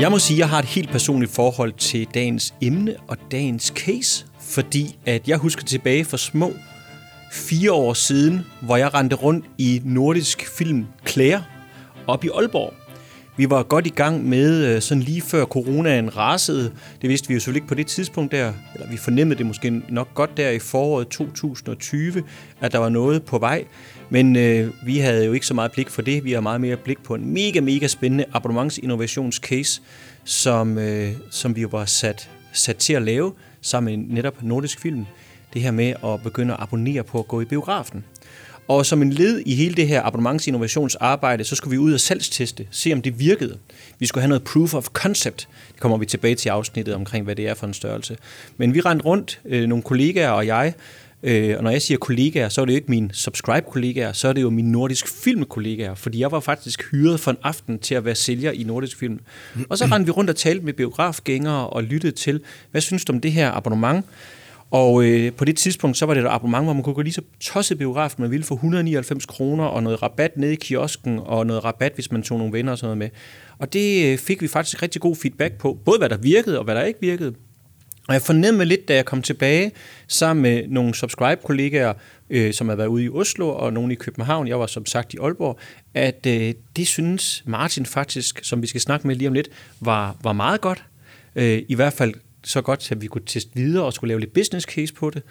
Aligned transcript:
Jeg 0.00 0.10
må 0.10 0.18
sige, 0.18 0.36
at 0.36 0.38
jeg 0.38 0.48
har 0.48 0.58
et 0.58 0.64
helt 0.64 0.90
personligt 0.90 1.32
forhold 1.32 1.72
til 1.72 2.06
dagens 2.14 2.54
emne 2.60 2.96
og 3.08 3.16
dagens 3.30 3.72
case, 3.76 4.26
fordi 4.40 4.98
at 5.06 5.28
jeg 5.28 5.38
husker 5.38 5.64
tilbage 5.64 6.04
for 6.04 6.16
små 6.16 6.52
fire 7.32 7.72
år 7.72 7.92
siden, 7.92 8.40
hvor 8.62 8.76
jeg 8.76 8.94
rendte 8.94 9.16
rundt 9.16 9.44
i 9.58 9.82
nordisk 9.84 10.56
film 10.58 10.86
Claire 11.06 11.44
op 12.06 12.24
i 12.24 12.28
Aalborg. 12.34 12.83
Vi 13.36 13.50
var 13.50 13.62
godt 13.62 13.86
i 13.86 13.90
gang 13.90 14.28
med, 14.28 14.66
øh, 14.66 14.82
sådan 14.82 15.02
lige 15.02 15.20
før 15.20 15.44
coronaen 15.44 16.16
rasede. 16.16 16.72
Det 17.02 17.10
vidste 17.10 17.28
vi 17.28 17.34
jo 17.34 17.40
selvfølgelig 17.40 17.58
ikke 17.58 17.68
på 17.68 17.74
det 17.74 17.86
tidspunkt 17.86 18.32
der, 18.32 18.52
eller 18.74 18.90
vi 18.90 18.96
fornemmede 18.96 19.38
det 19.38 19.46
måske 19.46 19.82
nok 19.88 20.14
godt 20.14 20.36
der 20.36 20.50
i 20.50 20.58
foråret 20.58 21.08
2020, 21.08 22.22
at 22.60 22.72
der 22.72 22.78
var 22.78 22.88
noget 22.88 23.22
på 23.22 23.38
vej. 23.38 23.64
Men 24.10 24.36
øh, 24.36 24.72
vi 24.86 24.98
havde 24.98 25.24
jo 25.24 25.32
ikke 25.32 25.46
så 25.46 25.54
meget 25.54 25.72
blik 25.72 25.88
for 25.88 26.02
det. 26.02 26.24
Vi 26.24 26.32
har 26.32 26.40
meget 26.40 26.60
mere 26.60 26.76
blik 26.76 27.02
på 27.02 27.14
en 27.14 27.34
mega, 27.34 27.60
mega 27.60 27.86
spændende 27.86 28.24
abonnementsinnovationscase, 28.32 29.80
som, 30.24 30.78
øh, 30.78 31.12
som 31.30 31.56
vi 31.56 31.60
jo 31.60 31.68
var 31.72 31.84
sat, 31.84 32.30
sat 32.52 32.76
til 32.76 32.92
at 32.92 33.02
lave 33.02 33.32
sammen 33.60 34.00
med 34.00 34.14
netop 34.14 34.42
Nordisk 34.42 34.80
Film. 34.80 35.06
Det 35.54 35.62
her 35.62 35.70
med 35.70 35.94
at 36.04 36.22
begynde 36.22 36.54
at 36.54 36.60
abonnere 36.62 37.02
på 37.02 37.18
at 37.18 37.28
gå 37.28 37.40
i 37.40 37.44
biografen. 37.44 38.04
Og 38.68 38.86
som 38.86 39.02
en 39.02 39.12
led 39.12 39.42
i 39.46 39.54
hele 39.54 39.74
det 39.74 39.88
her 39.88 40.02
abonnementsinnovationsarbejde, 40.02 41.44
så 41.44 41.56
skulle 41.56 41.70
vi 41.70 41.78
ud 41.78 41.92
og 41.92 42.00
salgsteste, 42.00 42.66
se 42.70 42.92
om 42.92 43.02
det 43.02 43.18
virkede. 43.18 43.58
Vi 43.98 44.06
skulle 44.06 44.22
have 44.22 44.28
noget 44.28 44.44
proof 44.44 44.74
of 44.74 44.86
concept. 44.86 45.48
Det 45.72 45.80
kommer 45.80 45.98
vi 45.98 46.06
tilbage 46.06 46.34
til 46.34 46.48
i 46.48 46.50
afsnittet 46.50 46.94
omkring, 46.94 47.24
hvad 47.24 47.36
det 47.36 47.48
er 47.48 47.54
for 47.54 47.66
en 47.66 47.74
størrelse. 47.74 48.16
Men 48.56 48.74
vi 48.74 48.80
rendte 48.80 49.04
rundt, 49.04 49.40
øh, 49.44 49.66
nogle 49.66 49.82
kollegaer 49.82 50.30
og 50.30 50.46
jeg, 50.46 50.74
øh, 51.22 51.56
og 51.56 51.62
når 51.62 51.70
jeg 51.70 51.82
siger 51.82 51.98
kollegaer, 51.98 52.48
så 52.48 52.60
er 52.60 52.64
det 52.64 52.72
jo 52.72 52.76
ikke 52.76 52.90
mine 52.90 53.10
subscribe-kollegaer, 53.12 54.12
så 54.12 54.28
er 54.28 54.32
det 54.32 54.42
jo 54.42 54.50
mine 54.50 54.72
nordisk 54.72 55.08
film-kollegaer, 55.08 55.94
fordi 55.94 56.20
jeg 56.20 56.32
var 56.32 56.40
faktisk 56.40 56.90
hyret 56.90 57.20
for 57.20 57.30
en 57.30 57.36
aften 57.42 57.78
til 57.78 57.94
at 57.94 58.04
være 58.04 58.14
sælger 58.14 58.52
i 58.52 58.62
nordisk 58.62 58.98
film. 58.98 59.20
Og 59.68 59.78
så 59.78 59.84
rendte 59.84 60.06
vi 60.06 60.10
rundt 60.10 60.30
og 60.30 60.36
talte 60.36 60.64
med 60.64 60.72
biografgængere 60.72 61.68
og 61.68 61.82
lyttede 61.82 62.12
til, 62.12 62.40
hvad 62.70 62.80
synes 62.80 63.04
du 63.04 63.12
om 63.12 63.20
det 63.20 63.32
her 63.32 63.50
abonnement? 63.50 64.04
Og 64.74 65.04
øh, 65.04 65.32
på 65.32 65.44
det 65.44 65.56
tidspunkt, 65.56 65.96
så 65.96 66.06
var 66.06 66.14
det 66.14 66.24
et 66.24 66.28
abonnement, 66.30 66.64
hvor 66.64 66.72
man 66.72 66.82
kunne 66.82 66.94
gå 66.94 67.02
lige 67.02 67.12
så 67.12 67.22
tosset 67.40 67.78
biograf, 67.78 68.14
man 68.18 68.30
ville 68.30 68.44
for 68.44 68.54
199 68.54 69.26
kroner, 69.26 69.64
og 69.64 69.82
noget 69.82 70.02
rabat 70.02 70.36
nede 70.36 70.52
i 70.52 70.56
kiosken, 70.56 71.20
og 71.24 71.46
noget 71.46 71.64
rabat, 71.64 71.92
hvis 71.94 72.12
man 72.12 72.22
tog 72.22 72.38
nogle 72.38 72.52
venner 72.52 72.72
og 72.72 72.78
sådan 72.78 72.86
noget 72.86 72.98
med. 72.98 73.08
Og 73.58 73.72
det 73.72 74.12
øh, 74.12 74.18
fik 74.18 74.42
vi 74.42 74.48
faktisk 74.48 74.82
rigtig 74.82 75.00
god 75.00 75.16
feedback 75.16 75.54
på, 75.58 75.78
både 75.84 75.98
hvad 75.98 76.08
der 76.08 76.16
virkede 76.16 76.58
og 76.58 76.64
hvad 76.64 76.74
der 76.74 76.82
ikke 76.82 77.00
virkede. 77.00 77.34
Og 78.08 78.14
jeg 78.14 78.22
fornemmede 78.22 78.64
lidt, 78.64 78.88
da 78.88 78.94
jeg 78.94 79.04
kom 79.04 79.22
tilbage 79.22 79.72
sammen 80.08 80.42
med 80.42 80.68
nogle 80.68 80.94
subscribe-kollegaer, 80.94 81.92
øh, 82.30 82.52
som 82.52 82.68
havde 82.68 82.78
været 82.78 82.88
ude 82.88 83.04
i 83.04 83.08
Oslo 83.08 83.48
og 83.48 83.72
nogle 83.72 83.92
i 83.92 83.96
København, 83.96 84.48
jeg 84.48 84.60
var 84.60 84.66
som 84.66 84.86
sagt 84.86 85.14
i 85.14 85.16
Aalborg, 85.22 85.58
at 85.94 86.26
øh, 86.26 86.54
det 86.76 86.86
synes 86.86 87.42
Martin 87.46 87.86
faktisk, 87.86 88.44
som 88.44 88.62
vi 88.62 88.66
skal 88.66 88.80
snakke 88.80 89.06
med 89.06 89.16
lige 89.16 89.28
om 89.28 89.34
lidt, 89.34 89.48
var, 89.80 90.16
var 90.22 90.32
meget 90.32 90.60
godt. 90.60 90.84
Øh, 91.36 91.62
I 91.68 91.74
hvert 91.74 91.92
fald 91.92 92.14
så 92.44 92.62
godt, 92.62 92.92
at 92.92 93.02
vi 93.02 93.06
kunne 93.06 93.22
teste 93.26 93.50
videre 93.54 93.84
og 93.84 93.92
skulle 93.92 94.08
lave 94.08 94.20
lidt 94.20 94.32
business 94.32 94.66
case 94.66 94.94
på 94.94 95.10
det. 95.10 95.22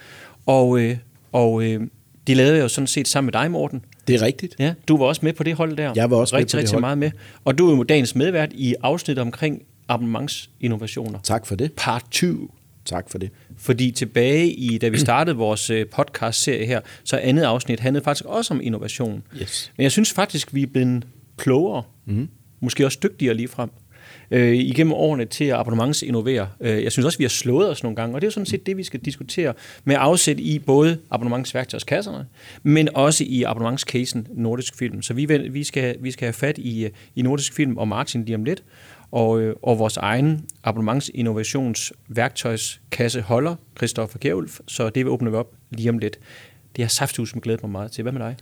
Og, 0.45 0.80
øh, 0.80 0.97
og 1.31 1.64
øh, 1.64 1.81
det 2.28 2.38
lavede 2.38 2.56
jeg 2.56 2.64
jo 2.64 2.67
sådan 2.67 2.88
set 2.88 3.08
sammen 3.08 3.25
med 3.33 3.42
dig, 3.42 3.52
Morten. 3.52 3.86
Det 4.08 4.16
er 4.16 4.22
rigtigt. 4.22 4.56
Ja, 4.59 4.73
du 4.88 4.97
var 4.97 5.06
også 5.06 5.22
med 5.23 5.34
på 5.34 5.44
det 5.44 5.53
hold 5.56 5.78
der. 5.78 5.94
Jeg 5.95 6.11
var 6.11 6.17
også 6.17 6.36
rigtig, 6.36 6.45
med 6.45 6.52
på 6.52 6.58
rigtig 6.58 6.67
det 6.67 6.73
hold. 6.73 6.81
meget 6.81 6.97
med. 6.97 7.11
Og 7.45 7.58
du 7.58 7.72
er 7.72 7.75
jo 7.78 7.84
dagens 7.84 8.16
medvært 8.16 8.50
i 8.53 8.75
afsnit 8.81 9.19
omkring 9.19 9.61
abonnementsinnovationer. 9.88 11.19
Tak 11.23 11.45
for 11.45 11.56
det. 11.56 11.72
Part 11.78 12.03
2. 12.11 12.28
Tak 12.86 13.09
for 13.09 13.17
det. 13.17 13.30
Fordi 13.58 13.91
tilbage 13.91 14.52
i, 14.52 14.78
da 14.78 14.89
vi 14.89 14.97
startede 14.97 15.36
vores 15.38 15.69
øh, 15.69 15.86
podcast-serie 15.86 16.66
her, 16.66 16.81
så 17.03 17.17
andet 17.17 17.44
afsnit 17.44 17.80
handlede 17.80 18.03
faktisk 18.03 18.25
også 18.25 18.53
om 18.53 18.61
innovation. 18.64 19.23
Yes. 19.41 19.72
Men 19.78 19.84
jeg 19.84 19.91
synes 19.91 20.14
faktisk, 20.14 20.53
vi 20.53 20.61
er 20.64 20.67
blevet 20.67 21.08
klogere. 21.38 21.84
Mm. 22.06 22.30
Måske 22.59 22.86
også 22.86 23.00
dygtigere 23.03 23.34
lige 23.34 23.47
frem 23.47 23.69
øh, 24.31 24.53
igennem 24.55 24.93
årene 24.93 25.25
til 25.25 25.45
at 25.45 25.59
abonnementsinnovere. 25.59 26.47
Øh, 26.61 26.84
jeg 26.84 26.91
synes 26.91 27.06
også, 27.06 27.17
vi 27.17 27.23
har 27.23 27.29
slået 27.29 27.69
os 27.69 27.84
nogle 27.84 27.95
gange, 27.95 28.16
og 28.16 28.22
det 28.22 28.25
er 28.25 28.29
jo 28.29 28.31
sådan 28.31 28.45
set 28.45 28.66
det, 28.66 28.78
vi 28.78 28.84
skal 28.84 29.00
diskutere 29.00 29.53
med 29.84 29.95
afsæt 30.00 30.39
i 30.39 30.59
både 30.59 30.97
abonnementsværktøjskasserne, 31.11 32.25
men 32.63 32.89
også 32.95 33.23
i 33.28 33.44
abonnementscasen 33.44 34.28
Nordisk 34.31 34.78
Film. 34.78 35.01
Så 35.01 35.13
vi, 35.13 35.25
vil- 35.25 35.53
vi, 35.53 35.63
skal, 35.63 35.95
vi 36.00 36.12
skal 36.12 36.25
have 36.25 36.33
fat 36.33 36.57
i, 36.57 36.85
øh, 36.85 36.91
i 37.16 37.22
Nordisk 37.22 37.53
Film 37.53 37.78
og 37.78 37.88
Martin 37.88 38.25
lige 38.25 38.35
om 38.35 38.44
lidt, 38.44 38.63
og, 39.12 39.41
øh, 39.41 39.56
og 39.62 39.79
vores 39.79 39.97
egen 39.97 40.45
abonnementsinnovationsværktøjskasse 40.63 43.22
holder, 43.22 43.56
Christoffer 43.78 44.19
Kjærulf, 44.19 44.59
så 44.67 44.89
det 44.89 45.06
åbner 45.06 45.31
vi 45.31 45.38
op 45.38 45.51
lige 45.72 45.89
om 45.89 45.97
lidt. 45.97 46.19
Det 46.75 46.83
har 46.83 46.89
safthus 46.89 47.35
med 47.35 47.41
glæde 47.41 47.59
mig 47.62 47.72
meget 47.72 47.91
til. 47.91 48.01
Hvad 48.01 48.12
med 48.12 48.22
dig? 48.22 48.35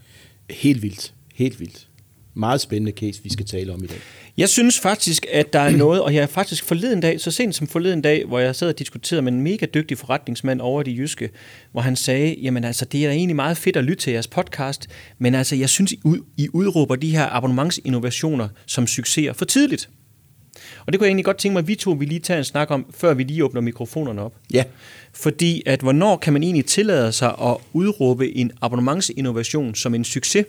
Helt 0.50 0.82
vildt. 0.82 1.14
Helt 1.36 1.60
vildt. 1.60 1.88
Meget 2.34 2.62
spændende 2.62 2.92
case, 2.92 3.24
vi 3.24 3.30
skal 3.30 3.46
tale 3.46 3.74
om 3.74 3.84
i 3.84 3.88
dag. 3.88 3.98
Jeg 4.38 4.50
synes 4.50 4.80
faktisk, 4.80 5.26
at 5.32 5.54
der 5.54 5.60
er 5.60 5.70
noget, 5.86 6.02
og 6.02 6.14
jeg 6.14 6.22
er 6.22 6.28
faktisk 6.28 6.66
forleden 6.66 7.02
dag, 7.02 7.22
så 7.22 7.32
sent 7.32 7.56
som 7.56 7.68
forleden 7.68 8.02
dag, 8.02 8.26
hvor 8.26 8.40
jeg 8.40 8.56
sad 8.56 8.68
og 8.68 8.80
diskuterede 8.80 9.22
med 9.22 9.32
en 9.32 9.42
mega 9.42 9.66
dygtig 9.66 9.98
forretningsmand 9.98 10.62
over 10.62 10.82
i 10.82 10.84
de 10.84 10.98
jyske, 10.98 11.30
hvor 11.72 11.82
han 11.82 11.96
sagde, 11.96 12.36
jamen 12.42 12.64
altså, 12.64 12.86
det 12.86 13.04
er 13.04 13.08
da 13.08 13.14
egentlig 13.14 13.36
meget 13.36 13.58
fedt 13.58 13.78
at 13.78 13.84
lytte 13.84 14.04
til 14.04 14.14
jeres 14.14 14.28
podcast, 14.28 14.88
men 15.20 15.36
altså, 15.36 15.56
jeg 15.56 15.70
synes, 15.70 15.94
I 16.38 16.48
udråber 16.54 16.96
de 16.96 17.12
her 17.12 17.36
abonnementsinnovationer 17.36 18.48
som 18.66 18.88
succeser 18.88 19.34
for 19.34 19.46
tidligt. 19.46 19.90
Og 20.86 20.94
det 20.94 21.00
kunne 21.00 21.06
jeg 21.06 21.10
egentlig 21.10 21.26
godt 21.26 21.38
tænke 21.38 21.54
mig, 21.54 21.60
at 21.60 21.68
vi 21.68 21.76
to 21.76 21.92
vi 21.92 22.06
lige 22.06 22.20
tager 22.20 22.38
en 22.38 22.44
snak 22.44 22.72
om, 22.72 22.86
før 22.94 23.14
vi 23.14 23.24
lige 23.24 23.46
åbner 23.46 23.62
mikrofonerne 23.62 24.22
op. 24.22 24.34
Ja, 24.54 24.64
Fordi 25.14 25.64
at 25.66 25.82
hvornår 25.82 26.18
kan 26.18 26.34
man 26.34 26.44
egentlig 26.44 26.66
tillade 26.66 27.12
sig 27.12 27.36
at 27.42 27.58
udråbe 27.74 28.38
en 28.38 28.52
abonnementsinnovation 28.62 29.76
som 29.76 29.96
en 29.96 30.04
succes? 30.04 30.46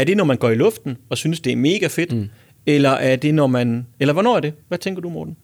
Er 0.00 0.04
det, 0.04 0.16
når 0.16 0.24
man 0.24 0.36
går 0.36 0.50
i 0.50 0.54
luften 0.54 0.96
og 1.08 1.18
synes, 1.18 1.40
det 1.40 1.52
er 1.52 1.56
mega 1.56 1.86
fedt? 1.86 2.12
Mm. 2.12 2.28
Eller 2.66 2.90
er 2.90 3.16
det, 3.16 3.34
når 3.34 3.46
man... 3.46 3.86
Eller 4.00 4.12
hvornår 4.12 4.36
er 4.36 4.40
det? 4.40 4.52
Hvad 4.68 4.78
tænker 4.78 5.02
du, 5.02 5.08
Morten? 5.10 5.36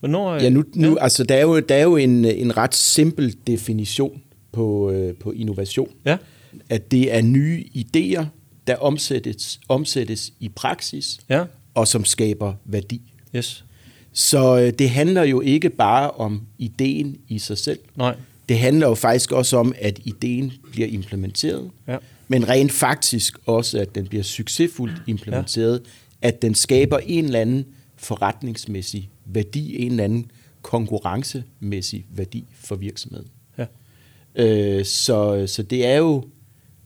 Hvornår, 0.00 0.34
ja 0.34 0.48
nu, 0.50 0.64
nu, 0.74 0.96
Altså, 1.00 1.24
der 1.24 1.34
er 1.34 1.42
jo, 1.42 1.60
der 1.60 1.74
er 1.74 1.82
jo 1.82 1.96
en, 1.96 2.24
en 2.24 2.56
ret 2.56 2.74
simpel 2.74 3.36
definition 3.46 4.22
på, 4.52 4.90
øh, 4.90 5.14
på 5.14 5.32
innovation. 5.32 5.88
Ja. 6.04 6.16
At 6.68 6.90
det 6.90 7.14
er 7.14 7.22
nye 7.22 7.64
idéer, 7.76 8.24
der 8.66 8.76
omsættes, 8.76 9.60
omsættes 9.68 10.32
i 10.40 10.48
praksis, 10.48 11.18
Ja. 11.30 11.44
og 11.74 11.88
som 11.88 12.04
skaber 12.04 12.54
værdi. 12.64 13.00
Yes. 13.36 13.64
Så 14.12 14.58
øh, 14.60 14.72
det 14.78 14.90
handler 14.90 15.22
jo 15.22 15.40
ikke 15.40 15.70
bare 15.70 16.10
om 16.10 16.42
ideen 16.58 17.16
i 17.28 17.38
sig 17.38 17.58
selv. 17.58 17.78
Nej. 17.96 18.16
Det 18.48 18.58
handler 18.58 18.88
jo 18.88 18.94
faktisk 18.94 19.32
også 19.32 19.56
om, 19.56 19.74
at 19.80 20.00
ideen 20.04 20.52
bliver 20.72 20.88
implementeret, 20.88 21.70
Ja. 21.88 21.96
Men 22.28 22.48
rent 22.48 22.72
faktisk 22.72 23.38
også, 23.46 23.78
at 23.78 23.94
den 23.94 24.06
bliver 24.06 24.24
succesfuldt 24.24 25.02
implementeret, 25.06 25.82
ja. 26.22 26.28
at 26.28 26.42
den 26.42 26.54
skaber 26.54 26.98
en 26.98 27.24
eller 27.24 27.40
anden 27.40 27.64
forretningsmæssig 27.96 29.10
værdi, 29.24 29.76
en 29.78 29.90
eller 29.90 30.04
anden 30.04 30.30
konkurrencemæssig 30.62 32.06
værdi 32.10 32.44
for 32.54 32.76
virksomheden. 32.76 33.26
Ja. 33.58 33.66
Øh, 34.36 34.84
så, 34.84 35.46
så 35.46 35.62
det 35.62 35.86
er 35.86 35.96
jo, 35.96 36.24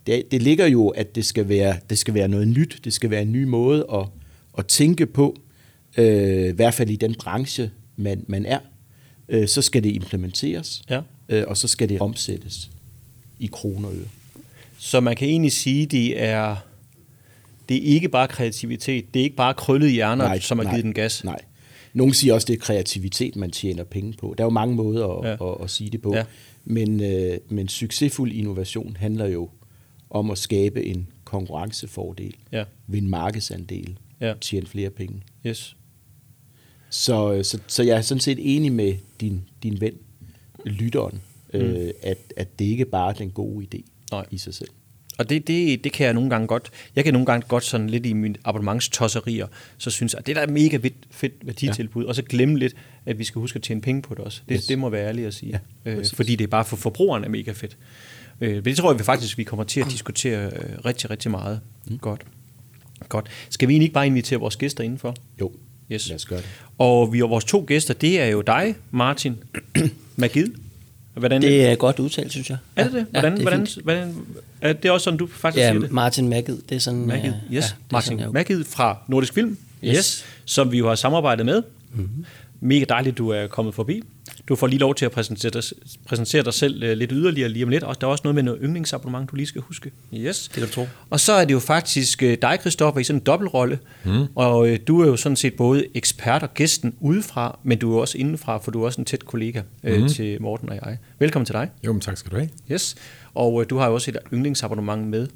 det, 0.06 0.30
det 0.30 0.42
ligger 0.42 0.66
jo, 0.66 0.88
at 0.88 1.14
det 1.14 1.24
skal, 1.24 1.48
være, 1.48 1.76
det 1.90 1.98
skal 1.98 2.14
være 2.14 2.28
noget 2.28 2.48
nyt, 2.48 2.80
det 2.84 2.92
skal 2.92 3.10
være 3.10 3.22
en 3.22 3.32
ny 3.32 3.44
måde 3.44 3.86
at, 3.92 4.06
at 4.58 4.66
tænke 4.66 5.06
på, 5.06 5.36
øh, 5.98 6.48
i 6.48 6.52
hvert 6.52 6.74
fald 6.74 6.90
i 6.90 6.96
den 6.96 7.14
branche, 7.14 7.70
man, 7.96 8.24
man 8.28 8.46
er. 8.46 8.58
Øh, 9.28 9.48
så 9.48 9.62
skal 9.62 9.84
det 9.84 9.90
implementeres, 9.92 10.82
Ja. 10.90 11.00
øh, 11.28 11.44
og 11.46 11.56
så 11.56 11.68
skal 11.68 11.88
det 11.88 12.00
omsættes 12.00 12.70
i 13.38 13.46
kroner 13.52 13.88
og 13.88 13.94
øre. 13.94 14.04
Så 14.78 15.00
man 15.00 15.16
kan 15.16 15.28
egentlig 15.28 15.52
sige, 15.52 15.86
det 15.86 16.22
er... 16.22 16.56
Det 17.68 17.76
er 17.76 17.80
ikke 17.94 18.08
bare 18.08 18.28
kreativitet. 18.28 19.14
Det 19.14 19.20
er 19.20 19.24
ikke 19.24 19.36
bare 19.36 19.54
krøllet 19.54 19.92
hjerner, 19.92 20.24
nej, 20.24 20.40
som 20.40 20.58
har 20.58 20.64
nej, 20.64 20.72
givet 20.72 20.84
den 20.84 20.92
gas. 20.94 21.24
Nej. 21.24 21.40
Nogle 21.92 22.14
siger 22.14 22.34
også, 22.34 22.46
det 22.46 22.54
er 22.54 22.58
kreativitet, 22.58 23.36
man 23.36 23.50
tjener 23.50 23.84
penge 23.84 24.12
på. 24.12 24.34
Der 24.38 24.44
er 24.44 24.46
jo 24.46 24.50
mange 24.50 24.74
måder 24.74 25.08
at, 25.08 25.28
Ja. 25.40 25.50
at, 25.52 25.56
at 25.64 25.70
sige 25.70 25.90
det 25.90 26.02
på. 26.02 26.12
Ja. 26.12 26.18
Ja. 26.18 26.24
Men, 26.64 27.00
øh, 27.02 27.38
men 27.48 27.68
succesfuld 27.68 28.32
innovation 28.32 28.96
handler 29.00 29.26
jo 29.26 29.50
om 30.10 30.30
at 30.30 30.38
skabe 30.38 30.84
en 30.84 31.08
konkurrencefordel, 31.24 32.34
Ja. 32.52 32.64
vinde 32.86 33.08
markedsandel, 33.08 33.98
Ja. 34.20 34.34
tjene 34.40 34.66
flere 34.66 34.90
penge. 34.90 35.22
Yes. 35.46 35.76
Så, 36.90 37.32
øh, 37.32 37.44
så, 37.44 37.58
så 37.66 37.82
jeg 37.82 37.96
er 37.96 38.00
sådan 38.02 38.20
set 38.20 38.38
enig 38.56 38.72
med 38.72 38.94
din, 39.20 39.40
din 39.62 39.80
ven, 39.80 39.92
lytteren, 40.64 41.20
mm. 41.54 41.58
øh, 41.60 41.90
at, 42.02 42.18
at 42.36 42.58
det 42.58 42.64
ikke 42.64 42.84
bare 42.84 43.08
er 43.10 43.14
den 43.14 43.30
gode 43.30 43.66
idé 43.74 43.80
Nej. 44.12 44.24
i 44.30 44.38
sig 44.38 44.54
selv. 44.54 44.68
Og 45.18 45.30
det, 45.30 45.46
det, 45.46 45.84
det 45.84 45.92
kan 45.92 46.04
jeg 46.06 46.14
nogle 46.14 46.30
gange 46.30 46.46
godt. 46.46 46.70
Jeg 46.96 47.04
kan 47.04 47.12
nogle 47.12 47.26
gange 47.26 47.46
godt 47.48 47.64
sådan 47.64 47.90
lidt 47.90 48.06
i 48.06 48.12
mine 48.12 48.34
abonnementstosserier, 48.44 49.46
så 49.78 49.90
synes 49.90 50.12
jeg, 50.12 50.18
at 50.18 50.26
det 50.26 50.36
der 50.36 50.42
er 50.42 50.46
mega 50.46 50.76
fedt, 50.76 50.94
fedt 51.10 51.32
værditilbud, 51.42 52.02
ja. 52.02 52.08
og 52.08 52.14
så 52.14 52.22
glemme 52.22 52.58
lidt, 52.58 52.74
at 53.06 53.18
vi 53.18 53.24
skal 53.24 53.40
huske 53.40 53.56
at 53.56 53.62
tjene 53.62 53.80
penge 53.80 54.02
på 54.02 54.14
det 54.14 54.24
også. 54.24 54.42
Det, 54.48 54.54
yes. 54.56 54.66
Det 54.66 54.78
må 54.78 54.88
være 54.90 55.08
ærligt 55.08 55.26
at 55.26 55.34
sige. 55.34 55.60
Ja, 55.84 55.90
øh, 55.90 56.04
fordi 56.14 56.36
det 56.36 56.44
er 56.44 56.48
bare 56.48 56.64
for 56.64 56.76
forbrugerne 56.76 57.26
er 57.26 57.30
mega 57.30 57.52
fedt. 57.52 57.76
Øh, 58.40 58.54
men 58.54 58.64
det 58.64 58.76
tror 58.76 58.92
jeg 58.92 58.98
vi 58.98 59.04
faktisk, 59.04 59.38
vi 59.38 59.44
kommer 59.44 59.64
til 59.64 59.80
at 59.80 59.86
diskutere 59.90 60.46
øh, 60.46 60.78
rigtig, 60.84 61.10
rigtig 61.10 61.30
meget. 61.30 61.60
Mm. 61.86 61.98
Godt. 61.98 62.24
Godt. 63.08 63.28
Skal 63.50 63.68
vi 63.68 63.72
egentlig 63.74 63.84
ikke 63.84 63.94
bare 63.94 64.06
invitere 64.06 64.40
vores 64.40 64.56
gæster 64.56 64.84
indenfor? 64.84 65.14
Jo, 65.40 65.52
Yes. 65.92 66.08
lad 66.08 66.16
os 66.16 66.24
gøre 66.26 66.38
det. 66.38 66.48
Og 66.78 67.12
vi 67.12 67.22
og 67.22 67.30
vores 67.30 67.44
to 67.44 67.64
gæster, 67.66 67.94
det 67.94 68.20
er 68.20 68.26
jo 68.26 68.40
dig, 68.40 68.74
Martin 68.90 69.36
Magid. 70.16 70.46
Hvordan, 71.18 71.42
Det 71.42 71.66
er 71.66 71.74
godt 71.74 71.98
udtalt, 71.98 72.30
synes 72.32 72.50
jeg. 72.50 72.58
er 72.76 72.84
det 72.84 72.92
det? 72.92 73.06
Hvordan, 73.10 73.30
Ja, 73.32 73.36
det 73.36 73.38
er 73.38 73.42
hvordan, 73.42 73.66
fint. 73.66 73.84
hvordan, 73.84 74.14
er 74.60 74.72
det 74.72 74.90
også 74.90 75.04
sådan, 75.04 75.18
du 75.18 75.26
faktisk 75.26 75.60
Ja, 75.62 75.70
siger 75.70 75.80
det? 75.80 75.92
Martin 75.92 76.28
Magid, 76.28 76.56
det 76.68 76.74
er 76.76 76.78
sådan... 76.78 77.06
Magid, 77.06 77.32
yes. 77.32 77.36
ja, 77.52 77.62
Martin 77.92 78.18
sådan, 78.18 78.32
Magid 78.32 78.64
fra 78.64 78.98
Nordisk 79.08 79.34
Film. 79.34 79.58
yes. 79.84 79.96
yes. 79.96 80.24
som 80.44 80.72
vi 80.72 80.78
jo 80.78 80.88
har 80.88 80.94
samarbejdet 80.94 81.46
med. 81.46 81.62
Mm-hmm. 81.94 82.24
Mega 82.60 82.84
dejligt, 82.88 83.18
du 83.18 83.28
er 83.28 83.46
kommet 83.46 83.74
forbi. 83.74 84.02
Du 84.48 84.56
får 84.56 84.66
lige 84.66 84.78
lov 84.78 84.94
til 84.94 85.04
at 85.04 85.12
præsentere 85.12 85.50
dig, 85.50 85.62
præsentere 86.06 86.42
dig 86.42 86.54
selv 86.54 86.82
uh, 86.82 86.90
lidt 86.90 87.10
yderligere 87.14 87.48
lige 87.48 87.64
om 87.64 87.68
lidt. 87.68 87.84
Og 87.84 88.00
der 88.00 88.06
er 88.06 88.10
også 88.10 88.22
noget 88.24 88.34
med 88.34 88.42
noget 88.42 88.60
yndlingsabonnement, 88.62 89.30
du 89.30 89.36
lige 89.36 89.46
skal 89.46 89.60
huske. 89.60 89.90
Yes. 90.14 90.42
Det 90.48 90.52
kan 90.52 90.62
du 90.62 90.68
tro. 90.68 90.88
Og 91.10 91.20
så 91.20 91.32
er 91.32 91.44
det 91.44 91.54
jo 91.54 91.58
faktisk 91.58 92.22
uh, 92.22 92.32
dig, 92.42 92.58
Christoffer, 92.60 93.00
i 93.00 93.04
sådan 93.04 93.20
en 93.20 93.24
dobbeltrolle. 93.24 93.78
Mm. 94.04 94.26
Og 94.34 94.58
uh, 94.58 94.76
du 94.88 95.00
er 95.00 95.06
jo 95.06 95.16
sådan 95.16 95.36
set 95.36 95.54
både 95.54 95.86
ekspert 95.94 96.42
og 96.42 96.54
gæsten 96.54 96.94
udefra, 97.00 97.58
men 97.62 97.78
du 97.78 97.96
er 97.96 98.00
også 98.00 98.18
indenfra, 98.18 98.58
for 98.58 98.70
du 98.70 98.82
er 98.82 98.86
også 98.86 99.00
en 99.00 99.04
tæt 99.04 99.24
kollega 99.24 99.62
mm. 99.82 100.08
til 100.08 100.42
Morten 100.42 100.68
og 100.68 100.74
jeg. 100.74 100.98
Velkommen 101.18 101.46
til 101.46 101.52
dig. 101.52 101.70
Jo, 101.86 101.92
men 101.92 102.00
tak 102.00 102.16
skal 102.16 102.32
du 102.32 102.36
have. 102.36 102.48
Yes. 102.72 102.96
Og 103.34 103.70
du 103.70 103.76
har 103.76 103.86
jo 103.86 103.94
også 103.94 104.10
et 104.10 104.16
yndlingsabonnement 104.32 105.06
med 105.06 105.26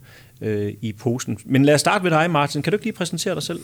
øh, 0.43 0.73
i 0.81 0.93
posen. 0.93 1.39
Men 1.45 1.65
lad 1.65 1.75
os 1.75 1.81
starte 1.81 2.03
med 2.03 2.11
dig, 2.11 2.31
Martin. 2.31 2.63
Kan 2.63 2.71
du 2.71 2.75
ikke 2.75 2.87
lige 2.87 2.95
præsentere 2.95 3.35
dig 3.35 3.43
selv? 3.43 3.61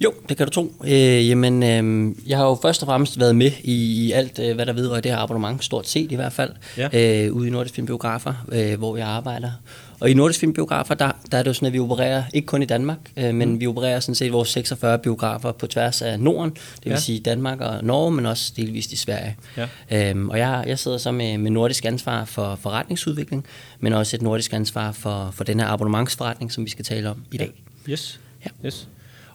Jo, 0.00 0.12
det 0.28 0.36
kan 0.36 0.46
du 0.46 0.52
tro. 0.52 0.72
Øh, 0.84 1.28
jamen, 1.28 1.62
øh, 1.62 2.14
jeg 2.26 2.38
har 2.38 2.44
jo 2.44 2.58
først 2.62 2.82
og 2.82 2.86
fremmest 2.86 3.20
været 3.20 3.36
med 3.36 3.50
i, 3.64 4.06
i 4.06 4.12
alt, 4.12 4.38
øh, 4.38 4.54
hvad 4.54 4.66
der 4.66 4.72
vedrører 4.72 5.00
det 5.00 5.10
her 5.10 5.18
abonnement, 5.18 5.64
stort 5.64 5.88
set 5.88 6.12
i 6.12 6.14
hvert 6.14 6.32
fald, 6.32 6.50
ja. 6.76 7.24
øh, 7.26 7.32
ude 7.32 7.48
i 7.48 7.50
Nordisk 7.50 7.74
Filmbiografer, 7.74 8.34
øh, 8.52 8.78
hvor 8.78 8.96
jeg 8.96 9.06
arbejder. 9.06 9.50
Og 10.00 10.10
i 10.10 10.14
Nordisk 10.14 10.40
Filmbiografer, 10.40 10.94
der, 10.94 11.12
der 11.30 11.38
er 11.38 11.42
det 11.42 11.48
jo 11.48 11.54
sådan, 11.54 11.66
at 11.66 11.72
vi 11.72 11.78
opererer 11.78 12.24
ikke 12.34 12.46
kun 12.46 12.62
i 12.62 12.64
Danmark, 12.64 12.98
øh, 13.16 13.34
men 13.34 13.52
mm. 13.52 13.60
vi 13.60 13.66
opererer 13.66 14.00
sådan 14.00 14.14
set 14.14 14.32
vores 14.32 14.48
46 14.48 14.98
biografer 14.98 15.52
på 15.52 15.66
tværs 15.66 16.02
af 16.02 16.20
Norden, 16.20 16.50
det 16.50 16.84
vil 16.84 16.90
ja. 16.90 16.98
sige 16.98 17.20
Danmark 17.20 17.60
og 17.60 17.84
Norge, 17.84 18.12
men 18.12 18.26
også 18.26 18.52
delvist 18.56 18.92
i 18.92 18.96
Sverige. 18.96 19.36
Ja. 19.56 20.10
Øhm, 20.10 20.28
og 20.28 20.38
jeg, 20.38 20.64
jeg 20.66 20.78
sidder 20.78 20.98
så 20.98 21.12
med, 21.12 21.38
med 21.38 21.50
nordisk 21.50 21.84
ansvar 21.84 22.24
for 22.24 22.58
forretningsudvikling, 22.62 23.46
men 23.80 23.92
også 23.92 24.16
et 24.16 24.22
nordisk 24.22 24.52
ansvar 24.52 24.92
for, 24.92 25.30
for 25.34 25.44
den 25.44 25.60
her 25.60 25.66
abonnementsforretning, 25.66 26.52
som 26.52 26.64
vi 26.64 26.70
skal 26.70 26.84
tale 26.84 27.10
om 27.10 27.24
i 27.32 27.36
dag. 27.36 27.52
Ja. 27.86 27.92
Yes. 27.92 28.20
Ja. 28.44 28.50
yes. 28.66 28.88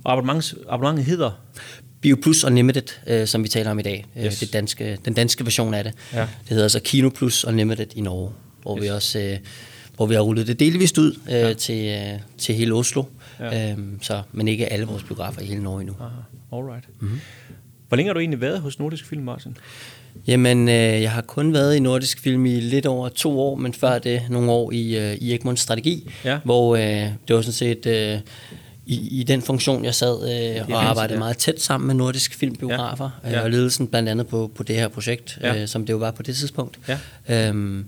Og 0.03 0.11
abonnements, 0.11 0.55
abonnementet 0.69 1.05
hedder? 1.05 1.31
BioPlus 2.01 2.43
Unlimited, 2.43 2.87
øh, 3.07 3.27
som 3.27 3.43
vi 3.43 3.47
taler 3.47 3.71
om 3.71 3.79
i 3.79 3.81
dag. 3.81 4.05
Øh, 4.17 4.25
yes. 4.25 4.39
det 4.39 4.53
danske, 4.53 4.97
den 5.05 5.13
danske 5.13 5.45
version 5.45 5.73
af 5.73 5.83
det. 5.83 5.93
Ja. 6.13 6.19
Det 6.19 6.49
hedder 6.49 6.63
altså 6.63 6.79
Kino 6.79 7.09
Plus 7.09 7.45
Unlimited 7.45 7.87
i 7.95 8.01
Norge, 8.01 8.31
hvor 8.61 8.77
yes. 8.77 8.83
vi 8.83 8.87
også... 8.87 9.19
Øh, 9.19 9.37
hvor 10.03 10.07
vi 10.07 10.15
har 10.15 10.21
rullet 10.21 10.47
det 10.47 10.59
delvist 10.59 10.97
ud 10.97 11.19
øh, 11.27 11.33
ja. 11.33 11.53
til, 11.53 11.85
øh, 11.85 12.19
til 12.37 12.55
hele 12.55 12.73
Oslo, 12.73 13.03
ja. 13.39 13.71
øhm, 13.71 13.99
så, 14.01 14.21
men 14.31 14.47
ikke 14.47 14.65
alle 14.65 14.85
vores 14.85 15.03
biografer 15.03 15.41
i 15.41 15.45
hele 15.45 15.63
Norge 15.63 15.81
endnu. 15.81 15.95
Aha. 15.99 16.09
Alright. 16.51 16.85
Mm-hmm. 16.99 17.19
Hvor 17.87 17.97
længe 17.97 18.09
har 18.09 18.13
du 18.13 18.19
egentlig 18.19 18.41
været 18.41 18.61
hos 18.61 18.79
Nordisk 18.79 19.05
Film, 19.05 19.23
Martin? 19.23 19.57
Jamen, 20.27 20.69
øh, 20.69 20.73
jeg 20.73 21.11
har 21.11 21.21
kun 21.21 21.53
været 21.53 21.75
i 21.75 21.79
Nordisk 21.79 22.19
Film 22.19 22.45
i 22.45 22.59
lidt 22.59 22.85
over 22.85 23.09
to 23.09 23.39
år, 23.39 23.55
men 23.55 23.73
før 23.73 23.99
det 23.99 24.21
nogle 24.29 24.51
år 24.51 24.71
i, 24.71 24.97
øh, 24.97 25.13
i 25.15 25.33
Egmonts 25.33 25.61
Strategi, 25.61 26.11
ja. 26.25 26.39
hvor 26.43 26.75
øh, 26.75 26.81
det 27.27 27.35
var 27.35 27.41
sådan 27.41 27.53
set... 27.53 27.85
Øh, 27.85 28.19
i, 28.85 29.19
i 29.19 29.23
den 29.23 29.41
funktion, 29.41 29.85
jeg 29.85 29.95
sad 29.95 30.13
øh, 30.57 30.67
og 30.69 30.83
arbejdede 30.83 31.13
ja. 31.13 31.19
meget 31.19 31.37
tæt 31.37 31.61
sammen 31.61 31.87
med 31.87 31.95
nordiske 31.95 32.35
filmbiografer, 32.35 33.09
ja. 33.23 33.29
Ja. 33.29 33.37
Øh, 33.37 33.43
og 33.43 33.51
ledelsen 33.51 33.87
blandt 33.87 34.09
andet 34.09 34.27
på, 34.27 34.51
på 34.55 34.63
det 34.63 34.75
her 34.75 34.87
projekt, 34.87 35.39
ja. 35.41 35.61
øh, 35.61 35.67
som 35.67 35.85
det 35.85 35.93
jo 35.93 35.97
var 35.97 36.11
på 36.11 36.23
det 36.23 36.35
tidspunkt. 36.35 36.79
Ja. 36.87 37.47
Øhm, 37.47 37.87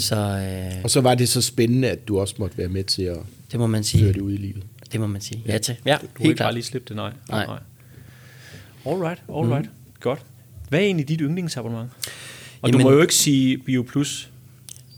så, 0.00 0.16
øh, 0.16 0.82
og 0.84 0.90
så 0.90 1.00
var 1.00 1.14
det 1.14 1.28
så 1.28 1.42
spændende, 1.42 1.88
at 1.88 2.08
du 2.08 2.20
også 2.20 2.34
måtte 2.38 2.58
være 2.58 2.68
med 2.68 2.84
til 2.84 3.02
at 3.02 3.16
det 3.52 3.60
må 3.60 3.66
man 3.66 3.84
sige. 3.84 4.04
føre 4.04 4.12
det 4.12 4.20
ud 4.20 4.32
i 4.32 4.36
livet. 4.36 4.62
Det 4.92 5.00
må 5.00 5.06
man 5.06 5.20
sige. 5.20 5.42
Ja, 5.46 5.58
til. 5.58 5.76
Ja, 5.86 5.96
du, 6.00 6.06
du 6.06 6.08
helt 6.18 6.30
ikke 6.30 6.38
bare 6.38 6.54
lige 6.54 6.62
slippe 6.62 6.88
det, 6.88 6.96
nej. 6.96 7.12
nej. 7.28 7.46
nej. 7.46 7.58
Alright, 8.86 9.22
alright. 9.34 9.64
Mm. 9.64 9.92
Godt. 10.00 10.20
Hvad 10.68 10.80
er 10.80 10.84
egentlig 10.84 11.08
dit 11.08 11.20
yndlingsabonnement? 11.20 11.90
Og 12.62 12.68
Jamen, 12.68 12.80
du 12.80 12.88
må 12.88 12.92
jo 12.92 13.00
ikke 13.00 13.14
sige 13.14 13.58
Bio 13.58 13.82
Plus 13.82 14.30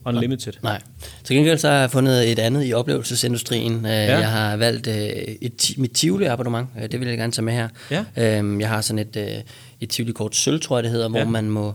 Unlimited. 0.05 0.53
Nej. 0.63 0.83
Til 1.25 1.37
gengæld 1.37 1.59
så 1.59 1.69
har 1.69 1.77
jeg 1.77 1.91
fundet 1.91 2.33
et 2.33 2.39
andet 2.39 2.69
i 2.69 2.73
oplevelsesindustrien. 2.73 3.75
Øh, 3.75 3.91
ja. 3.91 4.19
Jeg 4.19 4.31
har 4.31 4.57
valgt 4.57 4.87
øh, 4.87 4.95
et, 5.41 5.75
mit 5.77 5.91
Tivoli 5.91 6.25
abonnement. 6.25 6.69
Øh, 6.83 6.91
det 6.91 7.01
vil 7.01 7.09
jeg 7.09 7.19
gerne 7.19 7.33
tage 7.33 7.45
med 7.45 7.53
her. 7.53 7.69
Ja. 7.91 8.05
Øhm, 8.17 8.61
jeg 8.61 8.69
har 8.69 8.81
sådan 8.81 8.99
et, 8.99 9.45
et 9.81 9.89
Tivoli 9.89 10.13
kort 10.13 10.37
sølv, 10.37 10.61
tror 10.61 10.77
jeg 10.77 10.83
det 10.83 10.91
hedder, 10.91 11.19
ja. 11.19 11.23
hvor 11.23 11.31
man 11.31 11.51
må 11.51 11.75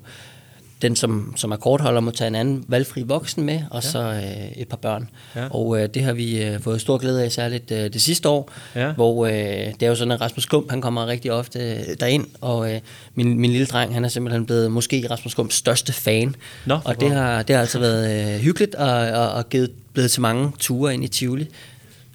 den, 0.82 0.96
som, 0.96 1.34
som 1.36 1.52
er 1.52 1.56
kortholder, 1.56 2.02
må 2.02 2.12
tage 2.12 2.28
en 2.28 2.36
anden 2.36 2.66
valgfri 2.68 3.04
voksen 3.04 3.44
med, 3.44 3.62
og 3.72 3.84
ja. 3.84 3.90
så 3.90 4.00
øh, 4.00 4.62
et 4.62 4.68
par 4.68 4.78
børn. 4.78 5.10
Ja. 5.36 5.48
Og 5.50 5.82
øh, 5.82 5.90
det 5.94 6.04
har 6.04 6.14
vi 6.14 6.44
øh, 6.44 6.60
fået 6.60 6.82
stor 6.82 6.98
glæde 6.98 7.24
af, 7.24 7.32
særligt 7.32 7.72
øh, 7.72 7.94
det 7.94 8.02
sidste 8.02 8.30
år, 8.30 8.52
ja. 8.76 8.92
hvor 8.92 9.26
øh, 9.26 9.34
det 9.34 9.84
er 9.84 9.88
jo 9.88 9.96
sådan, 9.96 10.12
at 10.12 10.22
Rasmus 10.22 10.46
Klump, 10.46 10.70
han 10.70 10.82
kommer 10.82 11.08
rigtig 11.08 11.32
ofte 11.32 11.60
øh, 11.60 11.80
derind, 12.00 12.26
og 12.42 12.74
øh, 12.74 12.80
min, 13.16 13.40
min 13.40 13.52
lille 13.52 13.66
dreng, 13.66 13.94
han 13.94 14.06
er 14.06 14.10
simpelthen 14.10 14.46
blevet 14.46 14.72
måske 14.72 15.08
Rasmus 15.12 15.34
Klumps 15.34 15.56
største 15.56 15.94
fan. 15.94 16.36
Nå, 16.66 16.80
og 16.86 17.02
det 17.02 17.12
har, 17.12 17.44
det 17.44 17.56
har 17.56 17.62
altså 17.62 17.80
været 17.80 18.36
øh, 18.36 18.40
hyggeligt, 18.42 18.76
og, 18.76 18.92
og, 18.92 19.32
og 19.32 19.50
givet, 19.50 19.72
blevet 19.94 20.12
til 20.12 20.22
mange 20.22 20.52
ture 20.60 20.94
ind 20.94 21.04
i 21.04 21.08
Tivoli. 21.08 21.48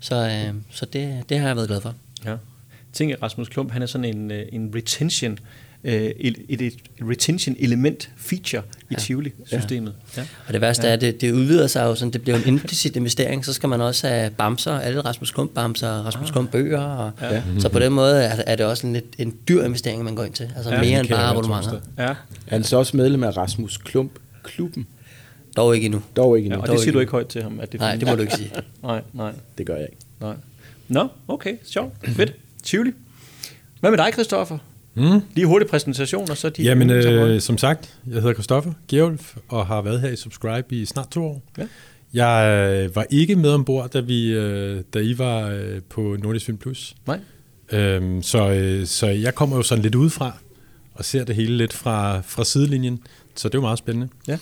Så, 0.01 0.15
øh, 0.15 0.55
så 0.71 0.87
det, 0.87 1.23
det 1.29 1.39
har 1.39 1.47
jeg 1.47 1.57
været 1.57 1.69
glad 1.69 1.81
for. 1.81 1.95
Ja. 2.25 2.35
Tænk, 2.93 3.13
at 3.13 3.23
Rasmus 3.23 3.49
Klump, 3.49 3.73
han 3.73 3.83
er 3.83 3.87
sådan 3.87 4.05
en, 4.05 4.31
øh, 4.31 4.47
en 4.53 4.73
retention 4.75 5.39
et, 5.85 6.37
et, 6.49 6.63
et 6.63 6.75
retention 7.11 7.57
element 7.59 8.11
feature 8.17 8.63
i 8.91 8.95
ja. 8.95 8.97
Tivoli-systemet. 8.97 9.95
Ja. 10.17 10.21
Ja. 10.21 10.27
Og 10.47 10.53
det 10.53 10.61
værste 10.61 10.87
ja. 10.87 10.89
er, 10.89 10.95
at 10.95 11.01
det, 11.01 11.21
det 11.21 11.33
udvider 11.33 11.67
sig 11.67 11.85
jo 11.85 11.95
sådan, 11.95 12.13
det 12.13 12.23
bliver 12.23 12.39
en 12.39 12.47
implicit 12.47 12.97
investering, 12.97 13.45
så 13.45 13.53
skal 13.53 13.69
man 13.69 13.81
også 13.81 14.09
have 14.09 14.31
bamser, 14.31 14.73
alle 14.73 15.01
Rasmus 15.01 15.31
Klump 15.31 15.51
bamser, 15.55 15.89
Rasmus 15.89 16.29
ah. 16.29 16.33
Klump 16.33 16.51
bøger, 16.51 16.81
og, 16.81 17.13
ja. 17.21 17.43
så 17.59 17.69
på 17.69 17.79
den 17.79 17.93
måde 17.93 18.25
er, 18.25 18.43
er 18.47 18.57
det 18.57 18.67
også 18.67 18.87
en, 18.87 18.93
lidt, 18.93 19.05
en 19.19 19.35
dyr 19.49 19.65
investering, 19.65 20.05
man 20.05 20.15
går 20.15 20.25
ind 20.25 20.35
til, 20.35 20.51
altså 20.57 20.71
ja, 20.71 20.81
mere 20.81 21.01
end 21.01 21.09
bare 21.09 21.31
abonnementer. 21.31 21.81
Ja. 21.99 22.03
Er 22.03 22.15
han 22.49 22.65
så 22.65 22.77
også 22.77 22.97
medlem 22.97 23.25
af 23.25 23.37
Rasmus 23.37 23.77
Klump 23.77 24.13
klubben? 24.43 24.87
Dog 25.57 25.75
ikke 25.75 25.85
endnu. 25.85 26.03
Dog 26.17 26.37
ikke 26.37 26.47
endnu. 26.47 26.59
Ja, 26.59 26.63
og 26.63 26.69
det 26.69 26.81
siger 26.81 26.93
du 26.93 27.01
ikke 27.01 27.13
højt 27.13 27.27
til 27.27 27.43
ham? 27.43 27.61
At 27.61 27.73
det 27.73 27.81
nej, 27.81 27.97
det 27.97 28.09
må 28.09 28.15
du 28.15 28.23
ikke 28.23 28.35
sige. 28.37 28.53
nej, 28.83 29.03
nej. 29.13 29.33
Det 29.59 29.67
gør 29.67 29.75
jeg 29.75 29.87
ikke. 29.91 30.05
Nej. 30.21 30.35
Nå, 30.89 31.09
okay, 31.29 31.57
sjovt. 31.65 31.93
Fedt. 32.05 32.35
Tivoli. 32.63 32.93
Hvad 33.81 33.91
med 33.91 33.99
dig, 33.99 34.13
Christoffer? 34.13 34.59
Mm. 34.95 35.21
Lige 35.35 35.47
hurtig 35.47 35.69
præsentation, 35.69 36.31
og 36.31 36.37
så 36.37 36.49
de... 36.49 36.63
Jamen, 36.63 36.91
øh, 36.91 37.41
som 37.41 37.59
sagt, 37.59 37.99
jeg 38.07 38.15
hedder 38.15 38.33
Christoffer 38.33 38.73
Geolf, 38.89 39.37
og 39.49 39.67
har 39.67 39.83
været 39.83 40.01
her 40.01 40.09
i 40.09 40.17
Subscribe 40.17 40.77
i 40.77 40.85
snart 40.85 41.11
to 41.11 41.25
år. 41.25 41.43
Ja. 41.59 41.67
Jeg 42.15 42.69
øh, 42.85 42.97
var 42.97 43.07
ikke 43.11 43.37
med 43.37 43.51
ombord, 43.51 43.91
da, 43.91 44.01
vi, 44.01 44.33
øh, 44.33 44.83
da 44.95 44.99
I 44.99 45.19
var 45.19 45.49
øh, 45.49 45.81
på 45.91 46.17
Nordisk 46.23 46.47
Film 46.47 46.59
Plus. 46.59 46.95
Nej. 47.07 47.21
Øhm, 47.73 48.23
så, 48.23 48.51
øh, 48.51 48.87
så 48.87 49.07
jeg 49.07 49.35
kommer 49.35 49.57
jo 49.57 49.63
sådan 49.63 49.83
lidt 49.83 49.95
udefra, 49.95 50.37
og 50.95 51.05
ser 51.05 51.25
det 51.25 51.37
hele 51.37 51.57
lidt 51.57 51.73
fra, 51.73 52.21
fra 52.21 52.45
sidelinjen, 52.45 53.01
så 53.35 53.49
det 53.49 53.55
er 53.55 53.59
jo 53.59 53.63
meget 53.63 53.79
spændende. 53.79 54.09
Ja. 54.29 54.39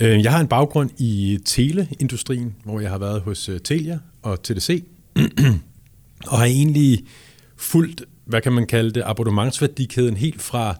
Øh, 0.00 0.22
jeg 0.22 0.32
har 0.32 0.40
en 0.40 0.48
baggrund 0.48 0.90
i 0.98 1.38
teleindustrien, 1.44 2.54
hvor 2.64 2.80
jeg 2.80 2.90
har 2.90 2.98
været 2.98 3.20
hos 3.20 3.50
Telia 3.64 3.98
og 4.22 4.42
TDC, 4.42 4.84
og 6.30 6.38
har 6.38 6.44
egentlig 6.44 7.04
fulgt 7.56 8.04
hvad 8.32 8.42
kan 8.42 8.52
man 8.52 8.66
kalde 8.66 8.90
det, 8.90 9.02
abonnementsværdikæden 9.06 10.16
helt 10.16 10.42
fra 10.42 10.76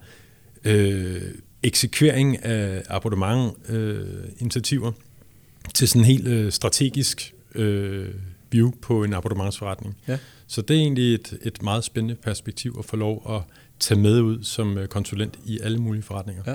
øh, 0.65 1.23
eksekvering 1.63 2.45
af 2.45 2.83
abonnementinitiativer 2.89 4.89
øh, 4.89 4.95
til 5.75 5.89
sådan 5.89 6.01
en 6.01 6.07
helt 6.07 6.29
øh, 6.29 6.53
strategisk 6.53 7.35
øh, 7.55 8.09
view 8.51 8.73
på 8.83 9.05
en 9.05 9.13
abonnementsforretning. 9.13 9.97
Ja. 10.09 10.19
Så 10.47 10.63
det 10.63 10.77
er 10.77 10.81
egentlig 10.81 11.15
et, 11.15 11.39
et 11.43 11.63
meget 11.63 11.85
spændende 11.85 12.15
perspektiv 12.15 12.77
at 12.79 12.85
få 12.85 12.97
lov 12.97 13.37
at 13.37 13.43
tage 13.81 14.01
med 14.01 14.21
ud 14.21 14.43
som 14.43 14.79
øh, 14.79 14.89
konsulent 14.89 15.39
i 15.45 15.59
alle 15.63 15.79
mulige 15.79 16.03
forretninger. 16.03 16.43
Ja. 16.47 16.55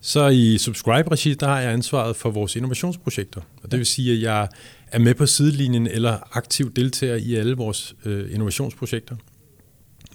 Så 0.00 0.28
i 0.28 0.58
Subscribe-regi, 0.58 1.34
der 1.34 1.46
har 1.46 1.60
jeg 1.60 1.72
ansvaret 1.72 2.16
for 2.16 2.30
vores 2.30 2.56
innovationsprojekter. 2.56 3.40
Og 3.62 3.70
det 3.70 3.78
vil 3.78 3.86
sige, 3.86 4.12
at 4.12 4.22
jeg 4.22 4.48
er 4.86 4.98
med 4.98 5.14
på 5.14 5.26
sidelinjen 5.26 5.86
eller 5.86 6.36
aktiv 6.36 6.72
deltager 6.72 7.16
i 7.16 7.34
alle 7.34 7.56
vores 7.56 7.94
øh, 8.04 8.32
innovationsprojekter 8.32 9.16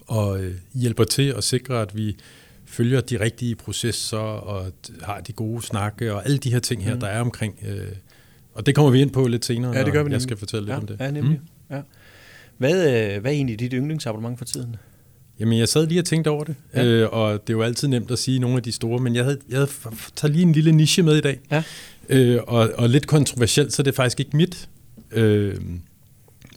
og 0.07 0.43
øh, 0.43 0.55
hjælper 0.73 1.03
til 1.03 1.33
at 1.37 1.43
sikre, 1.43 1.81
at 1.81 1.97
vi 1.97 2.15
følger 2.65 3.01
de 3.01 3.19
rigtige 3.19 3.55
processer 3.55 4.17
og 4.17 4.71
har 5.03 5.19
de 5.19 5.33
gode 5.33 5.61
snakke 5.61 6.13
og 6.13 6.25
alle 6.25 6.37
de 6.37 6.51
her 6.51 6.59
ting 6.59 6.83
her, 6.83 6.93
mm. 6.93 6.99
der 6.99 7.07
er 7.07 7.21
omkring. 7.21 7.59
Øh, 7.67 7.87
og 8.53 8.65
det 8.65 8.75
kommer 8.75 8.91
vi 8.91 9.01
ind 9.01 9.11
på 9.11 9.27
lidt 9.27 9.45
senere, 9.45 9.77
ja, 9.77 9.83
det 9.83 9.93
gør 9.93 10.03
vi 10.03 10.11
jeg 10.11 10.21
skal 10.21 10.37
fortælle 10.37 10.73
ja, 10.73 10.79
lidt 10.79 10.91
om 10.91 10.97
det. 10.97 11.05
Ja, 11.05 11.11
nemlig. 11.11 11.39
Mm. 11.69 11.75
Ja. 11.75 11.81
Hvad, 12.57 13.13
øh, 13.15 13.21
hvad 13.21 13.31
er 13.31 13.35
egentlig 13.35 13.59
dit 13.59 13.71
yndlingsabonnement 13.73 14.37
for 14.37 14.45
tiden? 14.45 14.75
Jamen, 15.39 15.59
jeg 15.59 15.69
sad 15.69 15.87
lige 15.87 16.01
og 16.01 16.05
tænkte 16.05 16.29
over 16.29 16.43
det, 16.43 16.55
ja. 16.73 16.85
øh, 16.85 17.09
og 17.11 17.47
det 17.47 17.53
er 17.53 17.57
jo 17.57 17.61
altid 17.61 17.87
nemt 17.87 18.11
at 18.11 18.19
sige 18.19 18.39
nogle 18.39 18.57
af 18.57 18.63
de 18.63 18.71
store, 18.71 18.99
men 18.99 19.15
jeg 19.15 19.23
havde, 19.23 19.39
jeg 19.49 19.57
havde 19.57 19.69
taget 20.15 20.33
lige 20.33 20.43
en 20.43 20.51
lille 20.51 20.71
niche 20.71 21.03
med 21.03 21.17
i 21.17 21.21
dag, 21.21 21.39
ja. 21.51 21.63
øh, 22.09 22.39
og, 22.47 22.69
og 22.77 22.89
lidt 22.89 23.07
kontroversielt, 23.07 23.73
så 23.73 23.83
det 23.83 23.91
er 23.91 23.95
faktisk 23.95 24.19
ikke 24.19 24.37
mit 24.37 24.69
øh, 25.11 25.55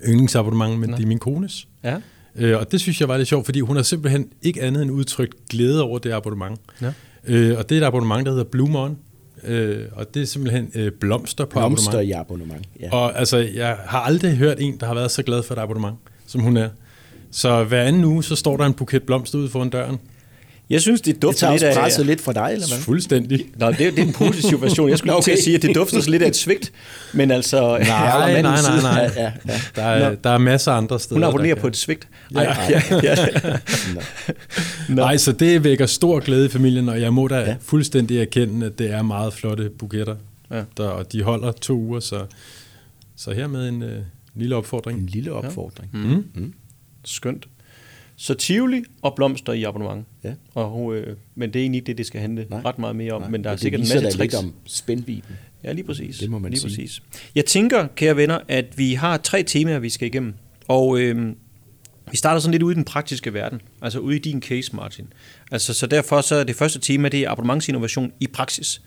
yndlingsabonnement, 0.09 0.79
men 0.79 0.91
Nå. 0.91 0.97
det 0.97 1.03
er 1.03 1.07
min 1.07 1.19
kones. 1.19 1.69
Ja. 1.85 2.01
Øh, 2.37 2.59
og 2.59 2.73
det 2.73 2.81
synes 2.81 3.01
jeg 3.01 3.09
var 3.09 3.17
lidt 3.17 3.29
sjovt, 3.29 3.45
fordi 3.45 3.61
hun 3.61 3.77
har 3.77 3.83
simpelthen 3.83 4.29
ikke 4.43 4.63
andet 4.63 4.83
end 4.83 4.91
udtrykt 4.91 5.49
glæde 5.49 5.83
over 5.83 5.99
det 5.99 6.13
abonnement. 6.13 6.61
Ja. 6.83 6.93
Øh, 7.27 7.59
og 7.59 7.69
det 7.69 7.79
er 7.79 7.83
et 7.83 7.87
abonnement, 7.87 8.27
der 8.27 8.33
hedder 8.33 8.45
Blue 8.45 8.71
Mon. 8.71 8.99
Øh, 9.45 9.85
og 9.93 10.15
det 10.15 10.23
er 10.23 10.27
simpelthen 10.27 10.71
øh, 10.75 10.93
blomster 10.93 11.45
på 11.45 11.51
blomster 11.51 11.89
abonnement. 11.89 12.09
i 12.09 12.13
abonnement, 12.13 12.67
ja. 12.81 12.93
Og 12.93 13.19
altså, 13.19 13.37
jeg 13.55 13.77
har 13.87 14.01
aldrig 14.01 14.37
hørt 14.37 14.61
en, 14.61 14.77
der 14.81 14.87
har 14.87 14.95
været 14.95 15.11
så 15.11 15.23
glad 15.23 15.43
for 15.43 15.55
et 15.55 15.59
abonnement, 15.59 15.97
som 16.27 16.41
hun 16.41 16.57
er. 16.57 16.69
Så 17.31 17.65
hver 17.65 17.83
anden 17.83 18.05
uge, 18.05 18.25
så 18.25 18.37
står 18.37 18.57
der 18.57 18.65
en 18.65 18.75
buket 18.75 19.03
blomster 19.03 19.39
ude 19.39 19.49
foran 19.49 19.71
døren. 19.71 19.99
Jeg 20.71 20.81
synes, 20.81 21.01
det 21.01 21.23
dufter 21.23 21.51
det 21.51 21.61
lidt 21.61 21.63
af... 21.63 21.75
presset 21.75 22.07
lidt 22.07 22.21
for 22.21 22.33
dig, 22.33 22.51
eller 22.53 22.67
hvad? 22.69 22.79
Fuldstændig. 22.79 23.47
Nå, 23.57 23.69
det, 23.71 23.79
det 23.79 23.99
er 23.99 24.03
en 24.03 24.13
positiv 24.13 24.63
version. 24.63 24.89
Jeg 24.89 24.99
skulle 24.99 25.15
okay. 25.15 25.25
til 25.25 25.31
at 25.31 25.39
sige, 25.39 25.57
at 25.57 25.63
det 25.63 25.75
dufter 25.75 26.11
lidt 26.11 26.23
af 26.23 26.29
et 26.29 26.37
svigt. 26.37 26.73
Men 27.15 27.31
altså... 27.31 27.79
Nej, 27.79 28.33
nej, 28.33 28.43
nej, 28.43 28.63
nej. 28.63 28.81
nej. 28.83 29.11
Ja, 29.17 29.33
ja. 29.49 29.61
Der, 29.77 29.83
er, 29.83 30.15
der 30.15 30.31
er 30.31 30.39
masser 30.39 30.73
af 30.73 30.77
andre 30.77 31.01
steder. 31.01 31.21
Hun 31.21 31.25
abonnerer 31.25 31.55
på 31.55 31.67
et 31.67 31.77
svigt. 31.77 32.09
Ja. 32.35 32.41
Ej, 32.41 32.83
ja, 32.93 33.01
ja. 33.03 33.17
Nej, 34.95 35.17
så 35.17 35.33
det 35.33 35.65
vækker 35.65 35.87
stor 35.87 36.21
glæde 36.21 36.47
i 36.47 36.49
familien, 36.49 36.89
og 36.89 37.01
jeg 37.01 37.13
må 37.13 37.29
da 37.29 37.39
ja. 37.39 37.57
fuldstændig 37.61 38.19
erkende, 38.19 38.67
at 38.67 38.79
det 38.79 38.91
er 38.91 39.03
meget 39.03 39.33
flotte 39.33 39.71
buketter. 39.79 40.17
Ja. 40.51 40.63
Der, 40.77 40.89
og 40.89 41.13
de 41.13 41.23
holder 41.23 41.53
to 41.53 41.75
uger, 41.75 42.01
så, 42.01 42.27
så 43.17 43.33
her 43.33 43.47
med 43.47 43.69
en 43.69 43.83
uh, 43.83 43.89
lille 44.35 44.57
opfordring. 44.57 44.99
En 44.99 45.07
lille 45.07 45.33
opfordring. 45.33 45.91
Ja. 45.95 45.99
Mm. 45.99 46.25
Mm. 46.35 46.53
Skønt. 47.05 47.47
Så 48.23 48.35
Tivoli 48.35 48.83
og 49.03 49.15
blomster 49.15 49.53
i 49.53 49.63
abonnement. 49.63 50.07
Ja. 50.25 50.33
Og, 50.55 50.95
øh, 50.97 51.17
men 51.35 51.53
det 51.53 51.59
er 51.59 51.63
egentlig 51.63 51.79
ikke 51.79 51.87
det, 51.87 51.99
det 51.99 52.07
skal 52.07 52.21
handle 52.21 52.47
Nej. 52.51 52.61
ret 52.65 52.79
meget 52.79 52.97
mere 52.97 53.13
om. 53.13 53.21
Nej. 53.21 53.31
Men 53.31 53.45
der 53.45 53.51
er 53.51 53.55
det 53.55 53.61
sikkert 53.61 53.81
en 53.81 53.89
masse 53.95 54.19
tricks. 54.19 54.35
om 54.35 54.55
spændviden. 54.67 55.23
Ja, 55.65 55.73
lige 55.73 55.85
præcis. 55.85 56.19
Det 56.19 56.31
må 56.31 56.39
man 56.39 56.51
lige 56.51 56.61
sige. 56.61 56.71
Præcis. 56.71 57.03
Jeg 57.35 57.45
tænker, 57.45 57.87
kære 57.97 58.17
venner, 58.17 58.39
at 58.49 58.79
vi 58.79 58.95
har 58.95 59.17
tre 59.17 59.43
temaer, 59.43 59.79
vi 59.79 59.91
skal 59.91 60.09
igennem. 60.09 60.35
Og 60.69 60.99
øh, 61.01 61.33
vi 62.11 62.17
starter 62.17 62.41
sådan 62.41 62.53
lidt 62.53 62.63
ude 62.63 62.73
i 62.73 62.77
den 62.77 62.85
praktiske 62.85 63.35
verden. 63.35 63.61
Altså 63.83 63.99
ude 63.99 64.17
i 64.17 64.19
din 64.19 64.43
case, 64.43 64.77
Martin. 64.77 65.13
Altså, 65.51 65.75
så 65.75 65.87
derfor 65.87 66.21
så 66.21 66.35
er 66.35 66.45
det 66.45 66.57
første 66.57 66.79
tema, 66.79 67.09
det 67.09 67.21
er 67.21 67.31
abonnementsinnovation 67.31 68.13
i 68.21 68.27
praksis. 68.27 68.83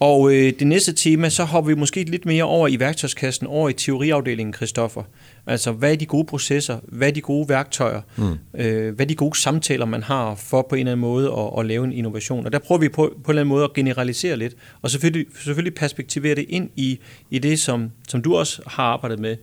Og 0.00 0.32
øh, 0.34 0.52
det 0.58 0.66
næste 0.66 0.92
tema, 0.92 1.28
så 1.28 1.44
hopper 1.44 1.68
vi 1.68 1.74
måske 1.74 2.04
lidt 2.04 2.26
mere 2.26 2.44
over 2.44 2.68
i 2.68 2.80
værktøjskassen, 2.80 3.46
over 3.46 3.68
i 3.68 3.72
teoriafdelingen, 3.72 4.54
Christoffer. 4.54 5.02
Altså, 5.46 5.72
hvad 5.72 5.92
er 5.92 5.96
de 5.96 6.06
gode 6.06 6.24
processer? 6.24 6.78
Hvad 6.82 7.08
er 7.08 7.12
de 7.12 7.20
gode 7.20 7.48
værktøjer? 7.48 8.00
Mm. 8.16 8.38
Øh, 8.54 8.94
hvad 8.94 9.06
er 9.06 9.08
de 9.08 9.14
gode 9.14 9.38
samtaler, 9.38 9.86
man 9.86 10.02
har 10.02 10.34
for 10.34 10.66
på 10.68 10.74
en 10.74 10.78
eller 10.78 10.92
anden 10.92 11.00
måde 11.00 11.32
at, 11.32 11.60
at 11.60 11.66
lave 11.66 11.84
en 11.84 11.92
innovation? 11.92 12.46
Og 12.46 12.52
der 12.52 12.58
prøver 12.58 12.78
vi 12.78 12.88
på, 12.88 12.94
på 12.94 13.02
en 13.06 13.14
eller 13.28 13.40
anden 13.40 13.48
måde 13.48 13.64
at 13.64 13.72
generalisere 13.72 14.36
lidt, 14.36 14.54
og 14.82 14.90
selvfølgelig, 14.90 15.26
selvfølgelig 15.34 15.74
perspektivere 15.74 16.34
det 16.34 16.46
ind 16.48 16.70
i, 16.76 16.98
i 17.30 17.38
det, 17.38 17.58
som, 17.58 17.90
som 18.08 18.22
du 18.22 18.36
også 18.36 18.62
har 18.66 18.84
arbejdet 18.84 19.18
med, 19.18 19.36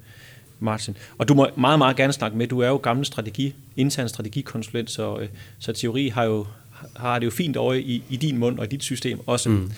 Martin. 0.59 0.97
Og 1.17 1.27
du 1.27 1.33
må 1.33 1.47
meget, 1.57 1.77
meget 1.77 1.95
gerne 1.95 2.13
snakke 2.13 2.37
med. 2.37 2.47
Du 2.47 2.59
er 2.59 2.67
jo 2.67 2.75
gammel 2.77 3.05
strategi, 3.05 3.55
intern 3.75 4.09
strategikonsulent, 4.09 4.91
så, 4.91 5.17
øh, 5.19 5.27
så 5.59 5.73
teori 5.73 6.07
har 6.07 6.23
jo 6.23 6.45
har 6.95 7.19
det 7.19 7.25
jo 7.25 7.31
fint 7.31 7.57
over 7.57 7.73
i, 7.73 8.03
i 8.09 8.15
din 8.15 8.37
mund 8.37 8.59
og 8.59 8.65
i 8.65 8.67
dit 8.67 8.83
system 8.83 9.19
også. 9.27 9.49
Mm. 9.49 9.71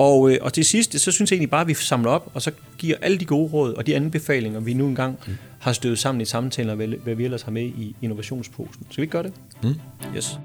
Og, 0.00 0.32
øh, 0.32 0.38
og 0.40 0.52
til 0.52 0.64
sidst, 0.64 1.00
så 1.00 1.12
synes 1.12 1.30
jeg 1.30 1.36
egentlig 1.36 1.50
bare, 1.50 1.60
at 1.60 1.68
vi 1.68 1.74
samler 1.74 2.10
op, 2.10 2.30
og 2.34 2.42
så 2.42 2.50
giver 2.78 2.96
alle 3.02 3.18
de 3.18 3.24
gode 3.24 3.52
råd 3.52 3.74
og 3.74 3.86
de 3.86 3.96
anbefalinger, 3.96 4.60
vi 4.60 4.74
nu 4.74 4.86
engang 4.86 5.18
mm. 5.26 5.32
har 5.58 5.72
støvet 5.72 5.98
sammen 5.98 6.20
i 6.20 6.24
samtalen, 6.24 6.70
og 6.70 6.76
hvad, 6.76 6.88
hvad 6.88 7.14
vi 7.14 7.24
ellers 7.24 7.42
har 7.42 7.50
med 7.50 7.62
i 7.62 7.96
innovationsposen. 8.02 8.86
Skal 8.90 8.96
vi 8.96 9.02
ikke 9.02 9.12
gøre 9.12 9.22
det? 9.22 9.32
Mm. 9.62 9.74
Yes. 10.16 10.38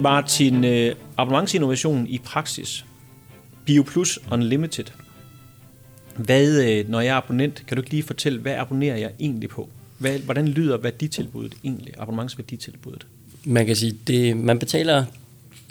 Martin, 0.00 0.64
øh, 0.64 0.94
abonnementsinnovation 1.16 2.06
i 2.06 2.18
praksis. 2.18 2.86
BioPlus 3.64 4.18
Unlimited. 4.32 4.84
Hvad, 6.16 6.68
øh, 6.68 6.88
når 6.88 7.00
jeg 7.00 7.10
er 7.10 7.16
abonnent, 7.16 7.64
kan 7.66 7.76
du 7.76 7.80
ikke 7.80 7.90
lige 7.90 8.02
fortælle, 8.02 8.40
hvad 8.40 8.54
abonnerer 8.54 8.96
jeg 8.96 9.12
egentlig 9.20 9.48
på? 9.48 9.68
Hvad, 9.98 10.18
hvordan 10.18 10.48
lyder 10.48 10.76
værditilbuddet 10.76 11.54
egentlig, 11.64 11.94
abonnementsværditilbuddet? 11.98 13.06
Man 13.44 13.66
kan 13.66 13.76
sige, 13.76 13.94
det, 14.06 14.36
man 14.36 14.58
betaler 14.58 15.04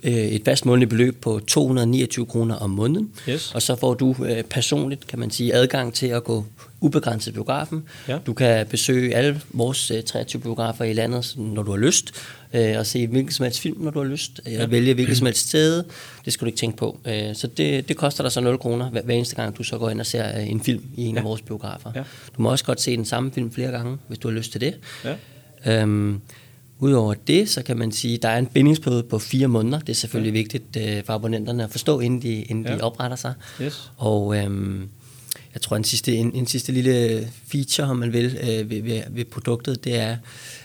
øh, 0.04 0.14
et 0.14 0.42
fast 0.46 0.66
månedligt 0.66 0.90
beløb 0.90 1.22
på 1.22 1.40
229 1.48 2.26
kroner 2.26 2.56
om 2.56 2.70
måneden, 2.70 3.12
yes. 3.30 3.56
og 3.56 3.62
så 3.62 3.76
får 3.76 3.94
du 3.94 4.16
øh, 4.26 4.44
personligt, 4.44 5.08
kan 5.08 5.20
man 5.20 5.32
sige, 5.32 5.54
adgang 5.54 5.94
til 5.94 6.08
at 6.08 6.24
gå 6.24 6.46
ubegrænset 6.82 7.34
biografen. 7.34 7.84
Ja. 8.08 8.18
Du 8.26 8.34
kan 8.34 8.68
besøge 8.68 9.16
alle 9.16 9.42
vores 9.50 9.92
øh, 9.92 10.04
23 10.04 10.42
biografer 10.42 10.86
i 10.86 10.94
landet, 10.94 11.34
når 11.38 11.64
du 11.64 11.72
har 11.72 11.78
lyst, 11.78 12.12
øh, 12.54 12.76
og 12.78 12.86
se 12.86 13.08
hvilken 13.08 13.32
som 13.32 13.44
helst 13.44 13.60
film, 13.60 13.82
når 13.82 13.92
du 13.92 14.00
har 14.00 14.08
lyst, 14.10 14.42
ja. 14.46 14.64
og 14.64 14.72
vælge 14.72 14.94
hvilket 14.94 15.18
som 15.18 15.26
helst 15.26 15.50
sted. 15.50 15.84
Det 16.26 16.34
skal 16.34 16.46
du 16.46 16.48
ikke 16.48 16.58
tænke 16.60 16.78
på. 16.78 17.00
Øh, 17.06 17.36
så 17.36 17.48
det, 17.48 17.88
det 17.90 17.98
koster 17.98 18.24
dig 18.24 18.32
så 18.32 18.42
0 18.42 18.58
kroner, 18.58 18.90
hver, 18.90 19.02
hver 19.02 19.16
eneste 19.16 19.36
gang, 19.36 19.58
du 19.58 19.64
så 19.64 19.78
går 19.78 19.90
ind 19.90 20.00
og 20.00 20.06
ser 20.06 20.40
øh, 20.40 20.50
en 20.50 20.62
film 20.62 20.84
i 20.96 21.06
en 21.06 21.16
ja. 21.16 21.20
af 21.20 21.26
vores 21.26 21.42
biografer. 21.42 21.92
Ja. 21.96 22.04
Du 22.38 22.42
må 22.42 22.52
også 22.52 22.66
godt 22.66 22.82
se 22.82 22.98
den 22.98 23.06
samme 23.06 23.32
film 23.32 23.52
flere 23.52 23.72
gange, 23.72 23.98
hvis 24.08 24.20
du 24.20 24.28
har 24.28 24.36
lyst 24.36 24.52
til 24.52 24.62
det. 24.62 24.74
Ja. 25.04 25.82
Øhm, 25.82 26.22
Udover 26.80 27.14
det, 27.14 27.50
så 27.50 27.64
kan 27.64 27.78
man 27.78 27.92
sige, 27.92 28.16
at 28.16 28.24
der 28.24 28.30
er 28.30 28.38
en 28.38 28.46
bindingsperiode 28.46 29.04
på 29.04 29.20
fire 29.20 29.48
måneder. 29.48 29.80
Det 29.80 29.90
er 29.90 29.94
selvfølgelig 29.94 30.34
ja. 30.34 30.40
vigtigt 30.40 30.78
øh, 30.78 31.04
for 31.04 31.14
abonnenterne 31.14 31.64
at 31.64 31.72
forstå, 31.72 32.00
inden 32.00 32.22
de, 32.22 32.42
inden 32.42 32.66
ja. 32.66 32.76
de 32.76 32.82
opretter 32.82 33.18
sig. 33.18 33.34
Yes. 33.62 33.92
Og 33.98 34.38
øhm, 34.38 34.90
jeg 35.54 35.62
tror, 35.62 35.76
en 35.76 35.84
sidste, 35.84 36.16
en, 36.16 36.32
en 36.36 36.48
sidste 36.48 36.72
lille 36.72 37.28
feature, 37.48 37.88
om 37.88 37.98
man 37.98 38.14
vil, 38.14 38.38
øh, 38.42 38.70
ved, 38.70 38.82
ved, 38.82 39.02
ved 39.10 39.26
produktet, 39.26 39.84
det 39.84 40.00
er, 40.00 40.18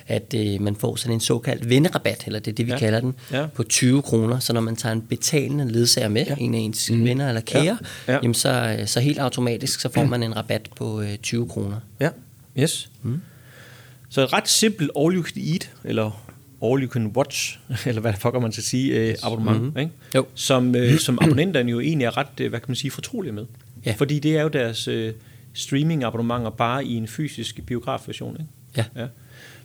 at 0.07 0.35
øh, 0.37 0.61
man 0.61 0.76
får 0.76 0.97
sådan 0.97 1.14
en 1.14 1.21
såkaldt 1.21 1.69
vennerabat, 1.69 2.23
eller 2.26 2.38
det 2.38 2.50
er 2.50 2.54
det, 2.54 2.66
vi 2.66 2.73
ja. 2.73 2.78
kalder 2.78 3.00
den, 3.00 3.14
ja. 3.33 3.47
på 3.47 3.62
20 3.62 4.02
kroner. 4.02 4.38
Så 4.38 4.52
når 4.52 4.61
man 4.61 4.76
tager 4.76 4.92
en 4.92 5.02
betalende 5.02 5.73
ledsager 5.73 6.09
med, 6.09 6.25
ja. 6.26 6.35
en 6.38 6.54
af 6.54 6.59
ens 6.59 6.90
mm. 6.90 7.04
venner 7.04 7.28
eller 7.28 7.40
kære, 7.40 7.64
ja. 7.64 8.12
Ja. 8.12 8.19
Jamen 8.23 8.35
så, 8.35 8.83
så 8.87 9.00
helt 9.00 9.19
automatisk, 9.19 9.81
så 9.81 9.88
får 9.88 10.04
man 10.04 10.23
en 10.23 10.37
rabat 10.37 10.69
på 10.76 11.00
øh, 11.00 11.16
20 11.16 11.49
kroner. 11.49 11.76
Ja, 12.00 12.09
yes. 12.59 12.90
Mm. 13.02 13.21
Så 14.12 14.21
et 14.21 14.33
ret 14.33 14.49
simpelt 14.49 14.90
all 14.99 15.16
you 15.16 15.23
can 15.23 15.42
eat, 15.52 15.71
eller 15.85 16.11
all 16.64 16.83
you 16.83 16.88
can 16.88 17.07
watch, 17.07 17.59
eller 17.87 18.00
hvad 18.00 18.12
fucker 18.12 18.40
man 18.40 18.52
skal 18.52 18.64
sige, 18.64 18.99
øh, 18.99 19.14
abonnement, 19.23 19.62
mm-hmm. 19.62 19.78
ikke? 19.78 19.92
Jo. 20.14 20.26
Som, 20.35 20.75
øh, 20.75 20.99
som 20.99 21.19
abonnenterne 21.23 21.71
jo 21.71 21.81
egentlig 21.81 22.04
er 22.04 22.16
ret, 22.16 22.40
øh, 22.40 22.50
hvad 22.50 22.61
kan 22.61 22.69
man 22.69 22.76
sige, 22.76 22.90
fortrolige 22.90 23.33
med. 23.33 23.47
Ja. 23.87 23.95
Fordi 23.99 24.19
det 24.19 24.37
er 24.37 24.42
jo 24.42 24.49
deres 24.49 24.88
øh, 24.88 25.12
streaming-abonnementer 25.54 26.50
bare 26.50 26.85
i 26.85 26.95
en 26.95 27.09
fysisk 27.09 27.61
biografversion, 27.66 28.37
ikke? 28.40 28.47
Ja. 28.76 28.85
ja. 29.02 29.07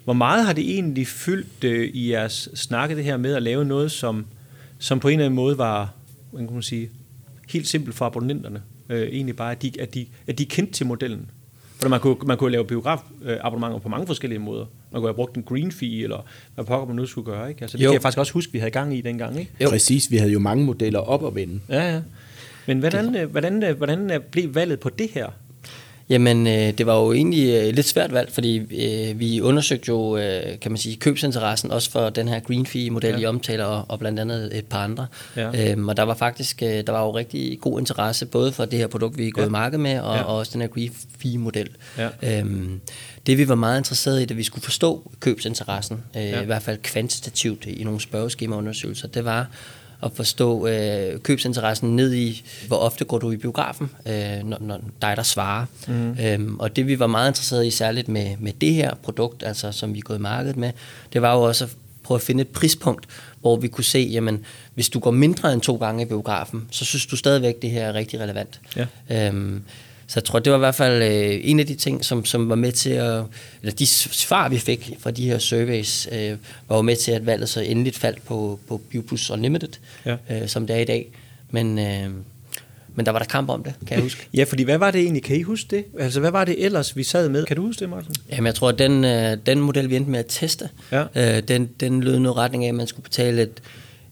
Hvor 0.04 0.14
meget 0.14 0.46
har 0.46 0.54
det 0.54 0.74
egentlig 0.74 1.08
fyldt 1.08 1.64
øh, 1.64 1.90
i 1.94 2.12
jeres 2.12 2.50
snakke 2.56 2.96
det 2.96 3.04
her 3.04 3.18
med 3.18 3.36
at 3.36 3.44
lave 3.44 3.66
noget, 3.66 3.92
som, 3.92 4.26
som 4.80 5.00
på 5.00 5.08
en 5.08 5.14
eller 5.14 5.26
anden 5.26 5.36
måde 5.36 5.58
var, 5.58 5.94
hvad 6.32 6.46
kan 6.46 6.54
man 6.54 6.64
sige, 6.64 6.90
helt 7.50 7.68
simpelt 7.68 7.96
for 7.96 8.06
abonnenterne? 8.06 8.62
Øh, 8.90 9.08
egentlig 9.08 9.36
bare, 9.36 9.52
at 9.52 9.62
de, 9.62 9.72
at, 9.80 9.94
de, 9.94 10.06
at 10.28 10.38
de 10.38 10.46
kendte 10.46 10.74
til 10.74 10.86
modellen. 10.86 11.32
For 11.82 11.90
man 11.90 12.00
kunne, 12.00 12.16
man 12.26 12.38
kunne 12.38 12.52
lave 12.52 12.66
biografabonnementer 12.66 13.80
på 13.80 13.90
mange 13.90 14.08
forskellige 14.08 14.40
måder. 14.40 14.66
Man 14.92 15.02
kunne 15.02 15.08
have 15.08 15.16
brugt 15.16 15.36
en 15.36 15.44
green 15.44 15.72
fee, 15.72 16.04
eller 16.04 16.26
hvad 16.56 16.66
pokker 16.66 16.88
man 16.88 16.96
nu 16.96 17.06
skulle 17.06 17.26
gøre. 17.26 17.50
Ikke? 17.50 17.62
Altså, 17.62 17.78
det 17.78 17.84
jo. 17.84 17.90
kan 17.90 17.94
jeg 17.94 18.02
faktisk 18.02 18.18
også 18.20 18.34
huske, 18.34 18.54
vi 18.54 18.60
havde 18.60 18.72
gang 18.72 18.98
i 18.98 19.02
dengang. 19.02 19.40
Ikke? 19.40 19.52
Jo. 19.62 19.70
Præcis, 19.70 20.12
vi 20.12 20.18
havde 20.18 20.32
jo 20.32 20.40
mange 20.40 20.66
modeller 20.66 21.00
op 21.00 21.26
at 21.26 21.36
vende. 21.36 21.60
Ja, 21.70 21.94
ja. 21.94 22.02
Men 22.66 22.80
hvordan, 22.80 23.28
hvordan, 23.32 23.76
hvordan 23.78 24.22
blev 24.32 24.56
valget 24.56 24.80
på 24.80 24.90
det 24.90 25.10
her? 25.14 25.28
Jamen, 26.10 26.48
øh, 26.48 26.54
det 26.54 26.86
var 26.86 27.00
jo 27.00 27.14
egentlig 27.14 27.54
øh, 27.54 27.74
lidt 27.74 27.88
svært 27.88 28.14
valg, 28.14 28.32
fordi 28.32 28.58
øh, 28.58 29.20
vi 29.20 29.42
undersøgte 29.42 29.86
jo, 29.88 30.18
øh, 30.18 30.60
kan 30.60 30.72
man 30.72 30.78
sige, 30.78 30.96
købsinteressen 30.96 31.72
også 31.72 31.92
for 31.92 32.10
den 32.10 32.28
her 32.28 32.40
green 32.40 32.66
fee-model, 32.66 33.10
ja. 33.10 33.18
I 33.18 33.26
omtaler, 33.26 33.66
og, 33.66 33.86
og 33.88 34.00
blandt 34.00 34.20
andet 34.20 34.58
et 34.58 34.66
par 34.66 34.84
andre. 34.84 35.08
Ja. 35.36 35.72
Øhm, 35.72 35.90
og 35.90 35.98
der 35.98 36.04
var 36.04 36.14
faktisk, 36.14 36.64
øh, 36.64 36.70
der 36.70 36.92
var 36.92 37.04
jo 37.04 37.12
rigtig 37.12 37.60
god 37.62 37.80
interesse, 37.80 38.26
både 38.26 38.52
for 38.52 38.66
det 38.66 38.80
her 38.80 38.88
produkt, 38.88 39.18
vi 39.18 39.28
er 39.28 39.32
gået 39.32 39.44
ja. 39.44 39.48
i 39.48 39.52
marked 39.52 39.78
med, 39.78 40.00
og, 40.00 40.16
ja. 40.16 40.24
og 40.24 40.38
også 40.38 40.52
den 40.54 40.62
her 40.62 40.68
green 40.68 40.92
fee-model. 41.20 41.70
Ja. 41.98 42.40
Øhm, 42.40 42.82
det 43.28 43.38
vi 43.38 43.48
var 43.48 43.56
meget 43.56 43.78
interesseret 43.78 44.22
i, 44.22 44.26
da 44.26 44.34
vi 44.34 44.44
skulle 44.44 44.64
forstå 44.64 45.12
købsinteressen, 45.20 46.04
øh, 46.18 46.24
ja. 46.24 46.42
i 46.42 46.46
hvert 46.46 46.64
fald 46.64 46.78
kvantitativt 46.78 47.66
i 47.66 47.84
nogle 47.84 48.02
spørgeskemaundersøgelser, 48.02 49.08
det 49.08 49.26
var 49.26 49.48
at 50.04 50.12
forstå 50.16 50.68
øh, 50.68 51.20
købsinteressen 51.20 51.96
ned 51.96 52.14
i, 52.14 52.46
hvor 52.68 52.78
ofte 52.78 53.06
går 53.06 53.20
du 53.20 53.32
i 53.32 53.38
biografen, 53.38 53.90
øh, 54.06 54.44
når, 54.44 54.58
når 54.60 54.80
dig 55.02 55.18
der 55.18 55.24
svarer. 55.24 55.66
Mm. 55.88 56.18
Øhm, 56.20 56.60
og 56.60 56.76
det 56.76 56.88
vi 56.88 57.00
var 57.00 57.08
meget 57.08 57.30
interesseret 57.30 57.66
i, 57.66 57.72
særligt 57.72 58.08
med, 58.08 58.38
med 58.40 58.54
det 58.62 58.74
her 58.74 58.96
produkt, 58.96 59.44
altså 59.44 59.72
som 59.72 59.94
vi 59.94 60.00
er 60.00 60.04
gået 60.04 60.18
i 60.18 60.22
markedet 60.22 60.58
med, 60.58 60.72
det 61.14 61.22
var 61.22 61.34
jo 61.34 61.42
også 61.42 61.64
at 61.66 61.72
prøve 62.04 62.16
at 62.16 62.22
finde 62.22 62.42
et 62.42 62.48
prispunkt, 62.48 63.06
hvor 63.42 63.56
vi 63.56 63.68
kunne 63.68 63.84
se, 63.84 64.00
jamen, 64.00 64.46
hvis 64.74 64.90
du 64.90 65.00
går 65.00 65.12
mindre 65.12 65.54
end 65.54 65.62
to 65.62 65.76
gange 65.76 66.04
i 66.04 66.06
biografen, 66.06 66.68
så 66.72 66.86
synes 66.86 67.06
du 67.06 67.16
stadigvæk, 67.16 67.62
det 67.62 67.70
her 67.70 67.86
er 67.86 67.94
rigtig 67.94 68.20
relevant. 68.20 68.60
Ja. 68.76 69.28
Øhm, 69.28 69.64
så 70.08 70.20
jeg 70.20 70.24
tror, 70.24 70.40
det 70.40 70.52
var 70.52 70.58
i 70.58 70.60
hvert 70.60 70.76
fald 70.76 71.04
øh, 71.04 71.40
en 71.44 71.60
af 71.60 71.66
de 71.66 71.76
ting, 71.76 72.06
som, 72.06 72.26
som 72.26 72.50
var 72.50 72.56
med 72.56 72.72
til 72.72 72.90
at, 72.90 73.24
eller 73.62 73.76
de 73.76 73.88
svar, 73.88 74.50
vi 74.50 74.58
fik 74.58 74.92
fra 75.00 75.12
de 75.12 75.26
her 75.26 75.40
surveys, 75.40 76.08
øh, 76.12 76.38
var 76.70 76.76
jo 76.76 76.82
med 76.82 76.96
til, 76.96 77.12
at 77.12 77.26
valget 77.26 77.50
så 77.50 77.62
endeligt 77.62 77.98
faldt 77.98 78.26
på, 78.26 78.60
på 78.68 78.82
BioPlus 78.90 79.30
Unlimited, 79.30 79.70
ja. 80.06 80.16
øh, 80.32 80.48
som 80.48 80.68
det 80.68 80.76
er 80.76 80.80
i 80.80 80.86
dag. 80.86 81.08
Men, 81.52 81.80
øh, 81.80 82.10
men 82.96 83.06
der 83.06 83.12
var 83.12 83.20
der 83.20 83.26
kamp 83.26 83.50
om 83.50 83.64
det, 83.64 83.74
kan 83.88 83.96
jeg 83.96 84.04
huske. 84.04 84.28
Ja, 84.34 84.44
fordi 84.44 84.64
hvad 84.64 84.78
var 84.78 84.92
det 84.92 85.02
egentlig? 85.02 85.24
Kan 85.24 85.36
I 85.36 85.42
huske 85.42 85.76
det? 85.76 85.86
Altså, 86.00 86.20
hvad 86.20 86.32
var 86.32 86.46
det 86.46 86.66
ellers, 86.66 86.98
vi 86.98 87.04
sad 87.04 87.30
med? 87.30 87.46
Kan 87.46 87.56
du 87.56 87.62
huske 87.62 87.80
det, 87.80 87.90
Martin? 87.90 88.16
Jamen, 88.32 88.46
jeg 88.46 88.56
tror, 88.56 88.70
at 88.70 88.80
den, 88.80 89.04
øh, 89.04 89.38
den 89.46 89.60
model, 89.60 89.90
vi 89.90 89.96
endte 89.96 90.12
med 90.12 90.20
at 90.20 90.26
teste, 90.30 90.70
ja. 90.92 91.04
øh, 91.16 91.44
den, 91.48 91.70
den 91.80 92.04
lød 92.04 92.20
noget 92.20 92.38
retning 92.38 92.66
af, 92.66 92.70
at 92.70 92.76
man 92.76 92.88
skulle 92.88 93.04
betale 93.04 93.42
et 93.42 93.62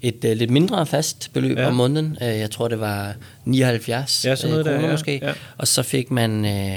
et 0.08 0.26
uh, 0.26 0.32
lidt 0.32 0.52
mindre 0.52 0.86
fast 0.86 1.34
beløb 1.34 1.58
ja. 1.58 1.68
om 1.68 1.76
måneden. 1.76 2.18
Uh, 2.22 2.28
jeg 2.28 2.52
tror, 2.52 2.68
det 2.68 2.80
var 2.80 3.16
79 3.46 4.26
ja, 4.26 4.36
sådan 4.36 4.52
noget 4.52 4.66
uh, 4.66 4.72
kroner 4.72 4.82
der, 4.82 4.88
ja. 4.88 4.94
måske. 4.94 5.20
Ja. 5.22 5.34
Og 5.58 5.68
så 5.68 5.84
fik 5.84 6.12
man 6.12 6.46
uh, 6.46 6.76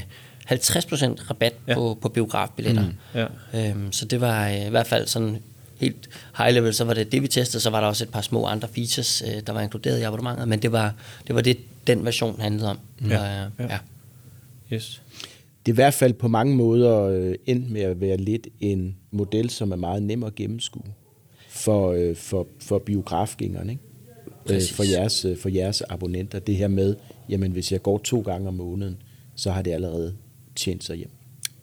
50% 0.53 1.31
rabat 1.31 1.55
ja. 1.67 1.75
på, 1.75 1.99
på 2.03 2.09
biografbilletter. 2.09 2.85
Mm. 2.85 3.21
Ja. 3.55 3.71
Um, 3.73 3.93
så 3.93 4.05
det 4.05 4.21
var 4.21 4.49
uh, 4.49 4.67
i 4.67 4.71
hvert 4.71 4.87
fald 4.87 5.07
sådan 5.07 5.39
helt 5.77 6.09
high 6.39 6.55
level, 6.55 6.75
så 6.75 6.85
var 6.85 6.95
det 6.95 7.13
det, 7.13 7.23
vi 7.23 7.29
testede. 7.29 7.63
Så 7.63 7.71
var 7.71 7.81
der 7.81 7.89
også 7.89 8.05
et 8.05 8.11
par 8.11 8.21
små 8.21 8.47
andre 8.47 8.69
features, 8.75 9.23
uh, 9.27 9.41
der 9.47 9.53
var 9.53 9.61
inkluderet 9.61 9.99
i 9.99 10.03
abonnementet. 10.03 10.49
Men 10.49 10.63
det 10.63 10.73
var 10.73 10.95
det, 11.27 11.35
var 11.35 11.41
det 11.41 11.59
den 11.87 12.05
version 12.05 12.41
handlede 12.41 12.71
om. 12.71 12.79
Ja. 13.01 13.07
Uh, 13.07 13.13
ja. 13.13 13.49
ja. 13.59 13.79
Yes 14.73 15.03
det 15.69 15.73
er 15.73 15.75
i 15.75 15.85
hvert 15.85 15.95
fald 15.95 16.13
på 16.13 16.29
mange 16.29 16.57
måder 16.57 17.03
øh, 17.03 17.35
endt 17.47 17.71
med 17.71 17.81
at 17.81 18.01
være 18.01 18.17
lidt 18.17 18.49
en 18.61 18.97
model, 19.11 19.51
som 19.51 19.73
er 19.73 19.77
meget 19.77 20.03
nem 20.03 20.23
at 20.23 20.35
gennemskue 20.35 20.83
for, 21.59 21.93
øh, 21.93 22.17
for, 22.17 22.47
for 22.61 22.79
biografgængerne, 22.79 23.73
ikke? 23.73 23.83
Øh, 24.51 24.63
for, 24.73 24.85
jeres, 24.85 25.25
øh, 25.25 25.37
for 25.37 25.49
jeres 25.49 25.83
abonnenter. 25.89 26.39
Det 26.39 26.57
her 26.57 26.69
med, 26.69 26.97
jamen 27.29 27.53
hvis 27.53 27.73
jeg 27.73 27.83
går 27.83 27.99
to 27.99 28.21
gange 28.21 28.49
om 28.49 28.55
måneden, 28.55 28.97
så 29.35 29.51
har 29.51 29.63
det 29.63 29.71
allerede 29.71 30.15
tjent 30.57 30.85
sig 30.85 30.97
hjem. 30.97 31.11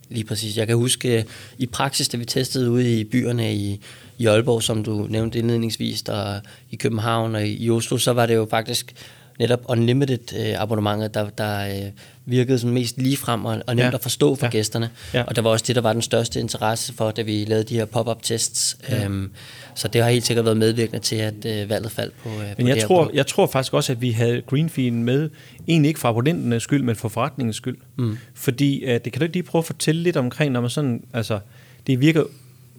Lige 0.10 0.24
præcis. 0.24 0.58
Jeg 0.58 0.68
kan 0.68 0.75
huske, 0.75 1.25
i 1.58 1.66
praksis, 1.66 2.08
da 2.08 2.18
vi 2.18 2.25
testede 2.25 2.72
ude 2.72 3.00
i 3.00 3.04
byerne 3.04 3.56
i, 3.56 3.82
i 4.18 4.25
Aalborg, 4.25 4.64
som 4.64 4.84
du 4.84 5.08
nævnte 5.10 5.40
indledningsvis, 5.40 6.02
og 6.02 6.42
i 6.72 6.75
København 6.75 7.36
og 7.36 7.48
i 7.48 7.70
Oslo, 7.70 7.98
så 7.98 8.14
var 8.14 8.25
det 8.25 8.36
jo 8.36 8.48
faktisk 8.50 8.94
netop 9.40 9.62
unlimited 9.68 10.34
øh, 10.40 10.62
abonnementer, 10.62 11.08
der, 11.08 11.30
der 11.30 11.86
øh, 11.86 11.92
virkede 12.25 12.60
som 12.60 12.70
mest 12.70 12.98
ligefrem 12.98 13.46
og, 13.46 13.62
og 13.68 13.75
nemt 13.75 13.86
ja. 13.86 13.96
at 13.96 14.02
forstå 14.02 14.36
for 14.36 14.46
ja. 14.46 14.52
gæsterne. 14.52 14.90
Ja. 15.14 15.24
Og 15.24 15.36
der 15.36 15.42
var 15.42 15.50
også 15.50 15.66
det, 15.68 15.75
der 15.75 15.82
var 15.82 15.94
den 15.94 16.02
største 16.02 16.40
interesse 16.40 16.94
for, 16.94 17.12
da 17.12 17.22
vi 17.22 17.46
lavede 17.46 17.64
de 17.64 17.75
her 17.75 17.86
pop-up 17.86 18.24
tests. 18.24 18.78
Ja. 18.90 19.06
Øhm, 19.06 19.32
så 19.75 19.88
det 19.88 20.03
har 20.03 20.10
helt 20.10 20.25
sikkert 20.25 20.46
været 20.46 20.58
medvirkende 20.58 21.00
til, 21.00 21.15
at 21.15 21.46
øh, 21.46 21.70
valget 21.70 21.91
faldt 21.91 22.13
på, 22.24 22.29
øh, 22.29 22.39
men 22.58 22.65
på 22.65 22.67
jeg 22.67 22.84
tror, 22.84 23.12
jeg 23.13 23.27
tror 23.27 23.48
faktisk 23.48 23.74
også, 23.74 23.91
at 23.91 24.01
vi 24.01 24.12
havde 24.12 24.41
Greenfeeden 24.41 25.03
med, 25.03 25.29
egentlig 25.67 25.88
ikke 25.89 26.00
for 26.00 26.10
abonnenternes 26.10 26.63
skyld, 26.63 26.84
men 26.84 26.96
for 26.96 27.10
forretningens 27.10 27.55
skyld. 27.55 27.77
Mm. 27.98 28.17
Fordi, 28.34 28.84
øh, 28.84 28.94
det 28.94 29.13
kan 29.13 29.20
du 29.20 29.24
ikke 29.24 29.36
lige 29.36 29.44
prøve 29.44 29.60
at 29.60 29.65
fortælle 29.65 30.03
lidt 30.03 30.17
omkring, 30.17 30.51
når 30.51 30.62
man 30.62 30.70
sådan, 30.70 31.03
altså, 31.13 31.39
det 31.88 32.01
virker 32.01 32.24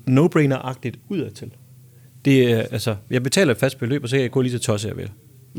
no-brainer-agtigt 0.06 0.98
udadtil. 1.08 1.50
Det 2.24 2.52
er, 2.52 2.58
altså, 2.58 2.96
jeg 3.10 3.22
betaler 3.22 3.52
et 3.52 3.58
fast 3.58 3.78
beløb, 3.78 4.02
og 4.02 4.08
så 4.08 4.16
kan 4.16 4.22
jeg 4.22 4.30
gå 4.30 4.42
lige 4.42 4.52
til 4.52 4.60
tosse, 4.60 4.88
jeg 4.88 4.96
vil. 4.96 5.10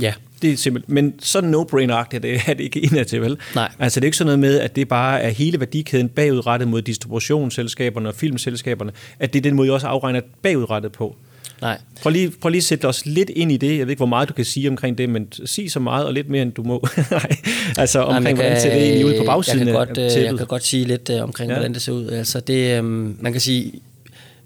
Ja. 0.01 0.13
Det 0.41 0.51
er 0.51 0.57
simpelt. 0.57 0.89
Men 0.89 1.13
så 1.19 1.41
no-brainer-agtigt 1.41 2.23
det 2.23 2.41
er 2.47 2.53
det 2.53 2.63
ikke 2.63 2.79
indad 2.79 3.05
til, 3.05 3.21
vel? 3.21 3.37
Nej. 3.55 3.71
Altså 3.79 3.99
det 3.99 4.03
er 4.03 4.07
ikke 4.07 4.17
sådan 4.17 4.25
noget 4.25 4.39
med, 4.39 4.59
at 4.59 4.75
det 4.75 4.87
bare 4.87 5.21
er 5.21 5.29
hele 5.29 5.59
værdikæden 5.59 6.09
bagudrettet 6.09 6.67
mod 6.67 6.81
distributionsselskaberne 6.81 8.09
og 8.09 8.15
filmselskaberne, 8.15 8.91
at 9.19 9.33
det 9.33 9.39
er 9.39 9.43
den 9.43 9.55
måde, 9.55 9.67
I 9.67 9.71
også 9.71 9.87
afregner 9.87 10.21
bagudrettet 10.41 10.91
på. 10.91 11.15
Nej. 11.61 11.77
Prøv 12.01 12.11
lige, 12.11 12.31
prøv 12.41 12.49
lige 12.49 12.59
at 12.59 12.63
sætte 12.63 12.85
os 12.85 13.05
lidt 13.05 13.29
ind 13.29 13.51
i 13.51 13.57
det. 13.57 13.77
Jeg 13.77 13.87
ved 13.87 13.89
ikke, 13.89 13.99
hvor 13.99 14.05
meget 14.05 14.29
du 14.29 14.33
kan 14.33 14.45
sige 14.45 14.69
omkring 14.69 14.97
det, 14.97 15.09
men 15.09 15.27
sig 15.45 15.71
så 15.71 15.79
meget 15.79 16.05
og 16.05 16.13
lidt 16.13 16.29
mere, 16.29 16.41
end 16.41 16.51
du 16.51 16.63
må. 16.63 16.87
altså 17.77 17.99
omkring, 17.99 18.23
Nej, 18.23 18.33
hvordan 18.33 18.61
ser 18.61 18.73
det 18.73 18.83
egentlig 18.83 19.05
ud 19.05 19.17
på 19.19 19.25
bagsiden 19.25 19.59
jeg 19.59 19.65
kan 19.67 19.75
godt, 19.75 19.97
af 19.97 20.23
Jeg 20.23 20.37
kan 20.37 20.47
godt 20.47 20.63
sige 20.63 20.85
lidt 20.85 21.09
uh, 21.09 21.21
omkring, 21.21 21.49
ja. 21.51 21.55
hvordan 21.55 21.73
det 21.73 21.81
ser 21.81 21.91
ud. 21.91 22.09
Altså 22.09 22.39
det, 22.39 22.79
um, 22.79 23.17
man 23.19 23.31
kan 23.31 23.41
sige, 23.41 23.73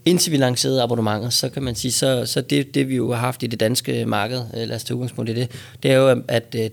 indtil 0.06 0.32
vi 0.32 0.38
lancerede 0.38 0.82
abonnementet, 0.82 1.34
så 1.34 1.50
kan 1.50 1.64
man 1.64 1.76
sige, 1.76 1.92
så, 1.92 2.26
så 2.26 2.42
det, 2.42 2.76
det 2.76 2.90
vi 2.90 2.96
jo 2.96 3.12
har 3.12 3.20
haft 3.20 3.44
i 3.44 3.48
det 3.48 3.60
danske 3.60 4.06
marked, 4.06 4.42
øh, 4.54 4.68
lad 4.68 4.76
os 4.76 4.84
tage 4.84 4.96
udgangspunkt 4.96 5.30
i 5.30 5.34
det, 5.34 5.48
det 5.84 5.92
er 5.92 5.96
jo, 5.96 6.24
at 6.28 6.56
øh, 6.58 6.70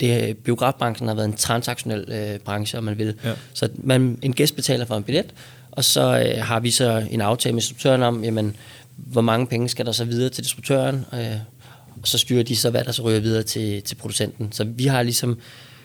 det, 0.00 0.36
biografbranchen 0.36 1.08
har 1.08 1.14
været 1.14 1.28
en 1.28 1.36
transaktionel 1.36 2.04
øh, 2.12 2.38
branche, 2.38 2.78
om 2.78 2.84
man 2.84 2.98
vil. 2.98 3.14
Ja. 3.24 3.32
Så 3.52 3.68
man, 3.76 4.18
en 4.22 4.32
gæst 4.32 4.56
betaler 4.56 4.84
for 4.84 4.96
en 4.96 5.02
billet, 5.02 5.26
og 5.70 5.84
så 5.84 6.22
øh, 6.26 6.42
har 6.42 6.60
vi 6.60 6.70
så 6.70 7.06
en 7.10 7.20
aftale 7.20 7.52
med 7.52 7.60
distributøren 7.60 8.02
om, 8.02 8.24
jamen, 8.24 8.56
hvor 9.06 9.20
mange 9.20 9.46
penge 9.46 9.68
skal 9.68 9.86
der 9.86 9.92
så 9.92 10.04
videre 10.04 10.30
til 10.30 10.44
distributøren, 10.44 11.04
øh, 11.12 11.36
og 12.02 12.08
så 12.08 12.18
styrer 12.18 12.42
de 12.42 12.56
så, 12.56 12.70
hvad 12.70 12.84
der 12.84 12.92
så 12.92 13.02
ryger 13.02 13.20
videre 13.20 13.42
til, 13.42 13.82
til 13.82 13.94
producenten. 13.94 14.52
Så 14.52 14.64
vi 14.64 14.86
har 14.86 15.02
ligesom, 15.02 15.38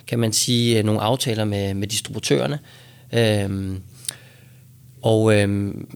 kan 0.07 0.19
man 0.19 0.33
sige, 0.33 0.83
nogle 0.83 1.01
aftaler 1.01 1.45
med, 1.45 1.73
med 1.73 1.87
distributørerne, 1.87 2.59
øh, 3.13 3.79
og 5.05 5.35
øhm, 5.35 5.87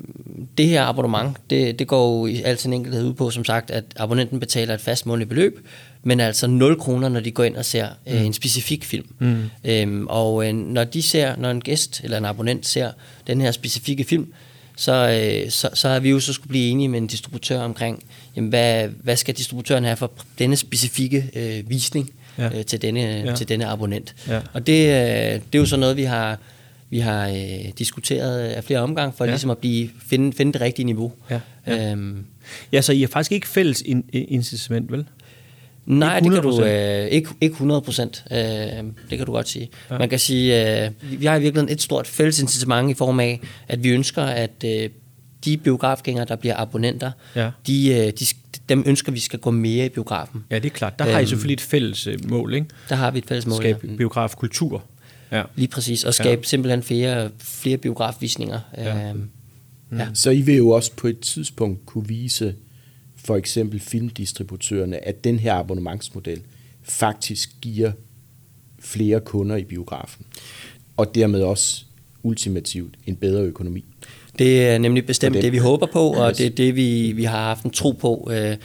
det 0.58 0.68
her 0.68 0.84
abonnement, 0.84 1.38
det, 1.50 1.80
det 1.80 1.88
går 1.88 2.20
jo 2.20 2.26
i 2.26 2.42
al 2.42 2.58
sin 2.58 2.74
enkelhed 2.74 3.06
ud 3.06 3.14
på, 3.14 3.30
som 3.30 3.44
sagt, 3.44 3.72
at 3.72 3.84
abonnenten 3.96 4.40
betaler 4.40 4.74
et 4.74 4.82
fast 4.82 5.06
månedligt 5.06 5.30
beløb, 5.30 5.68
men 6.04 6.20
altså 6.20 6.48
0 6.48 6.80
kroner, 6.80 7.10
når 7.10 7.20
de 7.20 7.32
går 7.32 7.44
ind 7.44 7.56
og 7.56 7.66
ser 7.66 7.88
øh, 8.08 8.20
mm. 8.20 8.26
en 8.26 8.34
specifik 8.34 8.86
film. 8.86 9.06
Mm. 9.20 9.50
Øhm, 9.64 10.08
og 10.08 10.48
øh, 10.48 10.54
når 10.54 10.84
de 10.84 11.02
ser, 11.02 11.36
når 11.36 11.52
en 11.52 11.62
gæst 11.62 12.02
eller 12.04 12.18
en 12.18 12.26
abonnent 12.26 12.66
ser 12.66 12.92
den 13.28 13.42
her 13.42 13.52
specifikke 13.52 14.04
film, 14.04 14.34
så, 14.80 14.92
øh, 14.92 15.52
så, 15.52 15.70
så 15.74 15.90
har 15.90 16.00
vi 16.00 16.10
jo 16.10 16.20
så 16.20 16.34
skulle 16.34 16.50
blive 16.50 16.70
enige 16.70 16.88
med 16.88 17.00
en 17.00 17.08
distributør 17.08 17.62
omkring, 17.62 18.04
jamen, 18.36 18.50
hvad, 18.50 18.88
hvad 18.88 19.16
skal 19.16 19.36
distributøren 19.38 19.84
have 19.84 19.98
for 19.98 20.12
denne 20.40 20.56
specifikke 20.56 21.30
øh, 21.36 21.70
visning 21.70 22.12
ja. 22.38 22.58
øh, 22.58 22.66
til, 22.66 22.82
denne, 22.82 23.00
ja. 23.00 23.36
til 23.36 23.50
denne 23.50 23.66
abonnent. 23.66 24.16
Ja. 24.28 24.42
Og 24.54 24.68
det, 24.68 24.84
øh, 24.84 25.34
det 25.34 25.56
er 25.56 25.60
jo 25.60 25.66
så 25.66 25.78
noget, 25.78 25.98
vi 25.98 26.04
har 26.04 26.40
vi 26.90 27.00
har 27.00 27.28
øh, 27.28 27.72
diskuteret 27.78 28.40
af 28.40 28.64
flere 28.64 28.80
omgange 28.80 29.14
for 29.18 29.26
ja. 29.26 29.32
ligesom 29.32 29.50
at 29.50 29.58
blive, 29.58 29.90
finde, 30.10 30.34
finde 30.34 30.54
det 30.54 30.62
rigtige 30.62 30.86
niveau. 30.86 31.14
Ja, 31.30 31.40
ja. 31.68 31.92
Øhm, 31.92 32.26
ja, 32.72 32.82
så 32.82 32.94
I 32.94 33.02
har 33.02 33.08
faktisk 33.08 33.32
ikke 33.32 33.48
fælles 33.48 33.82
in, 33.82 34.04
incitament, 34.14 34.92
vel? 34.92 35.06
Nej, 35.90 36.20
det 36.20 36.32
kan 36.32 36.42
du 36.42 36.64
øh, 36.64 37.08
ikke, 37.08 37.30
ikke 37.42 37.54
100 37.54 37.82
procent. 37.82 38.24
Øh, 38.32 38.38
det 38.38 39.18
kan 39.18 39.26
du 39.26 39.32
godt 39.32 39.48
sige. 39.48 39.70
Ja. 39.92 39.98
Man 39.98 40.10
kan 40.10 40.20
sige, 40.20 40.84
øh, 40.86 40.92
vi 41.20 41.26
har 41.26 41.36
i 41.36 41.42
virkeligheden 41.42 41.74
et 41.74 41.82
stort 41.82 42.08
fælles 42.08 42.40
incitament 42.40 42.92
i 42.92 42.94
form 42.94 43.20
af, 43.20 43.42
at 43.68 43.84
vi 43.84 43.90
ønsker, 43.90 44.24
at 44.24 44.64
øh, 44.66 44.90
de 45.46 45.58
biografgængere, 45.58 46.26
der 46.26 46.36
bliver 46.36 46.58
abonnenter, 46.58 47.12
ja. 47.36 47.52
de, 47.68 47.90
øh, 47.90 48.14
de, 48.20 48.26
dem 48.70 48.84
ønsker 48.86 49.12
vi 49.12 49.20
skal 49.20 49.40
gå 49.40 49.52
mere 49.52 49.86
i 49.86 49.90
biografen. 49.90 50.44
Ja, 50.52 50.56
det 50.56 50.66
er 50.66 50.70
klart. 50.70 51.00
Der 51.00 51.06
har 51.06 51.12
I 51.12 51.22
øhm, 51.22 51.28
selvfølgelig 51.28 51.54
et 51.54 51.62
fælles 51.62 52.08
øh, 52.08 52.30
mål, 52.30 52.54
ikke? 52.54 52.68
Der 52.90 52.96
har 52.96 53.12
vi 53.12 53.18
et 53.18 53.26
fælles 53.26 53.48
mål, 53.48 53.58
Skabe 53.58 53.80
ja. 53.84 53.96
biografkultur. 53.96 54.84
Ja. 55.32 55.44
Lige 55.56 55.68
præcis, 55.68 56.04
og 56.04 56.14
skabe 56.14 56.42
ja. 56.44 56.48
simpelthen 56.48 56.84
flere, 56.84 57.30
flere 57.40 57.78
biografvisninger. 57.78 58.60
Ja. 58.78 59.10
Øhm, 59.10 59.30
ja. 59.92 60.08
Så 60.14 60.30
I 60.30 60.42
vil 60.42 60.56
jo 60.56 60.70
også 60.70 60.92
på 60.98 61.08
et 61.08 61.20
tidspunkt 61.20 61.86
kunne 61.86 62.08
vise 62.08 62.56
for 63.30 63.36
eksempel 63.36 63.80
filmdistributørerne, 63.80 65.08
at 65.08 65.24
den 65.24 65.40
her 65.40 65.54
abonnementsmodel 65.54 66.42
faktisk 66.84 67.50
giver 67.62 67.92
flere 68.80 69.20
kunder 69.20 69.56
i 69.56 69.64
biografen, 69.64 70.26
og 70.98 71.16
dermed 71.16 71.42
også 71.42 71.86
ultimativt 72.24 72.96
en 73.06 73.16
bedre 73.16 73.42
økonomi. 73.42 73.86
Det 74.40 74.68
er 74.68 74.78
nemlig 74.78 75.06
bestemt 75.06 75.36
det, 75.36 75.52
vi 75.52 75.58
håber 75.58 75.86
på, 75.86 76.00
og 76.00 76.38
det 76.38 76.46
er 76.46 76.50
det, 76.50 76.76
vi, 76.76 77.12
vi 77.12 77.24
har 77.24 77.44
haft 77.44 77.64
en 77.64 77.72
tro 77.72 77.92
på, 77.92 78.30
øh, 78.34 78.58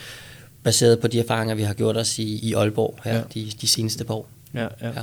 baseret 0.63 1.01
på 1.01 1.09
de 1.09 1.21
erfaringer, 1.21 1.55
vi 1.55 1.63
har 1.63 1.75
gjort 1.75 1.97
os 1.97 2.19
i, 2.19 2.49
i 2.49 2.53
Aalborg 2.53 2.99
her 3.05 3.15
ja. 3.15 3.23
de, 3.35 3.51
de 3.61 3.67
seneste 3.67 4.05
par 4.05 4.15
år. 4.15 4.29
Ja, 4.55 4.67
ja. 4.81 4.87
ja. 4.87 5.03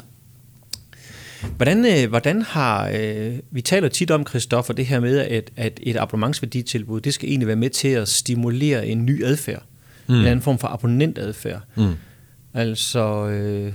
Hvordan, 1.58 1.86
øh, 1.86 2.10
hvordan 2.10 2.42
har, 2.42 2.92
øh, 2.94 3.40
vi 3.52 3.62
taler 3.62 3.90
tit 3.90 4.12
om, 4.12 4.28
Christoffer, 4.28 4.74
det 4.74 4.86
her 4.86 5.00
med, 5.00 5.20
at, 5.20 5.52
at 5.58 5.80
et 5.84 5.98
abonnementsværditilbud, 5.98 7.02
det 7.02 7.14
skal 7.14 7.30
egentlig 7.30 7.48
være 7.48 7.56
med 7.56 7.70
til 7.70 7.88
at 7.88 8.08
stimulere 8.08 8.88
en 8.88 9.06
ny 9.06 9.24
adfærd. 9.26 9.64
Mm. 10.08 10.16
En 10.16 10.26
anden 10.26 10.42
form 10.42 10.60
for 10.60 10.68
abonnentadfærd. 10.68 11.62
Mm. 11.76 11.94
Altså, 12.54 13.28
øh, 13.28 13.74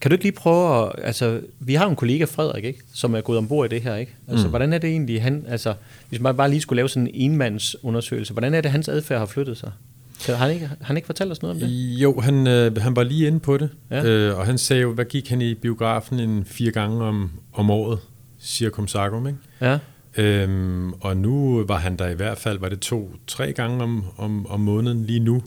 kan 0.00 0.10
du 0.10 0.14
ikke 0.14 0.24
lige 0.24 0.32
prøve 0.32 0.86
at, 0.86 0.92
altså, 1.04 1.40
vi 1.60 1.74
har 1.74 1.86
en 1.86 1.96
kollega, 1.96 2.24
Frederik, 2.24 2.64
ikke, 2.64 2.80
som 2.94 3.14
er 3.14 3.20
gået 3.20 3.38
ombord 3.38 3.72
i 3.72 3.74
det 3.74 3.82
her, 3.82 3.96
ikke? 3.96 4.14
Altså, 4.28 4.46
mm. 4.46 4.50
hvordan 4.50 4.72
er 4.72 4.78
det 4.78 4.90
egentlig, 4.90 5.22
han, 5.22 5.44
altså, 5.48 5.74
hvis 6.08 6.20
man 6.20 6.36
bare 6.36 6.50
lige 6.50 6.60
skulle 6.60 6.76
lave 6.76 6.88
sådan 6.88 7.06
en 7.06 7.14
enmandsundersøgelse, 7.14 8.32
hvordan 8.32 8.54
er 8.54 8.60
det, 8.60 8.70
hans 8.70 8.88
adfærd 8.88 9.18
har 9.18 9.26
flyttet 9.26 9.56
sig? 9.56 9.70
Så 10.18 10.34
har 10.34 10.46
han 10.46 10.54
ikke, 10.54 10.70
han 10.80 10.96
ikke 10.96 11.06
fortalt 11.06 11.32
os 11.32 11.42
noget 11.42 11.54
om 11.54 11.60
det? 11.60 11.68
Jo, 11.68 12.20
han, 12.20 12.46
øh, 12.46 12.76
han 12.76 12.96
var 12.96 13.02
lige 13.02 13.26
inde 13.26 13.40
på 13.40 13.56
det, 13.56 13.70
ja. 13.90 14.04
øh, 14.04 14.38
og 14.38 14.46
han 14.46 14.58
sagde 14.58 14.82
jo, 14.82 14.92
hvad 14.92 15.04
gik 15.04 15.28
han 15.28 15.42
i 15.42 15.54
biografen 15.54 16.20
en 16.20 16.44
fire 16.44 16.70
gange 16.70 17.04
om, 17.04 17.30
om 17.52 17.70
året, 17.70 17.98
cirkum 18.40 18.88
sagum, 18.88 19.26
ikke? 19.26 19.38
Ja. 19.60 19.78
Øhm, 20.16 20.92
og 20.92 21.16
nu 21.16 21.64
var 21.68 21.76
han 21.78 21.96
der 21.96 22.08
i 22.08 22.14
hvert 22.14 22.38
fald, 22.38 22.58
var 22.58 22.68
det 22.68 22.80
to-tre 22.80 23.52
gange 23.52 23.82
om, 23.82 24.04
om, 24.16 24.46
om 24.46 24.60
måneden 24.60 25.04
lige 25.04 25.20
nu. 25.20 25.42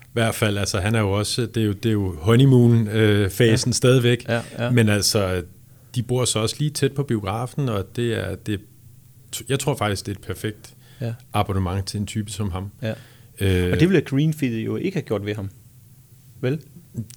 I 0.00 0.12
hvert 0.12 0.34
fald, 0.34 0.58
altså 0.58 0.80
han 0.80 0.94
er 0.94 1.00
jo 1.00 1.10
også, 1.10 1.46
det 1.46 1.62
er 1.62 1.66
jo, 1.66 1.72
det 1.72 1.88
er 1.88 1.92
jo 1.92 2.16
honeymoon-fasen 2.20 3.68
ja. 3.70 3.72
stadigvæk, 3.72 4.28
ja, 4.28 4.40
ja. 4.58 4.70
men 4.70 4.88
altså, 4.88 5.42
de 5.94 6.02
bor 6.02 6.24
så 6.24 6.38
også 6.38 6.56
lige 6.58 6.70
tæt 6.70 6.92
på 6.92 7.02
biografen, 7.02 7.68
og 7.68 7.96
det 7.96 8.14
er, 8.14 8.34
det, 8.34 8.60
jeg 9.48 9.58
tror 9.58 9.76
faktisk, 9.76 10.06
det 10.06 10.12
er 10.12 10.16
et 10.16 10.24
perfekt 10.26 10.74
ja. 11.00 11.14
abonnement 11.32 11.86
til 11.86 12.00
en 12.00 12.06
type 12.06 12.30
som 12.30 12.50
ham. 12.50 12.70
Ja. 12.82 12.94
Øh, 13.40 13.72
og 13.72 13.80
det 13.80 13.88
ville 13.88 14.00
Greenfield 14.00 14.56
jo 14.56 14.76
ikke 14.76 14.96
have 14.96 15.02
gjort 15.02 15.26
ved 15.26 15.34
ham. 15.34 15.50
Vel? 16.40 16.60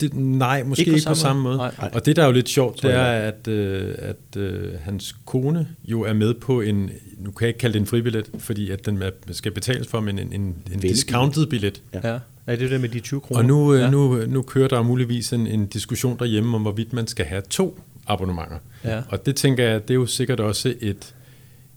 Det, 0.01 0.13
nej, 0.13 0.63
måske 0.63 0.81
ikke 0.81 0.91
på, 0.91 0.95
ikke 0.95 1.03
samme, 1.03 1.15
på 1.15 1.19
samme 1.19 1.43
måde. 1.43 1.57
måde. 1.57 1.71
Og 1.93 2.05
det, 2.05 2.15
der 2.15 2.21
er 2.21 2.25
jo 2.25 2.31
lidt 2.31 2.49
sjovt, 2.49 2.81
det 2.81 2.93
er, 2.93 3.03
at, 3.03 3.47
øh, 3.47 3.95
at 3.97 4.41
øh, 4.41 4.73
hans 4.81 5.15
kone 5.25 5.67
jo 5.83 6.01
er 6.01 6.13
med 6.13 6.33
på 6.33 6.61
en, 6.61 6.89
nu 7.17 7.31
kan 7.31 7.41
jeg 7.41 7.47
ikke 7.47 7.59
kalde 7.59 7.73
det 7.73 7.79
en 7.79 7.85
fribillet, 7.85 8.29
fordi 8.39 8.71
at 8.71 8.85
den 8.85 9.03
skal 9.31 9.51
betales 9.51 9.87
for, 9.87 9.99
men 9.99 10.19
en, 10.19 10.33
en, 10.33 10.55
en 10.73 10.79
discounted 10.79 11.47
billet. 11.47 11.81
Ja. 11.93 12.09
ja. 12.11 12.19
Ja, 12.47 12.55
det 12.55 12.61
er 12.61 12.69
det 12.69 12.81
med 12.81 12.89
de 12.89 12.99
20 12.99 13.21
kroner. 13.21 13.41
Og 13.41 13.45
nu, 13.45 13.73
øh, 13.73 13.81
ja. 13.81 13.89
nu, 13.89 14.25
nu 14.27 14.41
kører 14.41 14.67
der 14.67 14.81
muligvis 14.81 15.33
en, 15.33 15.47
en 15.47 15.65
diskussion 15.67 16.19
derhjemme 16.19 16.55
om, 16.55 16.61
hvorvidt 16.61 16.93
man 16.93 17.07
skal 17.07 17.25
have 17.25 17.41
to 17.49 17.79
abonnementer. 18.07 18.57
Ja. 18.83 19.01
Og 19.09 19.25
det 19.25 19.35
tænker 19.35 19.63
jeg, 19.63 19.81
det 19.81 19.89
er 19.89 19.95
jo 19.95 20.05
sikkert 20.05 20.39
også 20.39 20.73
et 20.81 21.13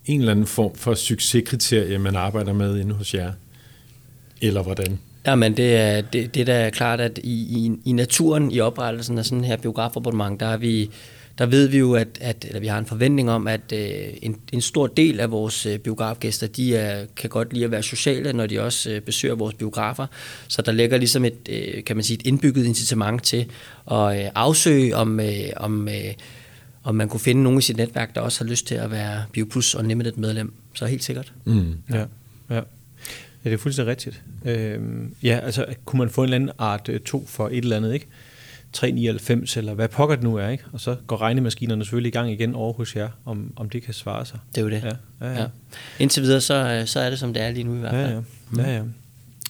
en 0.05 0.21
eller 0.21 0.33
anden 0.33 0.47
form 0.47 0.75
for 0.75 0.95
succeskriterie, 0.95 1.99
man 1.99 2.17
arbejder 2.17 2.53
med 2.53 2.79
inde 2.79 2.95
hos 2.95 3.15
jer. 3.15 3.33
Eller 4.41 4.63
hvordan? 4.63 4.99
Jamen, 5.27 5.57
det 5.57 5.77
er, 5.77 6.01
det, 6.01 6.35
det 6.35 6.41
er 6.41 6.45
da 6.45 6.71
klart, 6.71 7.01
at 7.01 7.19
i, 7.25 7.33
i, 7.33 7.73
i 7.85 7.93
naturen, 7.93 8.51
i 8.51 8.61
oprettelsen 8.61 9.19
af 9.19 9.25
sådan 9.25 9.45
her 9.45 9.57
biografabonnement, 9.57 10.41
der 10.41 10.47
er 10.47 10.57
vi 10.57 10.91
der 11.41 11.47
ved 11.47 11.69
vi 11.69 11.79
jo, 11.79 11.95
at, 11.95 12.09
at 12.21 12.45
eller 12.45 12.61
vi 12.61 12.67
har 12.67 12.79
en 12.79 12.87
forventning 12.87 13.31
om, 13.31 13.47
at 13.47 13.73
øh, 13.73 14.09
en, 14.23 14.37
en 14.53 14.61
stor 14.61 14.87
del 14.87 15.21
af 15.21 15.31
vores 15.31 15.67
øh, 15.67 15.79
biografgæster, 15.79 16.47
de 16.47 16.77
er, 16.77 17.07
kan 17.17 17.31
godt 17.31 17.53
lide 17.53 17.65
at 17.65 17.71
være 17.71 17.83
sociale, 17.83 18.33
når 18.33 18.47
de 18.47 18.61
også 18.61 18.91
øh, 18.91 19.01
besøger 19.01 19.35
vores 19.35 19.55
biografer. 19.55 20.07
Så 20.49 20.63
der 20.63 20.73
ligger 20.73 20.99
ligesom 20.99 21.25
et, 21.25 21.49
øh, 21.49 21.85
kan 21.85 21.97
man 21.97 22.03
sige, 22.03 22.15
et 22.15 22.27
indbygget 22.27 22.65
incitament 22.65 23.23
til 23.23 23.47
at 23.91 24.25
øh, 24.25 24.31
afsøge, 24.35 24.97
om, 24.97 25.21
øh, 25.21 25.29
om, 25.57 25.89
øh, 25.89 26.15
om 26.85 26.95
man 26.95 27.09
kunne 27.09 27.21
finde 27.21 27.43
nogen 27.43 27.59
i 27.59 27.63
sit 27.63 27.77
netværk, 27.77 28.15
der 28.15 28.21
også 28.21 28.45
har 28.45 28.51
lyst 28.51 28.67
til 28.67 28.75
at 28.75 28.91
være 28.91 29.25
BioPlus 29.33 29.75
Unlimited 29.75 30.13
medlem, 30.13 30.53
så 30.75 30.87
helt 30.87 31.05
sikkert. 31.05 31.33
Mm. 31.45 31.75
Ja, 31.91 32.05
ja. 32.51 32.61
Ja, 33.45 33.51
det 33.51 33.55
er 33.55 33.59
fuldstændig 33.59 33.91
rigtigt. 33.91 34.23
Øhm, 34.45 35.15
ja, 35.23 35.41
altså 35.43 35.67
kunne 35.85 35.99
man 35.99 36.11
få 36.11 36.21
en 36.21 36.25
eller 36.25 36.37
anden 36.37 36.51
art 36.59 36.91
2 37.05 37.21
øh, 37.21 37.29
for 37.29 37.49
et 37.49 37.57
eller 37.57 37.77
andet, 37.77 37.95
ikke? 37.95 38.07
399 38.73 39.57
eller 39.57 39.75
hvad 39.75 39.89
pokker 39.89 40.17
det 40.17 40.25
nu 40.25 40.37
er, 40.37 40.49
ikke? 40.49 40.65
Og 40.73 40.81
så 40.81 40.97
går 41.07 41.21
regnemaskinerne 41.21 41.85
selvfølgelig 41.85 42.09
i 42.09 42.13
gang 42.13 42.33
igen 42.33 42.55
over 42.55 42.73
hos 42.73 42.97
jer, 42.97 43.09
om, 43.25 43.53
om 43.57 43.71
det 43.71 43.83
kan 43.83 43.95
svare 43.95 44.27
sig. 44.27 44.39
Det 44.55 44.61
er 44.61 44.65
jo 44.65 44.71
det. 44.71 44.83
Ja, 44.83 45.27
ja, 45.27 45.33
ja. 45.33 45.41
ja. 45.41 45.47
Indtil 45.99 46.23
videre, 46.23 46.41
så, 46.41 46.55
øh, 46.55 46.87
så 46.87 47.01
er 47.01 47.11
det 47.11 47.19
som 47.19 47.35
det 47.35 47.43
er 47.43 47.51
lige 47.51 47.65
nu 47.65 47.75
i 47.75 47.79
hvert 47.79 47.93
fald. 47.93 48.11
Ja, 48.57 48.63
ja. 48.63 48.71
ja, 48.71 48.77
ja. 48.77 48.83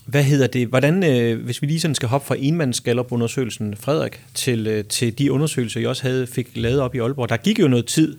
Hvad 0.05 0.23
hedder 0.23 0.47
det? 0.47 0.67
Hvordan, 0.67 1.03
øh, 1.03 1.43
hvis 1.43 1.61
vi 1.61 1.67
lige 1.67 1.79
sådan 1.79 1.95
skal 1.95 2.09
hoppe 2.09 2.27
fra 2.27 2.35
enmandsgallup-undersøgelsen, 2.39 3.75
Frederik, 3.75 4.21
til, 4.33 4.67
øh, 4.67 4.85
til 4.85 5.17
de 5.17 5.31
undersøgelser, 5.31 5.79
I 5.79 5.85
også 5.85 6.03
havde, 6.03 6.27
fik 6.27 6.49
lavet 6.55 6.79
op 6.79 6.95
i 6.95 6.99
Aalborg. 6.99 7.29
Der 7.29 7.37
gik 7.37 7.59
jo 7.59 7.67
noget 7.67 7.85
tid. 7.85 8.17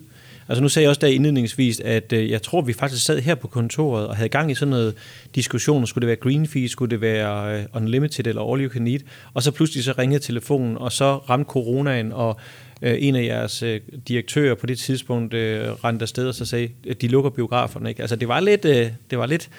Altså 0.49 0.61
nu 0.61 0.69
sagde 0.69 0.83
jeg 0.83 0.89
også 0.89 0.99
der 0.99 1.07
indledningsvis, 1.07 1.79
at 1.79 2.13
øh, 2.13 2.29
jeg 2.29 2.41
tror, 2.41 2.61
vi 2.61 2.73
faktisk 2.73 3.05
sad 3.05 3.19
her 3.19 3.35
på 3.35 3.47
kontoret 3.47 4.07
og 4.07 4.15
havde 4.15 4.29
gang 4.29 4.51
i 4.51 4.55
sådan 4.55 4.69
noget 4.69 4.95
diskussion. 5.35 5.87
Skulle 5.87 6.01
det 6.01 6.07
være 6.07 6.15
green 6.15 6.47
fee? 6.47 6.69
Skulle 6.69 6.91
det 6.91 7.01
være 7.01 7.59
øh, 7.59 7.65
unlimited 7.73 8.27
eller 8.27 8.51
all 8.53 8.63
you 8.63 8.69
can 8.69 8.87
eat? 8.87 9.01
Og 9.33 9.43
så 9.43 9.51
pludselig 9.51 9.83
så 9.83 9.93
ringede 9.97 10.23
telefonen, 10.23 10.77
og 10.77 10.91
så 10.91 11.15
ramte 11.17 11.49
coronaen, 11.49 12.11
og 12.11 12.39
øh, 12.81 12.95
en 12.99 13.15
af 13.15 13.23
jeres 13.23 13.63
øh, 13.63 13.81
direktører 14.07 14.55
på 14.55 14.65
det 14.65 14.79
tidspunkt 14.79 15.33
øh, 15.33 15.71
rendte 15.71 16.03
afsted 16.03 16.27
og 16.27 16.35
så 16.35 16.45
sagde, 16.45 16.69
at 16.89 17.01
de 17.01 17.07
lukker 17.07 17.29
biograferne. 17.29 17.89
Ikke? 17.89 18.01
Altså 18.01 18.15
det 18.15 18.27
var 18.27 18.39
lidt... 18.39 18.65
Øh, 18.65 18.87
det 19.09 19.17
var 19.17 19.25
lidt 19.25 19.49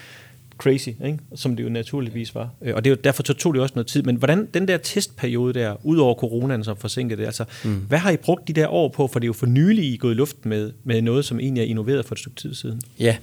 crazy, 0.59 0.88
ikke? 0.88 1.19
som 1.35 1.57
det 1.57 1.64
jo 1.64 1.69
naturligvis 1.69 2.35
var. 2.35 2.51
Øh, 2.62 2.75
og 2.75 2.85
det 2.85 2.90
er 2.90 2.95
jo, 2.95 3.01
derfor 3.05 3.23
tog 3.23 3.55
det 3.55 3.62
også 3.62 3.73
noget 3.75 3.87
tid. 3.87 4.03
Men 4.03 4.17
hvordan 4.17 4.49
den 4.55 4.69
der 4.69 4.77
testperiode 4.77 5.55
der, 5.55 5.87
ud 5.87 5.97
over 5.97 6.14
coronaen, 6.14 6.64
som 6.64 6.77
forsinkede 6.77 7.21
det, 7.21 7.27
altså, 7.27 7.45
mm. 7.64 7.75
hvad 7.75 7.99
har 7.99 8.11
I 8.11 8.17
brugt 8.17 8.49
de 8.49 8.53
der 8.53 8.69
år 8.69 8.88
på? 8.88 9.07
For 9.07 9.19
det 9.19 9.25
er 9.25 9.29
jo 9.29 9.33
for 9.33 9.47
nylig, 9.47 9.85
I 9.85 9.95
er 9.95 9.99
gået 9.99 10.12
i 10.12 10.17
luft 10.17 10.47
med, 10.47 10.73
med 10.85 11.03
noget, 11.03 11.25
som 11.25 11.40
egentlig 11.40 11.61
er 11.61 11.67
innoveret 11.67 12.05
for 12.05 12.14
et 12.14 12.19
stykke 12.19 12.37
tid 12.37 12.55
siden. 12.55 12.81
Ja, 13.01 13.17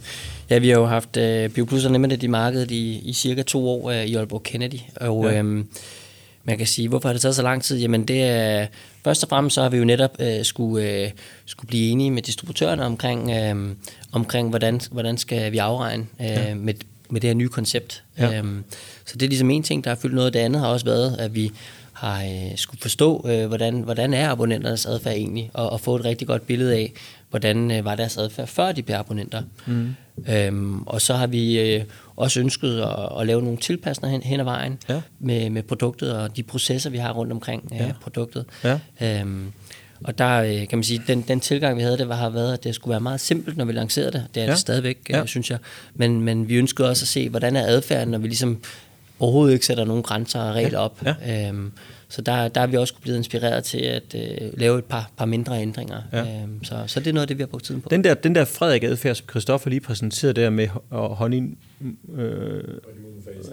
ja 0.49 0.57
vi 0.57 0.69
har 0.69 0.75
jo 0.75 0.85
haft 0.85 1.17
uh, 1.17 1.53
BioPlus 1.53 1.85
og 1.85 1.91
Limited 1.91 2.23
i 2.23 2.27
markedet 2.27 2.71
i, 2.71 3.01
i 3.05 3.13
cirka 3.13 3.43
to 3.43 3.69
år 3.69 3.89
uh, 3.89 4.05
i 4.05 4.15
Aalborg 4.15 4.43
Kennedy. 4.43 4.79
Og 4.95 5.25
ja. 5.25 5.37
øhm, 5.37 5.67
man 6.43 6.57
kan 6.57 6.67
sige, 6.67 6.87
hvorfor 6.87 7.07
har 7.09 7.13
det 7.13 7.21
taget 7.21 7.35
så 7.35 7.43
lang 7.43 7.63
tid? 7.63 7.77
Jamen 7.79 8.07
det 8.07 8.23
er, 8.23 8.67
først 9.03 9.23
og 9.23 9.29
fremmest 9.29 9.53
så 9.53 9.61
har 9.61 9.69
vi 9.69 9.77
jo 9.77 9.85
netop 9.85 10.17
uh, 10.19 10.43
skulle, 10.43 11.03
uh, 11.05 11.11
skulle 11.45 11.67
blive 11.67 11.89
enige 11.89 12.11
med 12.11 12.21
distributørerne 12.21 12.85
omkring, 12.85 13.31
uh, 13.31 13.71
omkring 14.11 14.49
hvordan, 14.49 14.81
hvordan 14.91 15.17
skal 15.17 15.51
vi 15.51 15.57
afregne 15.57 16.05
uh, 16.19 16.25
ja. 16.25 16.55
med, 16.55 16.73
med 17.11 17.21
det 17.21 17.27
her 17.27 17.35
nye 17.35 17.49
koncept. 17.49 18.03
Ja. 18.17 18.37
Øhm, 18.37 18.63
så 19.05 19.13
det 19.17 19.23
er 19.23 19.27
ligesom 19.27 19.49
en 19.49 19.63
ting, 19.63 19.83
der 19.83 19.89
har 19.89 19.95
fyldt 19.95 20.15
noget. 20.15 20.33
Det 20.33 20.39
andet 20.39 20.61
har 20.61 20.67
også 20.67 20.85
været, 20.85 21.15
at 21.19 21.35
vi 21.35 21.51
har 21.93 22.23
øh, 22.23 22.57
skulle 22.57 22.81
forstå, 22.81 23.25
øh, 23.29 23.47
hvordan, 23.47 23.81
hvordan 23.81 24.13
er 24.13 24.29
abonnenternes 24.29 24.85
adfærd 24.85 25.13
egentlig, 25.13 25.51
og, 25.53 25.69
og 25.69 25.81
få 25.81 25.95
et 25.95 26.05
rigtig 26.05 26.27
godt 26.27 26.47
billede 26.47 26.75
af, 26.75 26.93
hvordan 27.29 27.71
øh, 27.71 27.85
var 27.85 27.95
deres 27.95 28.17
adfærd, 28.17 28.47
før 28.47 28.71
de 28.71 28.81
blev 28.81 28.95
abonnenter. 28.95 29.43
Mm. 29.65 29.95
Øhm, 30.29 30.81
og 30.81 31.01
så 31.01 31.13
har 31.13 31.27
vi 31.27 31.59
øh, 31.59 31.83
også 32.15 32.39
ønsket 32.39 32.81
at, 32.81 33.19
at 33.19 33.27
lave 33.27 33.41
nogle 33.41 33.57
tilpasninger 33.57 34.11
hen, 34.11 34.23
hen 34.23 34.39
ad 34.39 34.45
vejen 34.45 34.77
ja. 34.89 35.01
med, 35.19 35.49
med 35.49 35.63
produktet 35.63 36.17
og 36.17 36.37
de 36.37 36.43
processer, 36.43 36.89
vi 36.89 36.97
har 36.97 37.13
rundt 37.13 37.31
omkring 37.31 37.69
øh, 37.73 37.79
ja. 37.79 37.91
produktet. 38.01 38.45
Ja. 38.63 38.79
Øhm, 39.01 39.51
og 40.03 40.17
der 40.17 40.41
øh, 40.41 40.67
kan 40.67 40.77
man 40.77 40.83
sige, 40.83 41.01
den, 41.07 41.21
den 41.21 41.39
tilgang, 41.39 41.77
vi 41.77 41.81
havde, 41.81 41.97
det 41.97 42.09
var, 42.09 42.15
har 42.15 42.29
været, 42.29 42.53
at 42.53 42.63
det 42.63 42.75
skulle 42.75 42.91
være 42.91 43.01
meget 43.01 43.19
simpelt, 43.19 43.57
når 43.57 43.65
vi 43.65 43.73
lancerede 43.73 44.11
det. 44.11 44.25
Det 44.35 44.41
er 44.41 44.45
ja. 44.45 44.51
det 44.51 44.59
stadigvæk, 44.59 44.97
ja. 45.09 45.21
Øh, 45.21 45.27
synes 45.27 45.49
jeg. 45.51 45.57
Men, 45.93 46.21
men 46.21 46.49
vi 46.49 46.55
ønskede 46.55 46.89
også 46.89 47.03
at 47.03 47.07
se, 47.07 47.29
hvordan 47.29 47.55
er 47.55 47.65
adfærden, 47.65 48.11
når 48.11 48.17
vi 48.17 48.27
ligesom 48.27 48.61
overhovedet 49.19 49.53
ikke 49.53 49.65
sætter 49.65 49.85
nogen 49.85 50.03
grænser 50.03 50.39
og 50.39 50.55
regler 50.55 50.79
ja. 50.79 50.85
op. 50.85 51.03
Ja. 51.05 51.47
Øhm, 51.47 51.71
så 52.09 52.21
der, 52.21 52.47
der 52.47 52.61
er 52.61 52.67
vi 52.67 52.77
også 52.77 52.93
blevet 53.01 53.17
inspireret 53.17 53.63
til 53.63 53.77
at 53.77 54.15
øh, 54.15 54.59
lave 54.59 54.77
et 54.77 54.85
par, 54.85 55.11
par 55.17 55.25
mindre 55.25 55.61
ændringer. 55.61 56.01
Ja. 56.13 56.19
Øhm, 56.19 56.63
så, 56.63 56.83
så 56.87 56.99
det 56.99 57.07
er 57.07 57.13
noget 57.13 57.21
af 57.21 57.27
det, 57.27 57.37
vi 57.37 57.41
har 57.41 57.47
brugt 57.47 57.63
tiden 57.63 57.81
på. 57.81 57.89
Den 57.89 58.03
der, 58.03 58.13
den 58.13 58.35
der 58.35 58.45
Frederik 58.45 58.83
adfærd, 58.83 59.15
som 59.15 59.27
Christoffer 59.29 59.69
lige 59.69 59.79
præsenterede 59.79 60.41
der 60.41 60.49
med 60.49 60.67
honning... 60.91 61.57
Øh, 62.17 62.63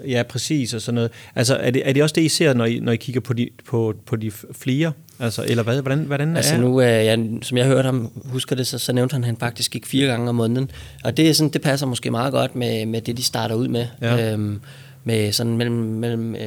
ja, 0.07 0.23
præcis, 0.23 0.73
og 0.73 0.81
sådan 0.81 0.95
noget. 0.95 1.11
Altså, 1.35 1.55
er 1.55 1.71
det, 1.71 1.89
er 1.89 1.93
det 1.93 2.03
også 2.03 2.13
det, 2.13 2.21
I 2.21 2.29
ser, 2.29 2.53
når 2.53 2.65
I, 2.65 2.79
når 2.79 2.91
I 2.91 2.95
kigger 2.95 3.21
på 3.21 3.33
de, 3.33 3.49
på, 3.65 3.95
på 4.05 4.15
de 4.15 4.31
flere? 4.31 4.91
Altså, 5.19 5.45
eller 5.47 5.63
hvad? 5.63 5.81
Hvordan, 5.81 5.99
hvordan 5.99 6.35
altså 6.35 6.55
er 6.55 6.59
nu, 6.59 6.81
øh, 6.81 6.87
ja, 6.87 7.17
som 7.41 7.57
jeg 7.57 7.65
hørte 7.65 7.85
ham, 7.85 8.11
husker 8.25 8.55
det, 8.55 8.67
så, 8.67 8.77
så 8.77 8.93
nævnte 8.93 9.13
han, 9.13 9.23
at 9.23 9.25
han 9.25 9.37
faktisk 9.37 9.71
gik 9.71 9.85
fire 9.85 10.07
gange 10.07 10.29
om 10.29 10.35
måneden. 10.35 10.71
Og 11.03 11.17
det, 11.17 11.29
er 11.29 11.33
sådan, 11.33 11.53
det 11.53 11.61
passer 11.61 11.87
måske 11.87 12.11
meget 12.11 12.33
godt 12.33 12.55
med, 12.55 12.85
med 12.85 13.01
det, 13.01 13.17
de 13.17 13.23
starter 13.23 13.55
ud 13.55 13.67
med. 13.67 13.85
Ja. 14.01 14.33
Øhm, 14.33 14.61
med 15.03 15.31
sådan 15.31 15.57
mellem, 15.57 15.75
mellem 15.75 16.35
øh, 16.35 16.41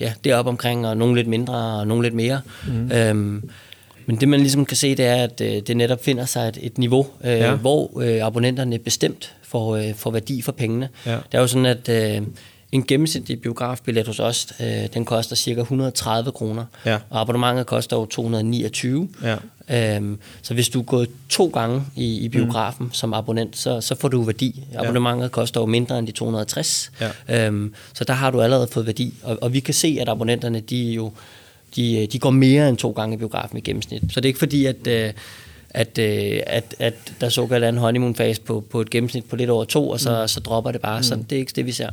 ja, 0.00 0.12
deroppe 0.24 0.48
omkring, 0.48 0.86
og 0.86 0.96
nogle 0.96 1.16
lidt 1.16 1.28
mindre, 1.28 1.54
og 1.54 1.86
nogle 1.86 2.02
lidt 2.02 2.14
mere. 2.14 2.40
Mm. 2.66 2.92
Øhm, 2.92 3.50
men 4.06 4.16
det 4.16 4.28
man 4.28 4.40
ligesom 4.40 4.66
kan 4.66 4.76
se, 4.76 4.94
det 4.94 5.06
er, 5.06 5.24
at 5.24 5.40
øh, 5.40 5.62
det 5.66 5.76
netop 5.76 6.04
finder 6.04 6.24
sig 6.24 6.48
et, 6.48 6.58
et 6.62 6.78
niveau, 6.78 7.06
øh, 7.24 7.30
ja. 7.30 7.54
hvor 7.54 8.00
øh, 8.00 8.26
abonnenterne 8.26 8.78
bestemt 8.78 9.34
får, 9.42 9.76
øh, 9.76 9.94
får 9.94 10.10
værdi 10.10 10.42
for 10.42 10.52
pengene. 10.52 10.88
Ja. 11.06 11.10
Det 11.12 11.20
er 11.32 11.40
jo 11.40 11.46
sådan, 11.46 11.66
at 11.66 11.88
øh, 11.88 12.22
en 12.72 12.84
gennemsnitlig 12.86 13.40
biografbillet 13.40 14.06
hos 14.06 14.20
os, 14.20 14.52
øh, 14.60 14.66
den 14.94 15.04
koster 15.04 15.36
cirka 15.36 15.60
130 15.60 16.32
kroner, 16.32 16.64
ja. 16.86 16.98
og 17.10 17.20
abonnementet 17.20 17.66
koster 17.66 17.96
jo 17.96 18.04
229. 18.04 19.08
Ja. 19.22 19.36
Øhm, 19.70 20.18
så 20.42 20.54
hvis 20.54 20.68
du 20.68 20.80
er 20.80 20.84
gået 20.84 21.08
to 21.28 21.46
gange 21.46 21.82
i, 21.96 22.18
i 22.18 22.28
biografen 22.28 22.86
mm. 22.86 22.92
som 22.92 23.14
abonnent, 23.14 23.56
så, 23.56 23.80
så 23.80 23.94
får 23.94 24.08
du 24.08 24.22
værdi. 24.22 24.64
Abonnementet 24.74 25.22
ja. 25.22 25.28
koster 25.28 25.60
jo 25.60 25.66
mindre 25.66 25.98
end 25.98 26.06
de 26.06 26.12
260, 26.12 26.92
ja. 27.00 27.46
øhm, 27.46 27.74
så 27.94 28.04
der 28.04 28.12
har 28.12 28.30
du 28.30 28.40
allerede 28.40 28.66
fået 28.66 28.86
værdi. 28.86 29.14
Og, 29.22 29.38
og 29.42 29.52
vi 29.52 29.60
kan 29.60 29.74
se, 29.74 29.98
at 30.00 30.08
abonnenterne, 30.08 30.60
de 30.60 30.92
jo 30.92 31.12
de, 31.76 32.06
de 32.12 32.18
går 32.18 32.30
mere 32.30 32.68
end 32.68 32.76
to 32.76 32.90
gange 32.90 33.14
i 33.14 33.18
biografen 33.18 33.58
i 33.58 33.60
gennemsnit. 33.60 34.02
Så 34.10 34.20
det 34.20 34.24
er 34.24 34.28
ikke 34.28 34.38
fordi, 34.38 34.66
at... 34.66 34.86
Øh, 34.86 35.12
at, 35.74 35.98
øh, 35.98 36.40
at, 36.46 36.74
at 36.78 36.94
der 37.20 37.28
såkaldt 37.28 37.64
er 37.64 37.68
en 37.68 37.78
honeymoon 37.78 38.14
phase 38.14 38.40
på, 38.40 38.64
på 38.70 38.80
et 38.80 38.90
gennemsnit 38.90 39.24
på 39.24 39.36
lidt 39.36 39.50
over 39.50 39.64
to, 39.64 39.88
og 39.88 40.00
så, 40.00 40.20
mm. 40.20 40.28
så 40.28 40.40
dropper 40.40 40.72
det 40.72 40.80
bare. 40.80 40.98
Mm. 40.98 41.02
Så 41.02 41.14
det 41.30 41.36
er 41.36 41.40
ikke 41.40 41.52
det, 41.56 41.66
vi 41.66 41.72
ser. 41.72 41.90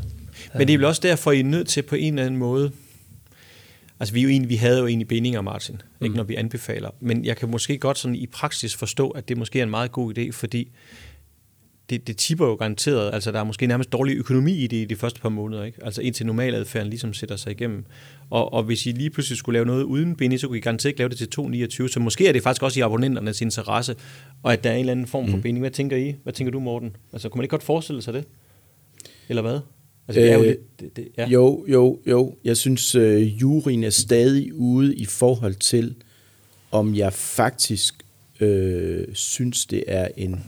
Men 0.58 0.68
det 0.68 0.74
er 0.74 0.78
vel 0.78 0.86
også 0.86 1.02
derfor, 1.04 1.32
I 1.32 1.40
er 1.40 1.44
nødt 1.44 1.68
til 1.68 1.82
på 1.82 1.96
en 1.96 2.14
eller 2.14 2.26
anden 2.26 2.40
måde, 2.40 2.72
altså 4.00 4.14
vi, 4.14 4.20
er 4.20 4.24
jo 4.24 4.30
egentlig, 4.30 4.50
vi 4.50 4.56
havde 4.56 4.80
jo 4.80 4.88
egentlig 4.88 5.08
bindinger, 5.08 5.42
Martin, 5.42 5.82
mm. 6.00 6.06
ikke 6.06 6.18
når 6.18 6.24
vi 6.24 6.36
anbefaler, 6.36 6.90
men 7.00 7.26
jeg 7.26 7.38
kan 7.38 7.50
måske 7.50 7.78
godt 7.78 7.98
sådan 7.98 8.16
i 8.16 8.28
praksis 8.28 8.76
forstå, 8.76 9.10
at 9.10 9.30
det 9.30 9.38
måske 9.38 9.60
er 9.60 9.64
en 9.64 9.70
meget 9.70 9.92
god 9.92 10.18
idé, 10.18 10.32
fordi 10.32 10.72
det, 11.90 12.08
det 12.08 12.18
tipper 12.18 12.46
jo 12.46 12.54
garanteret, 12.54 13.14
altså 13.14 13.32
der 13.32 13.40
er 13.40 13.44
måske 13.44 13.68
nærmest 13.68 13.92
dårlig 13.92 14.18
økonomi 14.18 14.54
i 14.54 14.68
det 14.68 14.78
i 14.78 14.86
de 14.86 14.96
første 14.96 15.22
par 15.22 15.30
måneder, 15.30 15.64
ikke? 15.64 15.86
altså 15.86 16.02
indtil 16.02 16.26
normaladfærden 16.26 16.90
ligesom 16.90 17.14
sætter 17.14 17.36
sig 17.36 17.52
igennem. 17.52 17.86
Og, 18.30 18.54
og 18.54 18.64
hvis 18.64 18.86
I 18.86 18.92
lige 18.92 19.10
pludselig 19.10 19.38
skulle 19.38 19.54
lave 19.54 19.66
noget 19.66 19.84
uden 19.84 20.16
binding, 20.16 20.40
så 20.40 20.48
kunne 20.48 20.58
I 20.58 20.62
garanteret 20.62 20.90
ikke 20.90 21.00
lave 21.00 21.10
det 21.10 21.18
til 21.18 21.30
2,29, 21.40 21.88
så 21.88 22.00
måske 22.00 22.28
er 22.28 22.32
det 22.34 22.44
faktisk 22.44 22.64
også 22.64 22.80
i 22.80 22.84
abonnenternes 22.84 23.42
interesse, 23.42 23.96
og 24.44 24.54
at 24.54 24.64
der 24.64 24.70
er 24.70 24.74
en 24.74 24.80
eller 24.80 24.92
anden 24.92 25.08
form 25.08 25.30
for 25.30 25.36
mm. 25.36 25.42
binding. 25.42 25.64
Hvad 25.64 25.72
tænker 25.72 25.98
I? 25.98 26.16
Hvad 26.24 26.34
tænker 26.34 26.52
du, 26.52 26.60
Morten? 26.60 26.96
Altså 27.14 27.30
kunne 27.30 27.40
man 27.40 27.44
ikke 27.44 27.52
godt 27.52 27.64
forestille 27.64 28.02
sig 28.02 28.14
det? 28.14 28.26
Eller 29.30 29.42
hvad? 29.42 29.60
Altså, 30.10 30.22
det 30.22 30.32
er 30.32 30.38
jo, 30.38 30.44
øh, 30.44 30.56
det, 30.80 30.96
det, 30.96 31.08
ja. 31.18 31.28
jo, 31.28 31.66
jo, 31.68 32.00
jo. 32.08 32.36
Jeg 32.44 32.58
synes, 32.58 32.96
øh, 32.96 33.42
juryen 33.42 33.84
er 33.84 33.90
stadig 33.90 34.54
ude 34.54 34.96
i 34.96 35.06
forhold 35.06 35.56
til, 35.56 35.96
om 36.72 36.96
jeg 36.96 37.14
faktisk 37.14 38.06
øh, 38.40 39.08
synes, 39.14 39.66
det 39.66 39.84
er 39.88 40.08
en, 40.18 40.44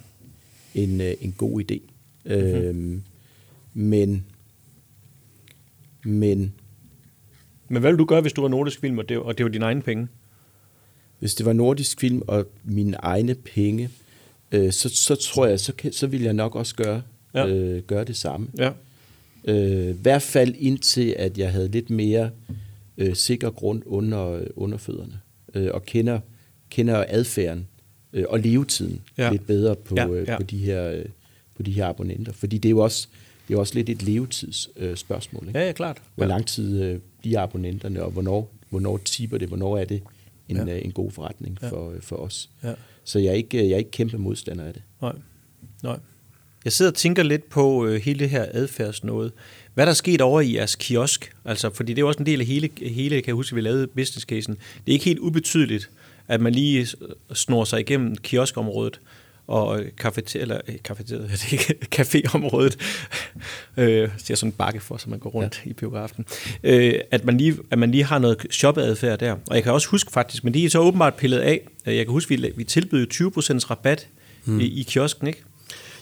en, 0.76 1.02
øh, 1.02 1.14
en 1.22 1.32
god 1.38 1.62
idé. 1.62 1.80
Mm-hmm. 2.26 2.42
Øh, 2.42 3.02
men, 3.74 4.26
men... 6.04 6.54
Men 7.68 7.82
hvad 7.82 7.92
vil 7.92 8.00
du 8.00 8.06
gøre, 8.06 8.22
hvis 8.22 8.34
du 8.34 8.42
var 8.42 8.50
nordisk 8.50 8.80
film, 8.80 8.98
og 8.98 9.10
det, 9.10 9.18
og 9.18 9.38
det 9.38 9.44
var 9.44 9.52
dine 9.52 9.66
egne 9.66 9.82
penge? 9.82 10.08
Hvis 11.20 11.36
det 11.36 11.46
var 11.46 11.54
nordisk 11.54 12.00
film 12.00 12.22
og 12.28 12.48
mine 12.64 12.98
egne 12.98 13.36
penge, 13.36 13.90
øh, 14.52 14.72
så, 14.72 14.90
så 14.90 15.16
tror 15.16 15.46
jeg, 15.46 15.60
så, 15.60 15.74
så 15.92 16.08
vil 16.08 16.22
jeg 16.22 16.34
nok 16.34 16.56
også 16.56 16.76
gøre, 16.76 17.02
ja. 17.34 17.48
øh, 17.48 17.84
gøre 17.84 18.04
det 18.04 18.16
samme. 18.18 18.48
Ja. 18.58 18.72
Øh, 19.44 19.90
I 19.90 20.02
hvert 20.02 20.22
fald 20.22 20.56
indtil, 20.58 21.16
at 21.20 21.38
jeg 21.38 21.52
havde 21.52 21.68
lidt 21.68 21.90
mere 21.90 22.30
øh, 22.98 23.16
sikker 23.16 23.50
grund 23.50 23.84
under, 23.86 24.42
under 24.56 24.78
fødderne, 24.78 25.20
øh, 25.54 25.70
og 25.74 25.86
kender, 25.86 26.20
kender 26.70 27.06
adfærden 27.08 27.68
øh, 28.14 28.26
og 28.30 28.40
levetiden 28.40 29.02
ja. 29.18 29.32
lidt 29.32 29.48
bedre 29.48 29.76
på, 29.76 29.96
ja, 29.98 30.08
øh, 30.08 30.28
ja. 30.28 30.38
på, 30.38 30.44
de 30.44 30.58
her, 30.58 30.92
øh, 30.92 31.06
på 31.56 31.64
de 31.64 31.72
her 31.72 31.86
abonnenter. 31.86 32.34
Fordi 32.34 32.58
det 32.58 32.70
er 32.70 32.72
jo 32.72 32.80
også, 32.80 33.08
det 33.48 33.54
er 33.54 33.60
også 33.60 33.76
lidt 33.76 33.90
et 33.90 34.04
levetidsspørgsmål. 34.04 34.90
Øh, 34.90 34.98
spørgsmål, 34.98 35.48
ikke? 35.48 35.60
Ja, 35.60 35.66
ja, 35.66 35.72
klart. 35.72 36.02
Hvor 36.16 36.26
lang 36.26 36.48
tid 36.48 36.82
øh, 36.84 37.00
bliver 37.20 37.42
abonnenterne, 37.42 38.04
og 38.04 38.12
hvornår, 38.12 38.52
hvornår 38.70 38.98
tipper 38.98 39.38
det, 39.38 39.48
hvornår 39.48 39.78
er 39.78 39.86
det 39.86 40.02
en, 40.50 40.58
ja. 40.58 40.76
øh, 40.76 40.86
en 40.86 40.92
god 40.92 41.12
forretning 41.12 41.58
ja. 41.62 41.70
for, 41.70 41.92
øh, 41.92 42.02
for 42.02 42.16
os. 42.16 42.50
Ja. 42.64 42.74
Så 43.04 43.20
jeg 43.20 43.30
er, 43.30 43.34
ikke, 43.34 43.58
jeg 43.58 43.74
er 43.74 43.78
ikke 43.78 43.92
kæmpe 43.92 44.18
modstander 44.18 44.64
af 44.64 44.74
det. 44.74 44.82
Nej, 45.02 45.16
nej. 45.84 46.00
Jeg 46.66 46.74
sidder 46.74 46.92
og 46.92 46.96
tænker 46.96 47.24
lidt 47.24 47.50
på 47.50 47.86
øh, 47.86 48.02
hele 48.02 48.20
det 48.20 48.30
her 48.30 48.46
adfærdsnået. 48.52 49.32
Hvad 49.74 49.86
der 49.86 49.90
er 49.90 49.96
sket 49.96 50.22
over 50.22 50.42
i 50.42 50.56
jeres 50.56 50.76
kiosk? 50.76 51.36
Altså, 51.46 51.70
fordi 51.74 51.94
det 51.94 52.02
er 52.02 52.06
også 52.06 52.20
en 52.20 52.26
del 52.26 52.40
af 52.40 52.46
hele, 52.46 52.70
hele 52.82 53.22
kan 53.22 53.28
jeg 53.28 53.36
huske, 53.36 53.56
vi 53.56 53.62
lavede 53.62 53.88
business 53.88 54.26
casen. 54.26 54.54
Det 54.54 54.88
er 54.88 54.92
ikke 54.92 55.06
helt 55.06 55.20
ubetydeligt, 55.20 55.90
at 56.28 56.42
man 56.42 56.54
lige 56.54 56.88
snor 57.34 57.64
sig 57.64 57.80
igennem 57.80 58.16
kioskområdet. 58.16 59.00
og 59.48 59.82
kafeter, 59.98 60.40
eller 60.42 60.62
kafeter, 60.84 61.18
det 61.28 61.32
er 61.32 61.52
ikke, 61.52 61.76
caféområdet, 61.96 62.78
øh, 63.78 64.10
det 64.18 64.30
er 64.30 64.36
sådan 64.36 64.50
en 64.50 64.52
bakke 64.52 64.80
for, 64.80 64.98
så 64.98 65.10
man 65.10 65.20
går 65.20 65.30
rundt 65.30 65.62
ja. 65.66 65.70
i 65.70 65.74
biografen, 65.74 66.26
øh, 66.64 66.94
at, 67.12 67.26
man 67.26 67.38
lige, 67.38 67.58
at 67.72 67.80
man 67.80 67.92
lige 67.92 68.04
har 68.04 68.20
noget 68.20 68.46
shoppeadfærd 68.52 69.20
der. 69.20 69.36
Og 69.48 69.56
jeg 69.56 69.64
kan 69.64 69.72
også 69.72 69.88
huske 69.88 70.12
faktisk, 70.12 70.44
men 70.44 70.54
de 70.54 70.66
er 70.66 70.70
så 70.70 70.80
åbenbart 70.80 71.16
pillet 71.16 71.40
af, 71.40 71.62
jeg 71.86 72.06
kan 72.06 72.12
huske, 72.12 72.30
vi, 72.30 72.54
vi 72.56 72.64
tilbød 72.64 73.08
20% 73.14 73.70
rabat 73.70 74.08
mm. 74.46 74.60
i, 74.60 74.80
i 74.80 74.84
kiosken, 74.84 75.28
ikke? 75.28 75.44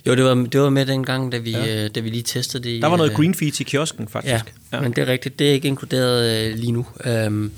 Jo, 0.07 0.15
det 0.15 0.23
var, 0.23 0.35
det 0.35 0.61
var 0.61 0.69
med 0.69 0.85
den 0.85 1.03
gang, 1.03 1.31
da 1.31 1.37
vi, 1.37 1.51
ja. 1.51 1.85
øh, 1.85 1.89
da 1.95 1.99
vi 1.99 2.09
lige 2.09 2.23
testede 2.23 2.63
det. 2.63 2.81
Der 2.81 2.87
var 2.87 2.97
noget 2.97 3.09
øh, 3.09 3.17
green 3.17 3.35
feed 3.35 3.61
i 3.61 3.63
kiosken, 3.63 4.07
faktisk. 4.07 4.33
Ja, 4.33 4.41
ja, 4.73 4.81
men 4.81 4.91
det 4.91 5.01
er 5.01 5.07
rigtigt. 5.07 5.39
Det 5.39 5.49
er 5.49 5.53
ikke 5.53 5.67
inkluderet 5.67 6.49
øh, 6.51 6.57
lige 6.57 6.71
nu. 6.71 6.85
Um, 7.27 7.51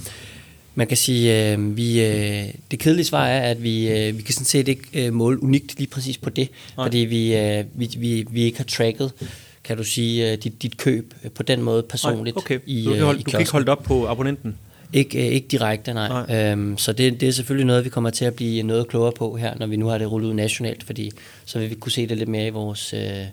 man 0.76 0.88
kan 0.88 0.98
sige, 0.98 1.54
øh, 1.54 1.78
vi, 1.78 2.06
øh, 2.06 2.44
det 2.72 2.80
kedelige 2.80 3.06
svar 3.06 3.26
er, 3.26 3.40
at 3.40 3.64
vi, 3.64 3.92
øh, 3.92 4.18
vi 4.18 4.22
kan 4.22 4.34
sådan 4.34 4.46
set 4.46 4.68
ikke 4.68 5.06
øh, 5.06 5.14
måle 5.14 5.44
unikt 5.44 5.78
lige 5.78 5.90
præcis 5.90 6.18
på 6.18 6.30
det, 6.30 6.50
Nej. 6.78 6.86
fordi 6.86 6.98
vi, 6.98 7.36
øh, 7.36 7.64
vi, 7.74 7.90
vi, 7.98 8.26
vi 8.32 8.42
ikke 8.42 8.58
har 8.58 8.66
tracket 8.66 9.12
kan 9.64 9.78
du 9.78 9.84
sige, 9.84 10.32
øh, 10.32 10.38
dit, 10.38 10.62
dit 10.62 10.78
køb 10.78 11.14
på 11.36 11.44
den 11.44 11.62
måde 11.62 11.84
personligt. 11.84 12.36
Nej, 12.36 12.44
okay. 12.44 12.60
I, 12.66 12.86
du, 12.86 12.94
kan 12.94 13.04
holde, 13.04 13.20
i 13.20 13.24
du 13.24 13.32
kan 13.32 13.40
ikke 13.40 13.52
holde 13.52 13.66
det 13.66 13.72
op 13.72 13.84
på 13.84 14.08
abonnenten? 14.08 14.58
Ikke, 14.94 15.28
øh, 15.28 15.34
ikke 15.34 15.48
direkte, 15.48 15.94
nej. 15.94 16.26
nej. 16.28 16.52
Øhm, 16.52 16.78
så 16.78 16.94
det, 16.94 17.22
det 17.22 17.28
er 17.28 17.34
selvfølgelig 17.34 17.68
noget, 17.68 17.86
vi 17.86 17.90
kommer 17.90 18.10
til 18.10 18.26
at 18.26 18.34
blive 18.34 18.64
noget 18.64 18.88
klogere 18.88 19.12
på 19.12 19.36
her, 19.36 19.56
når 19.60 19.68
vi 19.68 19.76
nu 19.76 19.88
har 19.88 19.98
det 19.98 20.12
rullet 20.12 20.30
ud 20.30 20.34
nationalt, 20.34 20.84
fordi 20.84 21.12
så 21.46 21.60
vil 21.60 21.70
vi 21.70 21.76
kunne 21.76 21.92
se 21.92 22.08
det 22.08 22.18
lidt 22.18 22.30
mere 22.30 22.48
i 22.48 22.50
vores, 22.50 22.94
øh, 22.94 23.26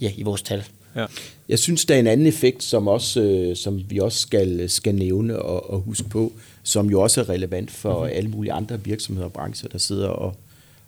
ja, 0.00 0.10
i 0.16 0.22
vores 0.22 0.42
tal. 0.42 0.64
Ja. 0.96 1.06
Jeg 1.48 1.58
synes, 1.58 1.84
der 1.84 1.94
er 1.94 1.98
en 1.98 2.06
anden 2.06 2.26
effekt, 2.26 2.62
som, 2.62 2.88
også, 2.88 3.20
øh, 3.20 3.56
som 3.56 3.82
vi 3.88 3.98
også 3.98 4.18
skal, 4.18 4.70
skal 4.70 4.94
nævne 4.94 5.38
og, 5.38 5.70
og 5.70 5.80
huske 5.80 6.08
på, 6.08 6.32
som 6.62 6.90
jo 6.90 7.00
også 7.00 7.20
er 7.20 7.28
relevant 7.28 7.70
for 7.70 7.98
mm-hmm. 7.98 8.16
alle 8.16 8.30
mulige 8.30 8.52
andre 8.52 8.84
virksomheder 8.84 9.26
og 9.26 9.32
brancher, 9.32 9.68
der 9.68 9.78
sidder 9.78 10.08
og, 10.08 10.36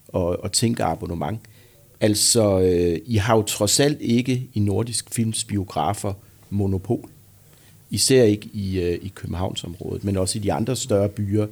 og, 0.08 0.44
og 0.44 0.52
tænker 0.52 0.84
abonnement. 0.84 1.40
Altså, 2.00 2.60
øh, 2.60 2.98
I 3.06 3.16
har 3.16 3.36
jo 3.36 3.42
trods 3.42 3.80
alt 3.80 4.00
ikke 4.00 4.48
i 4.54 4.60
nordisk 4.60 5.14
films 5.14 5.44
biografer 5.44 6.12
monopol. 6.50 7.08
Især 7.90 8.22
ikke 8.22 8.48
i, 8.52 8.80
øh, 8.80 8.98
i 9.02 9.08
Københavnsområdet, 9.08 10.04
men 10.04 10.16
også 10.16 10.38
i 10.38 10.42
de 10.42 10.52
andre 10.52 10.76
større 10.76 11.08
byer 11.08 11.46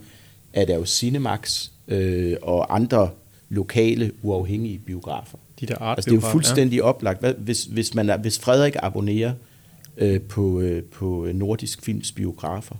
er 0.52 0.64
der 0.64 0.74
jo 0.74 0.84
Cinemax 0.84 1.70
øh, 1.88 2.36
og 2.42 2.74
andre 2.74 3.10
lokale 3.48 4.12
uafhængige 4.22 4.78
biografer. 4.78 5.38
De 5.60 5.66
der 5.66 5.78
art 5.78 5.98
altså, 5.98 6.10
det 6.10 6.16
er 6.16 6.20
jo 6.20 6.32
fuldstændig 6.32 6.76
ja. 6.76 6.82
oplagt. 6.82 7.20
Hvad, 7.20 7.34
hvis, 7.34 7.64
hvis, 7.64 7.94
man 7.94 8.10
er, 8.10 8.16
hvis 8.16 8.38
Frederik 8.38 8.76
abonnerer 8.82 9.32
øh, 9.96 10.20
på, 10.20 10.60
øh, 10.60 10.82
på 10.82 11.28
Nordisk 11.34 11.82
Films 11.82 12.12
biografer, 12.12 12.76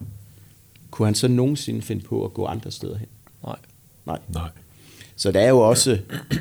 kunne 0.91 1.07
han 1.07 1.15
så 1.15 1.29
nogensinde 1.29 1.83
finde 1.83 2.03
på 2.03 2.25
at 2.25 2.35
gå 2.35 2.47
andre 2.47 2.71
steder 2.71 2.99
hen? 2.99 3.09
Nej. 3.45 3.57
Nej. 4.07 4.19
Nej. 4.29 4.49
Så 5.17 5.33
der 5.33 5.41
er 5.41 5.49
jo 5.49 5.59
også 5.59 5.99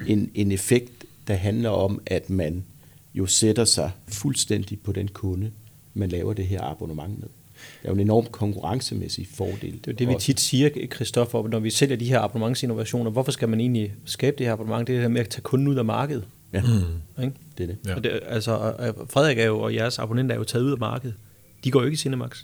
en, 0.07 0.31
en 0.35 0.51
effekt, 0.51 1.05
der 1.27 1.33
handler 1.33 1.69
om, 1.69 2.01
at 2.05 2.29
man 2.29 2.63
jo 3.13 3.25
sætter 3.25 3.65
sig 3.65 3.91
fuldstændig 4.07 4.79
på 4.79 4.91
den 4.91 5.07
kunde, 5.07 5.51
man 5.93 6.09
laver 6.09 6.33
det 6.33 6.47
her 6.47 6.61
abonnement 6.61 7.19
med. 7.19 7.27
Det 7.81 7.87
er 7.87 7.89
jo 7.89 7.93
en 7.93 7.99
enorm 7.99 8.25
konkurrencemæssig 8.25 9.27
fordel. 9.35 9.79
Det 9.85 9.87
er 9.87 9.95
det, 9.95 10.09
vi 10.09 10.15
tit 10.19 10.39
siger, 10.39 10.69
Christoffer, 10.95 11.47
når 11.47 11.59
vi 11.59 11.69
sælger 11.69 11.95
de 11.95 12.05
her 12.05 12.19
abonnementsinnovationer. 12.19 13.11
Hvorfor 13.11 13.31
skal 13.31 13.49
man 13.49 13.59
egentlig 13.59 13.93
skabe 14.05 14.37
det 14.37 14.45
her 14.45 14.53
abonnement? 14.53 14.87
Det 14.87 14.97
er 14.97 15.01
det 15.01 15.11
med 15.11 15.21
at 15.21 15.29
tage 15.29 15.41
kunden 15.41 15.67
ud 15.67 15.75
af 15.75 15.85
markedet. 15.85 16.23
Ja, 16.53 16.61
mm. 16.61 17.23
ikke? 17.23 17.35
det 17.57 17.63
er 17.63 17.67
det. 17.67 17.77
Ja. 17.87 17.95
Og 17.95 18.03
det 18.03 18.19
altså, 18.27 18.73
Frederik 19.09 19.39
er 19.39 19.45
jo, 19.45 19.59
og 19.59 19.75
jeres 19.75 19.99
abonnenter 19.99 20.35
er 20.35 20.39
jo 20.39 20.43
taget 20.43 20.63
ud 20.63 20.71
af 20.71 20.77
markedet. 20.77 21.15
De 21.63 21.71
går 21.71 21.79
jo 21.79 21.85
ikke 21.85 21.93
i 21.93 21.97
Cinemax. 21.97 22.43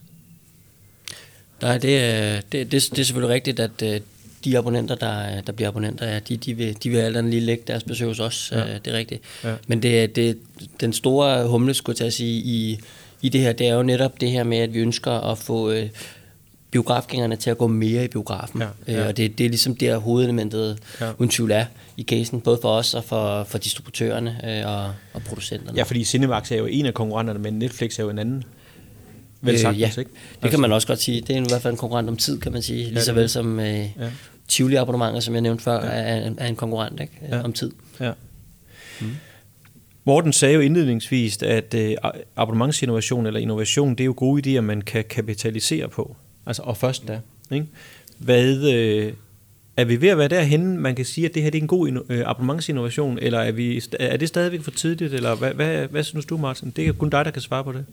Nej, 1.62 1.78
det, 1.78 2.00
er, 2.00 2.42
det, 2.42 2.72
det, 2.72 2.72
det 2.72 3.00
er 3.00 3.04
selvfølgelig 3.04 3.34
rigtigt, 3.34 3.60
at 3.60 3.82
øh, 3.84 4.02
de 4.44 4.58
abonnenter, 4.58 4.96
der, 4.96 5.42
der 5.42 5.54
bliver 5.54 5.70
abonnenter, 5.70 6.08
ja, 6.08 6.20
de, 6.20 6.38
de, 6.38 6.54
vil, 6.54 6.78
de 6.84 6.90
vil 6.90 6.98
alt 6.98 7.18
andet 7.18 7.34
lige 7.34 7.42
lægge 7.42 7.64
deres 7.68 7.84
besøg 7.84 8.08
hos 8.08 8.20
os. 8.20 8.52
Ja. 8.52 8.74
Øh, 8.74 8.80
det 8.86 8.94
er 8.94 8.98
rigtigt. 8.98 9.22
Ja. 9.44 9.56
Men 9.68 9.84
det, 9.84 10.16
det, 10.16 10.38
den 10.80 10.94
store 10.94 11.48
humle, 11.48 11.74
skulle 11.74 11.94
jeg 11.94 11.98
til 11.98 12.06
at 12.06 12.14
sige, 12.14 12.42
i, 12.42 12.80
i 13.22 13.30
det 13.30 13.42
her, 13.42 13.54
det 13.54 13.68
er 13.68 13.74
jo 13.74 13.84
netop 13.84 14.22
det 14.22 14.32
her 14.32 14.44
med, 14.44 14.58
at 14.58 14.74
vi 14.74 14.80
ønsker 14.80 15.12
at 15.12 15.38
få 15.38 15.72
øh, 15.72 15.90
biografgængerne 16.72 17.36
til 17.36 17.50
at 17.50 17.58
gå 17.58 17.68
mere 17.68 18.04
i 18.06 18.08
biografen. 18.08 18.62
Ja, 18.62 18.68
ja. 18.88 19.02
Øh, 19.02 19.08
og 19.08 19.18
det, 19.18 19.38
det 19.38 19.46
er 19.46 19.50
ligesom 19.50 19.76
der 19.76 19.98
hovedelementet, 19.98 20.78
ja. 21.02 21.12
uden 21.18 21.30
tvivl 21.30 21.52
er, 21.52 21.66
i 21.98 22.04
casen, 22.04 22.42
både 22.42 22.60
for 22.62 22.70
os 22.70 22.94
og 22.94 23.04
for, 23.04 23.44
for 23.44 23.58
distributørerne 23.58 24.42
øh, 24.44 24.68
og, 24.68 24.94
og 25.14 25.22
producenterne. 25.22 25.78
Ja, 25.78 25.84
fordi 25.84 26.04
Cinemax 26.04 26.52
er 26.52 26.56
jo 26.56 26.66
en 26.66 26.86
af 26.86 26.94
konkurrenterne, 26.94 27.40
men 27.40 27.60
Netflix 27.60 28.00
er 28.00 28.04
jo 28.04 28.10
en 28.10 28.20
anden. 28.20 28.44
Vel 29.42 29.60
sagt, 29.60 29.76
øh, 29.76 29.82
ja, 29.82 29.88
ikke? 29.88 29.98
det 29.98 30.10
kan 30.10 30.44
altså- 30.44 30.62
man 30.62 30.72
også 30.72 30.88
godt 30.88 31.00
sige. 31.00 31.22
Det 31.22 31.30
er 31.38 31.42
i 31.42 31.46
hvert 31.50 31.62
fald 31.62 31.74
en 31.74 31.78
konkurrent 31.78 32.10
om 32.10 32.18
tid, 32.18 32.40
kan 32.40 32.52
man 32.52 32.62
sige. 32.62 32.90
Lige 32.90 33.02
så 33.02 33.14
vel 33.14 33.30
som 33.30 33.60
øh, 33.60 33.66
ja. 33.68 33.86
Tivoli-abonnementer, 34.48 35.20
som 35.20 35.34
jeg 35.34 35.42
nævnte 35.42 35.64
før, 35.64 35.86
ja. 35.86 35.92
er, 35.92 36.32
er 36.38 36.48
en 36.48 36.56
konkurrent 36.56 37.00
ikke? 37.00 37.14
Ja. 37.30 37.42
om 37.42 37.54
tid. 37.54 37.72
Ja. 38.00 38.12
Mm. 39.02 39.08
Morten 40.10 40.34
sagde 40.34 40.56
jo 40.56 40.62
indledningsvis, 40.62 41.44
at 41.44 41.74
øh, 41.74 41.96
abonnementsinnovation 42.36 43.26
eller 43.26 43.40
innovation, 43.40 43.92
det 43.92 44.00
er 44.00 44.06
jo 44.06 44.14
gode 44.18 44.58
idéer, 44.58 44.62
man 44.62 44.82
kan 44.82 45.04
kapitalisere 45.10 45.88
på. 45.90 46.16
Altså, 46.46 46.62
og 46.62 46.78
først 46.78 47.08
da. 47.08 47.20
Ikke? 47.52 47.66
Hvad, 48.18 48.74
øh, 48.74 49.14
er 49.78 49.86
vi 49.86 50.02
ved 50.02 50.10
at 50.10 50.18
være 50.18 50.28
derhen, 50.28 50.78
man 50.78 50.96
kan 50.96 51.06
sige, 51.06 51.26
at 51.28 51.34
det 51.34 51.44
her 51.44 51.50
det 51.50 51.58
er 51.58 51.62
en 51.62 51.68
god 51.68 52.06
øh, 52.10 52.24
abonnementsinnovation, 52.26 53.20
eller 53.22 53.40
er, 53.40 53.52
vi, 53.52 53.84
er 54.00 54.18
det 54.18 54.28
stadigvæk 54.28 54.62
for 54.62 54.72
tidligt, 54.72 55.14
eller 55.14 55.36
hvad, 55.36 55.54
hvad, 55.54 55.88
hvad 55.88 56.04
synes 56.04 56.26
du, 56.26 56.38
Martin? 56.38 56.74
Det 56.76 56.88
er 56.88 56.94
kun 56.94 57.10
dig, 57.10 57.26
der 57.26 57.32
kan 57.32 57.42
svare 57.42 57.64
på 57.64 57.72
det. 57.72 57.86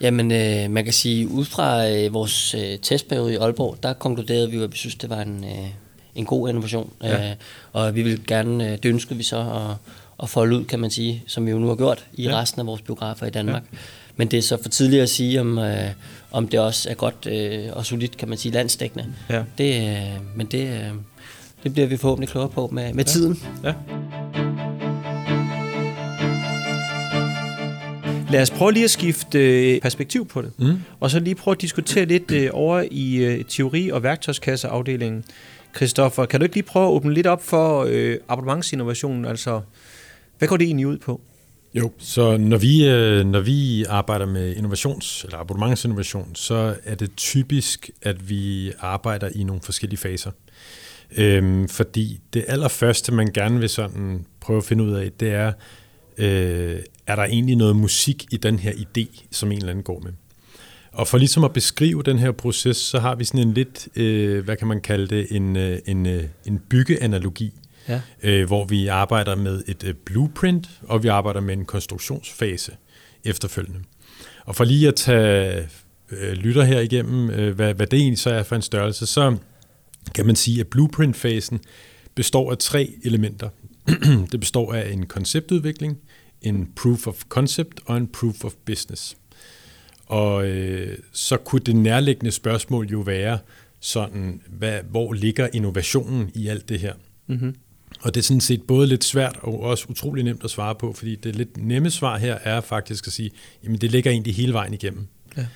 Jamen, 0.00 0.32
øh, 0.32 0.70
man 0.70 0.84
kan 0.84 0.92
sige, 0.92 1.28
ud 1.28 1.44
fra 1.44 1.90
øh, 1.90 2.14
vores 2.14 2.54
øh, 2.54 2.78
testperiode 2.82 3.32
i 3.32 3.36
Aalborg, 3.36 3.76
der 3.82 3.92
konkluderede 3.92 4.50
vi, 4.50 4.62
at 4.62 4.72
vi 4.72 4.76
synes, 4.76 4.94
det 4.94 5.10
var 5.10 5.20
en, 5.20 5.44
øh, 5.44 5.68
en 6.14 6.24
god 6.24 6.48
innovation. 6.48 6.92
Ja. 7.02 7.30
Øh, 7.30 7.36
og 7.72 7.94
vi 7.94 8.02
vil 8.02 8.26
gerne, 8.26 8.72
øh, 8.72 8.78
det 8.82 8.86
ønskede 8.86 9.16
vi 9.16 9.24
så 9.24 9.38
at, 9.38 9.76
at 10.22 10.28
folde 10.28 10.56
ud, 10.56 10.64
kan 10.64 10.80
man 10.80 10.90
sige, 10.90 11.22
som 11.26 11.46
vi 11.46 11.50
jo 11.50 11.58
nu 11.58 11.68
har 11.68 11.74
gjort 11.74 12.06
i 12.12 12.22
ja. 12.22 12.40
resten 12.40 12.60
af 12.60 12.66
vores 12.66 12.82
biografer 12.82 13.26
i 13.26 13.30
Danmark. 13.30 13.62
Ja. 13.72 13.78
Men 14.16 14.28
det 14.28 14.38
er 14.38 14.42
så 14.42 14.62
for 14.62 14.68
tidligt 14.68 15.02
at 15.02 15.08
sige, 15.08 15.40
om, 15.40 15.58
øh, 15.58 15.90
om 16.32 16.48
det 16.48 16.60
også 16.60 16.90
er 16.90 16.94
godt 16.94 17.26
øh, 17.26 17.68
og 17.72 17.86
solidt, 17.86 18.16
kan 18.16 18.28
man 18.28 18.38
sige, 18.38 18.52
landsdækkende. 18.52 19.06
Ja. 19.30 19.42
Det, 19.58 19.90
øh, 19.90 20.36
men 20.36 20.46
det, 20.46 20.66
øh, 20.68 20.90
det 21.62 21.72
bliver 21.72 21.86
vi 21.86 21.96
forhåbentlig 21.96 22.28
klogere 22.28 22.50
på 22.50 22.68
med, 22.72 22.94
med 22.94 23.04
ja. 23.04 23.10
tiden. 23.10 23.42
Ja. 23.64 23.72
Lad 28.30 28.42
os 28.42 28.50
prøve 28.50 28.72
lige 28.72 28.84
at 28.84 28.90
skifte 28.90 29.38
øh, 29.74 29.80
perspektiv 29.80 30.26
på 30.26 30.42
det, 30.42 30.50
mm. 30.58 30.80
og 31.00 31.10
så 31.10 31.18
lige 31.18 31.34
prøve 31.34 31.52
at 31.52 31.60
diskutere 31.60 32.04
lidt 32.04 32.30
øh, 32.30 32.50
over 32.52 32.84
i 32.90 33.14
øh, 33.16 33.44
teori- 33.48 33.90
og 33.92 34.02
værktøjskasseafdelingen. 34.02 35.24
Christoffer, 35.76 36.26
kan 36.26 36.40
du 36.40 36.44
ikke 36.44 36.56
lige 36.56 36.64
prøve 36.64 36.86
at 36.86 36.90
åbne 36.90 37.14
lidt 37.14 37.26
op 37.26 37.42
for 37.42 37.86
øh, 37.88 38.16
abonnementsinnovationen? 38.28 39.24
Altså, 39.24 39.60
hvad 40.38 40.48
går 40.48 40.56
det 40.56 40.64
egentlig 40.64 40.86
ud 40.86 40.98
på? 40.98 41.20
Jo, 41.74 41.92
så 41.98 42.36
når 42.36 42.56
vi, 42.56 42.88
øh, 42.88 43.26
når 43.26 43.40
vi 43.40 43.84
arbejder 43.84 44.26
med 44.26 44.56
innovations- 44.56 45.24
eller 45.24 45.38
abonnementsinnovation, 45.38 46.34
så 46.34 46.76
er 46.84 46.94
det 46.94 47.16
typisk, 47.16 47.90
at 48.02 48.30
vi 48.30 48.72
arbejder 48.80 49.28
i 49.34 49.44
nogle 49.44 49.62
forskellige 49.64 49.98
faser. 49.98 50.30
Øhm, 51.16 51.68
fordi 51.68 52.20
det 52.32 52.44
allerførste, 52.48 53.12
man 53.12 53.32
gerne 53.32 53.60
vil 53.60 53.68
sådan 53.68 54.26
prøve 54.40 54.56
at 54.56 54.64
finde 54.64 54.84
ud 54.84 54.92
af, 54.92 55.12
det 55.20 55.30
er, 55.30 55.52
øh, 56.18 56.80
er 57.06 57.16
der 57.16 57.24
egentlig 57.24 57.56
noget 57.56 57.76
musik 57.76 58.26
i 58.32 58.36
den 58.36 58.58
her 58.58 58.72
idé, 58.72 59.24
som 59.30 59.52
en 59.52 59.58
eller 59.58 59.70
anden 59.70 59.84
går 59.84 60.00
med. 60.00 60.12
Og 60.92 61.08
for 61.08 61.18
ligesom 61.18 61.44
at 61.44 61.52
beskrive 61.52 62.02
den 62.02 62.18
her 62.18 62.32
proces, 62.32 62.76
så 62.76 62.98
har 62.98 63.14
vi 63.14 63.24
sådan 63.24 63.48
en 63.48 63.54
lidt, 63.54 63.88
øh, 63.96 64.44
hvad 64.44 64.56
kan 64.56 64.68
man 64.68 64.80
kalde 64.80 65.06
det, 65.16 65.26
en, 65.30 65.56
øh, 65.56 65.78
en, 65.86 66.06
øh, 66.06 66.24
en 66.46 66.58
byggeanalogi, 66.68 67.52
ja. 67.88 68.00
øh, 68.22 68.46
hvor 68.46 68.64
vi 68.64 68.86
arbejder 68.86 69.36
med 69.36 69.62
et 69.66 69.84
øh, 69.84 69.94
blueprint, 69.94 70.70
og 70.82 71.02
vi 71.02 71.08
arbejder 71.08 71.40
med 71.40 71.54
en 71.54 71.64
konstruktionsfase 71.64 72.72
efterfølgende. 73.24 73.80
Og 74.44 74.56
for 74.56 74.64
lige 74.64 74.88
at 74.88 74.94
tage 74.94 75.68
øh, 76.10 76.32
lytter 76.32 76.64
her 76.64 76.80
igennem, 76.80 77.30
øh, 77.30 77.54
hvad, 77.54 77.74
hvad 77.74 77.86
det 77.86 77.98
egentlig 77.98 78.18
så 78.18 78.30
er 78.30 78.42
for 78.42 78.56
en 78.56 78.62
størrelse, 78.62 79.06
så 79.06 79.36
kan 80.14 80.26
man 80.26 80.36
sige, 80.36 80.60
at 80.60 80.66
blueprint-fasen 80.66 81.60
består 82.14 82.50
af 82.50 82.58
tre 82.58 82.94
elementer. 83.04 83.48
det 84.32 84.40
består 84.40 84.74
af 84.74 84.92
en 84.92 85.06
konceptudvikling, 85.06 85.98
en 86.42 86.68
proof 86.76 87.06
of 87.06 87.22
concept 87.28 87.80
og 87.84 87.96
en 87.96 88.06
proof 88.06 88.44
of 88.44 88.52
business. 88.64 89.16
Og 90.06 90.46
øh, 90.46 90.98
så 91.12 91.36
kunne 91.36 91.62
det 91.66 91.76
nærliggende 91.76 92.30
spørgsmål 92.30 92.86
jo 92.86 93.00
være 93.00 93.38
sådan, 93.80 94.42
hvad, 94.48 94.80
hvor 94.90 95.12
ligger 95.12 95.48
innovationen 95.52 96.30
i 96.34 96.48
alt 96.48 96.68
det 96.68 96.80
her? 96.80 96.94
Mm-hmm. 97.26 97.54
Og 98.04 98.14
det 98.14 98.20
er 98.20 98.24
sådan 98.24 98.40
set 98.40 98.62
både 98.62 98.86
lidt 98.86 99.04
svært 99.04 99.38
og 99.42 99.60
også 99.60 99.86
utrolig 99.88 100.24
nemt 100.24 100.44
at 100.44 100.50
svare 100.50 100.74
på, 100.74 100.92
fordi 100.92 101.16
det 101.16 101.36
lidt 101.36 101.56
nemme 101.56 101.90
svar 101.90 102.18
her 102.18 102.34
er 102.34 102.60
faktisk 102.60 103.06
at 103.06 103.12
sige, 103.12 103.30
jamen 103.64 103.78
det 103.78 103.90
ligger 103.90 104.10
egentlig 104.10 104.34
hele 104.34 104.52
vejen 104.52 104.74
igennem. 104.74 105.06
Ja. 105.36 105.46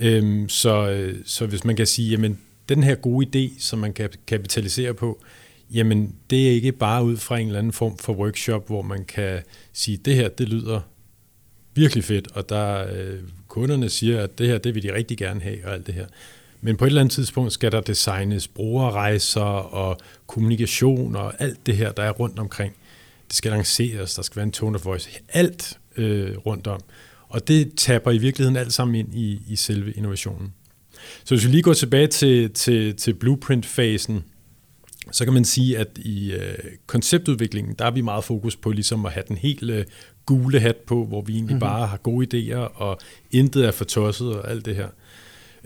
Øhm, 0.00 0.48
så, 0.48 1.08
så 1.24 1.46
hvis 1.46 1.64
man 1.64 1.76
kan 1.76 1.86
sige, 1.86 2.10
jamen 2.10 2.38
den 2.68 2.82
her 2.82 2.94
gode 2.94 3.26
idé, 3.26 3.62
som 3.62 3.78
man 3.78 3.92
kan 3.92 4.10
kapitalisere 4.26 4.94
på, 4.94 5.22
jamen 5.70 6.14
det 6.30 6.46
er 6.48 6.52
ikke 6.52 6.72
bare 6.72 7.04
ud 7.04 7.16
fra 7.16 7.38
en 7.38 7.46
eller 7.46 7.58
anden 7.58 7.72
form 7.72 7.98
for 7.98 8.12
workshop, 8.12 8.66
hvor 8.66 8.82
man 8.82 9.04
kan 9.04 9.42
sige, 9.72 9.96
det 9.96 10.14
her, 10.14 10.28
det 10.28 10.48
lyder 10.48 10.80
virkelig 11.74 12.04
fedt, 12.04 12.28
og 12.32 12.48
der 12.48 12.86
øh, 12.92 13.18
kunderne 13.48 13.88
siger, 13.88 14.20
at 14.20 14.38
det 14.38 14.46
her, 14.46 14.58
det 14.58 14.74
vil 14.74 14.82
de 14.82 14.94
rigtig 14.94 15.18
gerne 15.18 15.40
have, 15.40 15.58
og 15.64 15.74
alt 15.74 15.86
det 15.86 15.94
her. 15.94 16.06
Men 16.60 16.76
på 16.76 16.84
et 16.84 16.88
eller 16.88 17.00
andet 17.00 17.14
tidspunkt 17.14 17.52
skal 17.52 17.72
der 17.72 17.80
designes 17.80 18.48
brugerrejser 18.48 19.40
og 19.40 19.98
kommunikation 20.26 21.16
og 21.16 21.42
alt 21.42 21.66
det 21.66 21.76
her, 21.76 21.92
der 21.92 22.02
er 22.02 22.10
rundt 22.10 22.38
omkring. 22.38 22.74
det 23.28 23.36
skal 23.36 23.50
lanceres, 23.52 24.14
der 24.14 24.22
skal 24.22 24.36
være 24.36 24.46
en 24.46 24.52
tone 24.52 24.76
of 24.76 24.84
voice, 24.84 25.10
alt 25.28 25.78
øh, 25.96 26.36
rundt 26.36 26.66
om. 26.66 26.80
Og 27.28 27.48
det 27.48 27.72
tapper 27.76 28.10
i 28.10 28.18
virkeligheden 28.18 28.56
alt 28.56 28.72
sammen 28.72 28.94
ind 28.94 29.14
i, 29.14 29.42
i 29.48 29.56
selve 29.56 29.92
innovationen. 29.92 30.52
Så 31.24 31.34
hvis 31.34 31.46
vi 31.46 31.50
lige 31.50 31.62
går 31.62 31.72
tilbage 31.72 32.06
til, 32.06 32.50
til, 32.50 32.96
til 32.96 33.14
blueprint-fasen, 33.14 34.24
så 35.12 35.24
kan 35.24 35.34
man 35.34 35.44
sige, 35.44 35.78
at 35.78 35.98
i 35.98 36.32
øh, 36.32 36.58
konceptudviklingen, 36.86 37.74
der 37.78 37.84
er 37.84 37.90
vi 37.90 38.00
meget 38.00 38.24
fokus 38.24 38.56
på 38.56 38.70
ligesom 38.70 39.06
at 39.06 39.12
have 39.12 39.24
den 39.28 39.36
helt 39.36 39.70
øh, 39.70 39.84
gule 40.26 40.60
hat 40.60 40.76
på, 40.76 41.04
hvor 41.04 41.22
vi 41.22 41.32
egentlig 41.32 41.54
mm-hmm. 41.54 41.68
bare 41.68 41.86
har 41.86 41.96
gode 41.96 42.26
idéer, 42.26 42.56
og 42.56 42.98
intet 43.30 43.66
er 43.66 43.70
for 43.70 43.84
tosset 43.84 44.34
og 44.34 44.50
alt 44.50 44.64
det 44.64 44.76
her. 44.76 44.88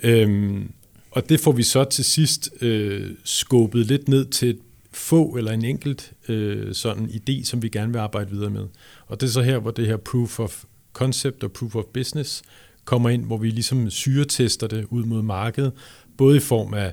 Øhm, 0.03 0.73
og 1.15 1.29
det 1.29 1.41
får 1.41 1.53
vi 1.53 1.63
så 1.63 1.85
til 1.85 2.05
sidst 2.05 2.51
øh, 2.61 3.11
skubbet 3.25 3.87
lidt 3.87 4.09
ned 4.09 4.25
til 4.25 4.49
et 4.49 4.59
få 4.93 5.37
eller 5.37 5.53
en 5.53 5.65
enkelt 5.65 6.13
øh, 6.29 6.75
sådan 6.75 7.05
idé, 7.07 7.45
som 7.45 7.63
vi 7.63 7.69
gerne 7.69 7.93
vil 7.93 7.99
arbejde 7.99 8.31
videre 8.31 8.51
med. 8.51 8.67
Og 9.07 9.21
det 9.21 9.27
er 9.27 9.31
så 9.31 9.43
her, 9.43 9.59
hvor 9.59 9.71
det 9.71 9.87
her 9.87 9.97
proof 9.97 10.41
of 10.41 10.65
concept 10.93 11.45
og 11.45 11.53
proof 11.53 11.75
of 11.75 11.85
business 11.85 12.43
kommer 12.85 13.09
ind, 13.09 13.25
hvor 13.25 13.37
vi 13.37 13.51
ligesom 13.51 13.91
syretester 13.91 14.67
det 14.67 14.87
ud 14.91 15.05
mod 15.05 15.23
markedet, 15.23 15.73
både 16.17 16.37
i 16.37 16.41
form 16.41 16.75
af, 16.75 16.93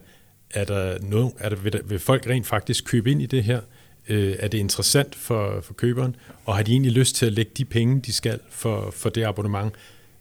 er 0.51 0.65
der 0.65 0.97
noget, 1.01 1.31
er 1.39 1.49
der, 1.49 1.55
vil, 1.55 1.73
der, 1.73 1.79
vil 1.85 1.99
folk 1.99 2.27
rent 2.27 2.47
faktisk 2.47 2.85
købe 2.85 3.11
ind 3.11 3.21
i 3.21 3.25
det 3.25 3.43
her? 3.43 3.61
Øh, 4.09 4.35
er 4.39 4.47
det 4.47 4.57
interessant 4.57 5.15
for, 5.15 5.61
for 5.61 5.73
køberen? 5.73 6.15
Og 6.45 6.55
har 6.55 6.63
de 6.63 6.71
egentlig 6.71 6.91
lyst 6.91 7.15
til 7.15 7.25
at 7.25 7.33
lægge 7.33 7.51
de 7.57 7.65
penge, 7.65 8.01
de 8.01 8.13
skal 8.13 8.39
for, 8.49 8.91
for 8.91 9.09
det 9.09 9.23
abonnement? 9.23 9.73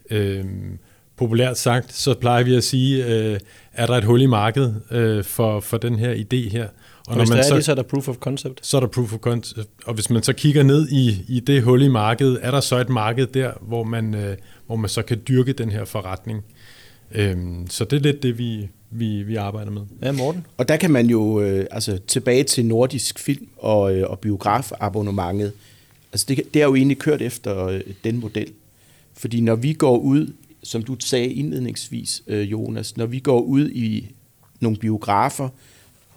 Øh, 0.09 0.45
populært 1.15 1.57
sagt, 1.57 1.93
så 1.93 2.13
plejer 2.13 2.43
vi 2.43 2.55
at 2.55 2.63
sige, 2.63 3.05
øh, 3.05 3.39
er 3.73 3.85
der 3.85 3.93
et 3.93 4.03
hul 4.03 4.21
i 4.21 4.25
markedet 4.25 4.81
øh, 4.91 5.23
for, 5.23 5.59
for 5.59 5.77
den 5.77 5.99
her 5.99 6.13
idé 6.13 6.49
her? 6.49 6.63
Og, 6.63 6.71
og 7.07 7.15
når 7.15 7.21
hvis 7.21 7.29
man 7.29 7.39
er 7.39 7.43
så, 7.43 7.55
det, 7.55 7.65
så 7.65 7.71
er 7.71 7.75
der 7.75 7.83
proof 7.83 8.07
of 8.07 8.15
concept? 8.15 8.65
Så 8.65 8.77
er 8.77 8.81
der 8.81 8.87
proof 8.87 9.13
of 9.13 9.19
concept. 9.19 9.69
Og 9.85 9.93
hvis 9.93 10.09
man 10.09 10.23
så 10.23 10.33
kigger 10.33 10.63
ned 10.63 10.89
i, 10.89 11.25
i 11.27 11.39
det 11.39 11.63
hul 11.63 11.81
i 11.81 11.87
markedet, 11.87 12.39
er 12.41 12.51
der 12.51 12.59
så 12.59 12.77
et 12.77 12.89
marked 12.89 13.27
der, 13.27 13.51
hvor 13.61 13.83
man, 13.83 14.15
øh, 14.15 14.37
hvor 14.67 14.75
man 14.75 14.89
så 14.89 15.01
kan 15.01 15.21
dyrke 15.27 15.53
den 15.53 15.71
her 15.71 15.85
forretning? 15.85 16.43
Øhm, 17.11 17.67
så 17.69 17.85
det 17.85 17.97
er 17.97 18.01
lidt 18.01 18.23
det, 18.23 18.37
vi, 18.37 18.69
vi, 18.91 19.23
vi 19.23 19.35
arbejder 19.35 19.71
med. 19.71 19.81
Ja, 20.01 20.11
Morten. 20.11 20.45
Og 20.57 20.67
der 20.67 20.77
kan 20.77 20.91
man 20.91 21.07
jo, 21.07 21.41
øh, 21.41 21.65
altså 21.71 21.99
tilbage 22.07 22.43
til 22.43 22.65
nordisk 22.65 23.19
film 23.19 23.47
og, 23.57 23.95
øh, 23.95 24.09
og 24.09 24.19
biografabonnementet, 24.19 25.51
altså 26.13 26.25
det, 26.29 26.41
det 26.53 26.61
er 26.61 26.65
jo 26.65 26.75
egentlig 26.75 26.97
kørt 26.97 27.21
efter 27.21 27.65
øh, 27.65 27.81
den 28.03 28.19
model. 28.19 28.47
Fordi 29.17 29.41
når 29.41 29.55
vi 29.55 29.73
går 29.73 29.97
ud, 29.97 30.33
som 30.63 30.83
du 30.83 30.97
sagde 30.99 31.33
indledningsvis, 31.33 32.23
øh, 32.27 32.51
Jonas, 32.51 32.97
når 32.97 33.05
vi 33.05 33.19
går 33.19 33.41
ud 33.41 33.69
i 33.69 34.11
nogle 34.59 34.77
biografer 34.77 35.49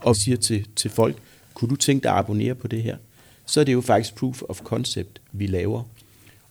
og 0.01 0.17
siger 0.17 0.37
til, 0.37 0.67
til 0.77 0.91
folk, 0.91 1.17
kunne 1.55 1.69
du 1.69 1.77
tænke 1.77 2.03
dig 2.03 2.11
at 2.11 2.19
abonnere 2.19 2.55
på 2.55 2.69
det 2.69 2.83
her? 2.83 2.97
Så 3.47 3.61
er 3.61 3.65
det 3.65 3.73
jo 3.73 3.81
faktisk 3.81 4.15
proof 4.15 4.43
of 4.49 4.61
concept, 4.61 5.21
vi 5.33 5.47
laver. 5.47 5.83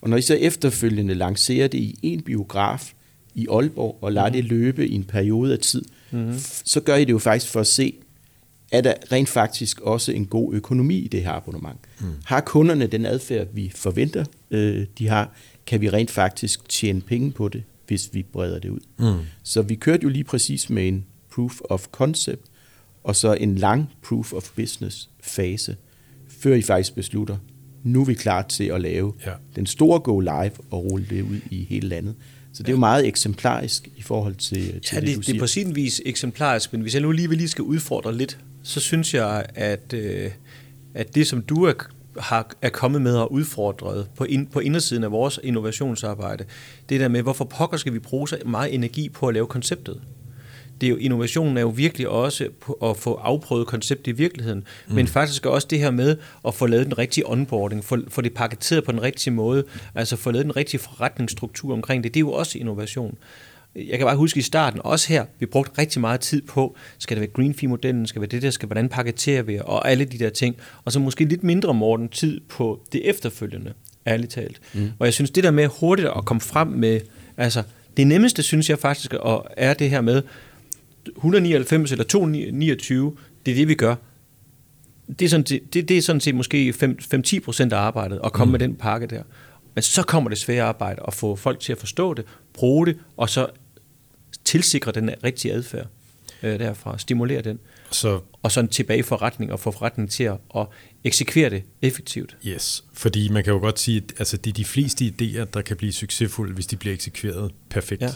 Og 0.01 0.09
når 0.09 0.17
I 0.17 0.21
så 0.21 0.35
efterfølgende 0.35 1.13
lancerer 1.13 1.67
det 1.67 1.77
i 1.77 1.99
en 2.01 2.21
biograf 2.21 2.93
i 3.35 3.47
Aalborg 3.51 3.97
og 4.01 4.11
lader 4.11 4.27
mm. 4.27 4.33
det 4.33 4.45
løbe 4.45 4.87
i 4.87 4.95
en 4.95 5.03
periode 5.03 5.53
af 5.53 5.59
tid, 5.59 5.85
mm. 6.11 6.33
så 6.65 6.79
gør 6.79 6.95
I 6.95 7.05
det 7.05 7.11
jo 7.11 7.19
faktisk 7.19 7.51
for 7.51 7.59
at 7.59 7.67
se, 7.67 7.93
er 8.71 8.81
der 8.81 8.93
rent 9.11 9.29
faktisk 9.29 9.79
også 9.79 10.11
en 10.11 10.25
god 10.25 10.53
økonomi 10.53 10.97
i 10.97 11.07
det 11.07 11.23
her 11.23 11.31
abonnement. 11.31 11.79
Mm. 11.99 12.05
Har 12.25 12.41
kunderne 12.41 12.87
den 12.87 13.05
adfærd, 13.05 13.47
vi 13.53 13.71
forventer, 13.75 14.25
øh, 14.51 14.85
de 14.97 15.07
har, 15.07 15.31
kan 15.65 15.81
vi 15.81 15.89
rent 15.89 16.11
faktisk 16.11 16.69
tjene 16.69 17.01
penge 17.01 17.31
på 17.31 17.47
det, 17.47 17.63
hvis 17.87 18.09
vi 18.13 18.23
breder 18.23 18.59
det 18.59 18.69
ud. 18.69 18.79
Mm. 18.99 19.25
Så 19.43 19.61
vi 19.61 19.75
kørte 19.75 20.03
jo 20.03 20.09
lige 20.09 20.23
præcis 20.23 20.69
med 20.69 20.87
en 20.87 21.05
proof 21.31 21.59
of 21.63 21.87
concept, 21.91 22.45
og 23.03 23.15
så 23.15 23.33
en 23.33 23.55
lang 23.55 23.89
proof 24.01 24.33
of 24.33 24.49
business 24.55 25.09
fase, 25.21 25.75
før 26.27 26.55
I 26.55 26.61
faktisk 26.61 26.95
beslutter, 26.95 27.37
nu 27.83 28.01
er 28.01 28.05
vi 28.05 28.13
klar 28.13 28.41
til 28.41 28.63
at 28.63 28.81
lave 28.81 29.13
ja. 29.25 29.31
den 29.55 29.65
store 29.65 29.99
go 29.99 30.19
live 30.19 30.51
og 30.71 30.91
rulle 30.91 31.07
det 31.09 31.21
ud 31.21 31.39
i 31.49 31.63
hele 31.69 31.87
landet. 31.87 32.15
Så 32.53 32.63
det 32.63 32.69
er 32.69 32.73
jo 32.73 32.79
meget 32.79 33.07
eksemplarisk 33.07 33.89
i 33.95 34.01
forhold 34.01 34.35
til, 34.35 34.81
til 34.81 34.95
ja, 34.95 34.99
det, 34.99 35.17
det, 35.17 35.27
det 35.27 35.35
er 35.35 35.39
på 35.39 35.47
sin 35.47 35.75
vis 35.75 36.01
eksemplarisk, 36.05 36.73
men 36.73 36.81
hvis 36.81 36.93
jeg 36.93 37.01
nu 37.01 37.11
lige 37.11 37.29
vil 37.29 37.37
lige 37.37 37.47
skal 37.47 37.61
udfordre 37.61 38.17
lidt, 38.17 38.37
så 38.63 38.79
synes 38.79 39.13
jeg, 39.13 39.45
at, 39.55 39.93
øh, 39.93 40.31
at 40.93 41.15
det, 41.15 41.27
som 41.27 41.41
du 41.41 41.63
er, 41.63 41.73
har, 42.19 42.51
er 42.61 42.69
kommet 42.69 43.01
med 43.01 43.15
og 43.15 43.31
udfordret 43.31 44.07
på, 44.15 44.23
ind, 44.23 44.47
på 44.47 44.59
indersiden 44.59 45.03
af 45.03 45.11
vores 45.11 45.39
innovationsarbejde, 45.43 46.45
det 46.89 46.99
der 46.99 47.07
med, 47.07 47.21
hvorfor 47.21 47.45
pokker 47.45 47.77
skal 47.77 47.93
vi 47.93 47.99
bruge 47.99 48.27
så 48.27 48.37
meget 48.45 48.73
energi 48.73 49.09
på 49.09 49.27
at 49.27 49.33
lave 49.33 49.47
konceptet? 49.47 50.01
det 50.81 50.87
er 50.87 50.91
jo, 50.91 50.97
innovationen 50.97 51.57
er 51.57 51.61
jo 51.61 51.67
virkelig 51.67 52.09
også 52.09 52.49
på 52.61 52.73
at 52.73 52.97
få 52.97 53.13
afprøvet 53.13 53.67
konceptet 53.67 54.07
i 54.07 54.15
virkeligheden, 54.15 54.63
mm. 54.87 54.95
men 54.95 55.07
faktisk 55.07 55.45
også 55.45 55.67
det 55.69 55.79
her 55.79 55.91
med 55.91 56.17
at 56.47 56.53
få 56.53 56.65
lavet 56.65 56.85
den 56.85 56.97
rigtige 56.97 57.29
onboarding, 57.31 57.83
få, 57.83 57.97
få 58.07 58.21
det 58.21 58.33
paketeret 58.33 58.83
på 58.83 58.91
den 58.91 59.01
rigtige 59.01 59.33
måde, 59.33 59.63
altså 59.95 60.15
få 60.15 60.31
lavet 60.31 60.45
den 60.45 60.55
rigtige 60.55 60.79
forretningsstruktur 60.79 61.73
omkring 61.73 62.03
det, 62.03 62.13
det 62.13 62.19
er 62.19 62.21
jo 62.21 62.31
også 62.31 62.57
innovation. 62.57 63.17
Jeg 63.75 63.97
kan 63.97 64.07
bare 64.07 64.15
huske 64.15 64.37
i 64.37 64.41
starten, 64.41 64.81
også 64.83 65.09
her, 65.09 65.25
vi 65.39 65.45
brugte 65.45 65.71
rigtig 65.77 66.01
meget 66.01 66.19
tid 66.19 66.41
på, 66.41 66.75
skal 66.97 67.17
det 67.17 67.21
være 67.21 67.31
green 67.31 67.53
fee 67.53 67.69
modellen 67.69 68.07
skal 68.07 68.21
det 68.21 68.31
være 68.31 68.37
det 68.37 68.41
der, 68.41 68.49
skal 68.49 68.67
hvordan 68.67 68.89
paketerer 68.89 69.41
vi, 69.41 69.59
og 69.65 69.89
alle 69.89 70.05
de 70.05 70.19
der 70.19 70.29
ting, 70.29 70.55
og 70.85 70.91
så 70.91 70.99
måske 70.99 71.25
lidt 71.25 71.43
mindre, 71.43 71.73
Morten, 71.73 72.09
tid 72.09 72.39
på 72.49 72.81
det 72.91 73.09
efterfølgende, 73.09 73.73
ærligt 74.07 74.31
talt. 74.31 74.61
Mm. 74.73 74.91
Og 74.99 75.05
jeg 75.05 75.13
synes, 75.13 75.31
det 75.31 75.43
der 75.43 75.51
med 75.51 75.67
hurtigt 75.79 76.07
at 76.17 76.25
komme 76.25 76.41
frem 76.41 76.67
med, 76.67 76.99
altså, 77.37 77.63
det 77.97 78.07
nemmeste, 78.07 78.43
synes 78.43 78.69
jeg 78.69 78.79
faktisk, 78.79 79.13
er 79.57 79.73
det 79.73 79.89
her 79.89 80.01
med, 80.01 80.21
199 81.15 81.91
eller 81.91 82.05
229, 82.05 83.15
det 83.45 83.51
er 83.51 83.55
det, 83.55 83.67
vi 83.67 83.75
gør. 83.75 83.95
Det 85.19 85.25
er 85.25 85.29
sådan, 85.29 85.59
det, 85.73 85.89
det 85.89 85.97
er 85.97 86.01
sådan 86.01 86.19
set 86.19 86.35
måske 86.35 86.73
5-10 87.13 87.39
procent 87.39 87.73
af 87.73 87.77
arbejdet 87.77 88.19
at 88.23 88.33
komme 88.33 88.49
mm. 88.49 88.51
med 88.51 88.59
den 88.59 88.75
pakke 88.75 89.07
der. 89.07 89.23
Men 89.75 89.81
så 89.81 90.03
kommer 90.03 90.29
det 90.29 90.37
svære 90.37 90.63
arbejde 90.63 91.01
at 91.07 91.13
få 91.13 91.35
folk 91.35 91.59
til 91.59 91.71
at 91.71 91.77
forstå 91.77 92.13
det, 92.13 92.25
bruge 92.53 92.85
det, 92.85 92.97
og 93.17 93.29
så 93.29 93.47
tilsikre 94.45 94.91
den 94.91 95.09
rigtige 95.23 95.53
adfærd 95.53 95.87
øh, 96.43 96.59
derfra, 96.59 96.97
stimulere 96.97 97.41
den. 97.41 97.59
Så, 97.91 98.19
og 98.41 98.51
så 98.51 98.59
en 98.59 98.67
tilbage 98.67 99.03
forretning 99.03 99.51
og 99.51 99.59
få 99.59 99.71
forretningen 99.71 100.09
til 100.09 100.23
at, 100.23 100.37
at 100.55 100.67
eksekvere 101.03 101.49
det 101.49 101.63
effektivt. 101.81 102.37
Yes, 102.47 102.83
fordi 102.93 103.29
man 103.29 103.43
kan 103.43 103.53
jo 103.53 103.59
godt 103.59 103.79
sige, 103.79 103.97
at 103.97 104.13
altså, 104.19 104.37
det 104.37 104.49
er 104.49 104.53
de 104.53 104.65
fleste 104.65 105.05
idéer, 105.05 105.45
der 105.53 105.61
kan 105.61 105.77
blive 105.77 105.93
succesfulde, 105.93 106.53
hvis 106.53 106.67
de 106.67 106.75
bliver 106.75 106.93
eksekveret 106.93 107.51
perfekt. 107.69 108.01
Ja 108.01 108.09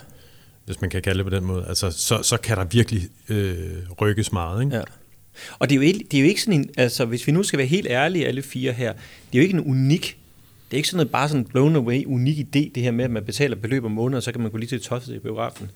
hvis 0.68 0.82
man 0.82 0.90
kan 0.90 1.02
kalde 1.02 1.18
det 1.18 1.26
på 1.26 1.36
den 1.36 1.46
måde, 1.46 1.66
altså, 1.68 1.92
så, 1.92 2.24
så 2.24 2.38
kan 2.38 2.58
der 2.58 2.66
virkelig 2.66 3.02
øh, 3.30 3.60
rykkes 4.02 4.32
meget. 4.32 4.64
Ikke? 4.64 4.76
Ja. 4.76 4.82
Og 5.60 5.70
det 5.70 5.76
er, 5.76 5.78
jo 5.78 5.82
ikke, 5.82 6.06
det 6.12 6.18
er 6.18 6.22
jo 6.22 6.28
ikke 6.28 6.42
sådan 6.42 6.60
en, 6.60 6.70
altså 6.78 7.06
hvis 7.06 7.28
vi 7.28 7.32
nu 7.32 7.44
skal 7.44 7.58
være 7.58 7.68
helt 7.68 7.88
ærlige 7.90 8.28
alle 8.28 8.42
fire 8.42 8.72
her, 8.72 8.94
det 8.94 9.00
er 9.34 9.38
jo 9.38 9.42
ikke 9.42 9.54
en 9.54 9.64
unik, 9.64 10.18
det 10.72 10.76
er 10.76 10.78
ikke 10.78 10.90
sådan 10.90 10.98
noget 10.98 11.12
bare 11.12 11.30
sådan 11.30 11.46
blown 11.46 11.76
away, 11.76 12.06
unik 12.06 12.38
idé, 12.38 12.72
det 12.76 12.78
her 12.78 12.92
med, 12.92 13.06
at 13.06 13.12
man 13.12 13.26
betaler 13.26 13.56
beløb 13.56 13.84
om 13.84 13.92
måneden, 13.92 14.18
og 14.18 14.24
så 14.24 14.32
kan 14.32 14.42
man 14.42 14.52
gå 14.52 14.58
lige 14.58 14.70
til 14.70 14.82
tosset 14.82 15.16
i 15.16 15.20
biografen. 15.20 15.72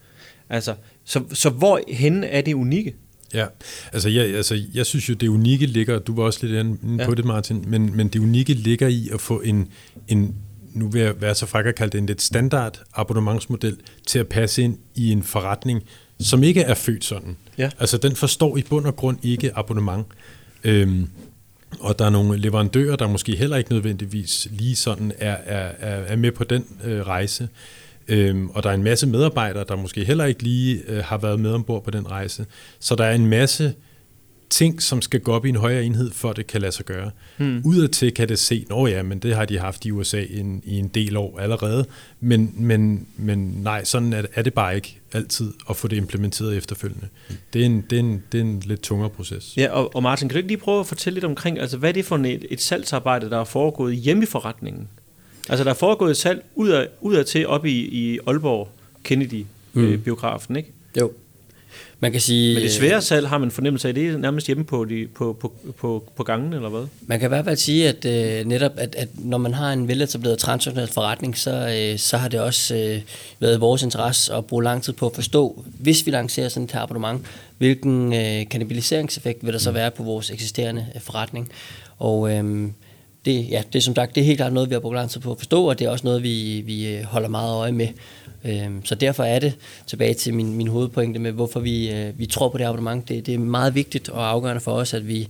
Altså, 0.52 0.76
så, 1.06 1.24
så 1.34 1.50
hvor 1.50 1.80
hen 1.88 2.24
er 2.24 2.42
det 2.42 2.54
unikke? 2.54 2.96
Ja, 3.34 3.46
altså 3.94 4.10
jeg, 4.10 4.36
altså 4.36 4.62
jeg 4.74 4.86
synes 4.86 5.10
jo, 5.10 5.14
det 5.14 5.28
unikke 5.28 5.66
ligger, 5.66 6.00
du 6.00 6.16
var 6.16 6.24
også 6.24 6.48
lidt 6.48 6.60
inde 6.60 6.78
på 6.98 7.12
ja. 7.12 7.16
det, 7.16 7.26
Martin, 7.26 7.64
men, 7.68 7.98
men 7.98 8.08
det 8.08 8.20
unikke 8.20 8.54
ligger 8.54 8.88
i 8.88 9.10
at 9.14 9.22
få 9.22 9.42
en, 9.42 9.68
en 10.08 10.36
nu 10.74 10.88
vil 10.88 11.02
jeg 11.02 11.22
være 11.22 11.36
så 11.36 11.46
fræk 11.46 11.66
at 11.66 11.76
kalde 11.76 11.92
det 11.92 11.98
en 11.98 12.06
lidt 12.06 12.22
standard 12.22 12.82
abonnementsmodel 12.94 13.78
til 14.08 14.20
at 14.20 14.28
passe 14.28 14.64
ind 14.64 14.78
i 14.96 15.12
en 15.12 15.24
forretning, 15.24 15.84
som 16.20 16.44
ikke 16.44 16.62
er 16.62 16.74
født 16.74 17.06
sådan. 17.06 17.38
Ja. 17.58 17.70
Altså 17.80 17.98
den 17.98 18.16
forstår 18.16 18.58
i 18.58 18.62
bund 18.62 18.86
og 18.86 18.96
grund 18.96 19.18
ikke 19.24 19.58
abonnement. 19.58 20.06
Øhm, 20.64 21.08
og 21.80 22.00
der 22.00 22.06
er 22.06 22.10
nogle 22.10 22.38
leverandører, 22.38 22.96
der 22.96 23.08
måske 23.08 23.36
heller 23.36 23.58
ikke 23.58 23.72
nødvendigvis 23.72 24.48
lige 24.52 24.76
sådan 24.76 25.12
er, 25.18 25.38
er, 25.46 25.72
er 25.80 26.16
med 26.16 26.32
på 26.32 26.44
den 26.44 26.66
øh, 26.84 27.02
rejse. 27.02 27.50
Øhm, 28.12 28.50
og 28.50 28.63
der 28.63 28.69
er 28.69 28.74
en 28.74 28.84
masse 28.84 29.08
medarbejdere, 29.08 29.65
der 29.67 29.76
måske 29.76 30.06
heller 30.06 30.26
ikke 30.26 30.43
lige 30.43 30.82
øh, 30.88 31.04
har 31.04 31.17
været 31.17 31.39
med 31.39 31.52
ombord 31.52 31.84
på 31.84 31.91
den 31.91 32.12
rejse. 32.12 32.45
Så 32.80 32.95
der 32.95 33.04
er 33.04 33.15
en 33.15 33.28
masse 33.28 33.74
ting, 34.50 34.82
som 34.82 35.02
skal 35.02 35.19
gå 35.19 35.32
op 35.34 35.45
i 35.45 35.50
en 35.50 35.56
højere 35.56 35.84
enhed, 35.84 36.12
for 36.12 36.34
det 36.34 36.47
kan 36.47 36.62
lade 36.62 36.71
sig 36.71 36.86
gøre. 36.86 37.12
Hmm. 37.38 37.62
Udadtil 37.65 38.13
kan 38.13 38.30
det 38.30 38.39
se, 38.39 38.65
at 38.71 38.91
ja, 38.91 39.04
men 39.04 39.19
det 39.19 39.36
har 39.36 39.45
de 39.45 39.60
haft 39.60 39.86
i 39.86 39.91
USA 39.91 40.24
en, 40.30 40.62
i 40.65 40.78
en 40.78 40.88
del 40.88 41.17
år 41.17 41.39
allerede, 41.39 41.86
men, 42.19 42.54
men, 42.56 43.08
men 43.17 43.38
nej, 43.38 43.84
sådan 43.84 44.13
er, 44.13 44.24
er 44.34 44.41
det 44.41 44.54
bare 44.54 44.76
ikke 44.76 45.00
altid 45.13 45.54
at 45.69 45.76
få 45.76 45.88
det 45.88 45.97
implementeret 45.97 46.58
efterfølgende. 46.58 47.08
Det 47.54 47.62
er 47.62 47.65
en, 47.65 47.82
det 47.89 47.95
er 47.95 48.00
en, 48.00 48.24
det 48.32 48.38
er 48.38 48.41
en 48.41 48.63
lidt 48.65 48.82
tungere 48.82 49.10
proces. 49.10 49.54
Ja, 49.58 49.69
og, 49.69 49.95
og 49.95 50.04
Martin, 50.04 50.30
kan 50.30 50.34
du 50.34 50.38
ikke 50.38 50.50
lige 50.50 50.58
prøve 50.58 50.80
at 50.80 50.88
fortælle 50.88 51.15
lidt 51.15 51.26
omkring, 51.26 51.60
altså 51.60 51.78
hvad 51.78 51.89
er 51.89 51.93
det 51.93 52.06
for 52.06 52.17
et, 52.17 52.45
et 52.50 52.62
salgsarbejde, 52.62 53.30
der 53.30 53.39
er 53.39 53.43
foregået 53.43 53.95
hjemme 53.95 54.24
i 54.24 54.26
forretningen? 54.26 54.88
Altså 55.52 55.64
der 55.64 55.70
er 55.70 55.76
foregået 55.76 56.12
et 56.12 56.18
salg 56.18 56.44
udad, 56.56 56.88
udad 57.02 57.24
til 57.24 57.48
op 57.48 57.66
i, 57.66 57.72
i 57.72 58.20
Aalborg 58.28 58.70
Kennedy-biografen, 59.04 60.54
mm. 60.54 60.56
øh, 60.56 60.58
ikke? 60.58 60.71
Jo. 61.00 61.12
Man 62.00 62.12
kan 62.12 62.21
sige, 62.21 62.54
Men 62.54 62.63
det 62.63 62.71
svære 62.71 63.02
salg 63.02 63.28
har 63.28 63.38
man 63.38 63.52
fornemmelse 63.52 63.88
af, 63.88 63.94
det 63.94 64.08
er 64.08 64.17
nærmest 64.17 64.48
hjemme 64.48 64.63
på, 64.63 64.86
de, 64.86 65.08
på, 65.15 65.34
på, 65.34 65.54
på, 65.78 66.12
på 66.15 66.23
gangen, 66.23 66.54
eller 66.54 66.69
hvad? 66.69 66.84
Man 67.02 67.19
kan 67.19 67.28
i 67.28 67.30
hvert 67.30 67.46
fald 67.46 67.58
sige, 67.58 67.90
at 67.90 68.06
øh, 68.06 68.46
netop, 68.46 68.71
at, 68.78 68.96
at 68.96 69.08
når 69.17 69.38
man 69.38 69.54
har 69.54 69.73
en 69.73 69.88
veletableret 69.88 70.38
transnational 70.38 70.88
forretning, 70.88 71.38
så, 71.38 71.52
øh, 71.52 72.00
så 72.00 72.17
har 72.17 72.28
det 72.28 72.40
også 72.40 72.75
øh, 72.75 73.02
været 73.40 73.62
vores 73.62 73.84
interesse 73.84 74.34
at 74.34 74.46
bruge 74.46 74.63
lang 74.63 74.84
tid 74.84 74.94
på 74.94 75.06
at 75.06 75.15
forstå, 75.15 75.65
hvis 75.80 76.06
vi 76.06 76.12
lancerer 76.12 76.50
sådan 76.50 76.63
et 76.63 76.75
abonnement, 76.75 77.25
hvilken 77.58 78.13
øh, 78.13 78.50
kannibaliseringseffekt 78.50 79.46
vil 79.46 79.54
der 79.54 79.60
så 79.60 79.71
være 79.71 79.92
på 79.92 80.04
vores 80.04 80.30
eksisterende 80.30 80.86
øh, 80.96 81.02
forretning. 81.02 81.50
Og 82.00 82.32
øh, 82.32 82.69
det, 83.26 83.50
ja, 83.50 83.63
det 83.74 83.80
er 83.80 83.82
som 83.82 83.96
sagt 83.96 84.15
det 84.15 84.22
er 84.22 84.26
helt 84.26 84.38
klart 84.38 84.54
noget, 84.54 84.69
vi 84.69 84.74
har 84.74 84.80
brugt 84.80 84.96
lang 84.96 85.10
tid 85.10 85.22
på 85.22 85.32
at 85.32 85.38
forstå, 85.38 85.69
og 85.69 85.80
det 85.80 85.86
er 85.86 85.90
også 85.90 86.06
noget, 86.06 86.24
vi, 86.24 86.63
vi 86.65 86.96
øh, 86.96 87.04
holder 87.04 87.30
meget 87.30 87.56
øje 87.56 87.72
med. 87.72 87.88
Øhm, 88.46 88.86
så 88.86 88.96
derfor 88.96 89.24
er 89.24 89.40
det 89.40 89.54
tilbage 89.88 90.13
til 90.13 90.34
min, 90.34 90.58
min 90.58 90.67
hovedpointe 90.67 91.19
med, 91.19 91.32
hvorfor 91.32 91.60
vi, 91.60 91.92
øh, 91.92 92.19
vi 92.19 92.26
tror 92.26 92.50
på 92.50 92.58
det 92.58 92.63
abonnement. 92.63 93.10
Det, 93.10 93.26
det 93.26 93.34
er 93.34 93.40
meget 93.40 93.76
vigtigt 93.76 94.10
og 94.10 94.30
afgørende 94.30 94.62
for 94.62 94.72
os, 94.72 94.94
at 94.94 95.08
vi 95.08 95.28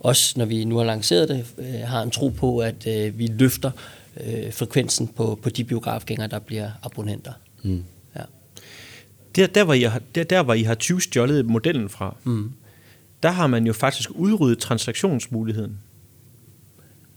også, 0.00 0.34
når 0.36 0.44
vi 0.44 0.64
nu 0.64 0.76
har 0.76 0.84
lanceret 0.84 1.28
det, 1.28 1.46
øh, 1.58 1.80
har 1.84 2.02
en 2.02 2.10
tro 2.10 2.28
på, 2.28 2.58
at 2.58 2.86
øh, 2.86 3.18
vi 3.18 3.26
løfter 3.26 3.70
øh, 4.26 4.52
frekvensen 4.52 5.08
på, 5.08 5.38
på 5.42 5.50
de 5.50 5.64
biografgængere, 5.64 6.28
der 6.28 6.38
bliver 6.38 6.70
abonnenter. 6.82 7.32
Mm. 7.62 7.84
Ja. 8.16 8.22
Der, 9.36 9.46
der, 9.46 9.64
hvor 9.64 9.74
I 9.74 9.82
har, 9.82 10.00
der, 10.14 10.24
der, 10.24 10.42
hvor 10.42 10.54
I 10.54 10.62
har 10.62 10.74
20 10.74 11.00
stjålet 11.00 11.46
modellen 11.46 11.88
fra, 11.88 12.16
mm. 12.24 12.52
der 13.22 13.30
har 13.30 13.46
man 13.46 13.66
jo 13.66 13.72
faktisk 13.72 14.10
udryddet 14.10 14.58
transaktionsmuligheden. 14.58 15.78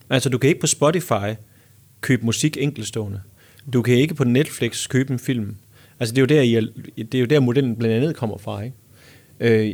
Altså, 0.09 0.29
du 0.29 0.37
kan 0.37 0.47
ikke 0.47 0.61
på 0.61 0.67
Spotify 0.67 1.35
købe 2.01 2.25
musik 2.25 2.57
enkeltstående. 2.59 3.21
Du 3.73 3.81
kan 3.81 3.95
ikke 3.95 4.15
på 4.15 4.23
Netflix 4.23 4.89
købe 4.89 5.13
en 5.13 5.19
film. 5.19 5.55
Altså, 5.99 6.15
det 6.15 6.17
er 6.17 6.21
jo 6.21 6.39
der, 6.39 6.41
I 6.95 7.03
det 7.03 7.15
er 7.15 7.19
jo 7.19 7.25
der 7.25 7.39
modellen 7.39 7.75
blandt 7.75 7.95
andet 7.95 8.15
kommer 8.15 8.37
fra, 8.37 8.61
ikke? 8.61 8.75
Øh, 9.39 9.73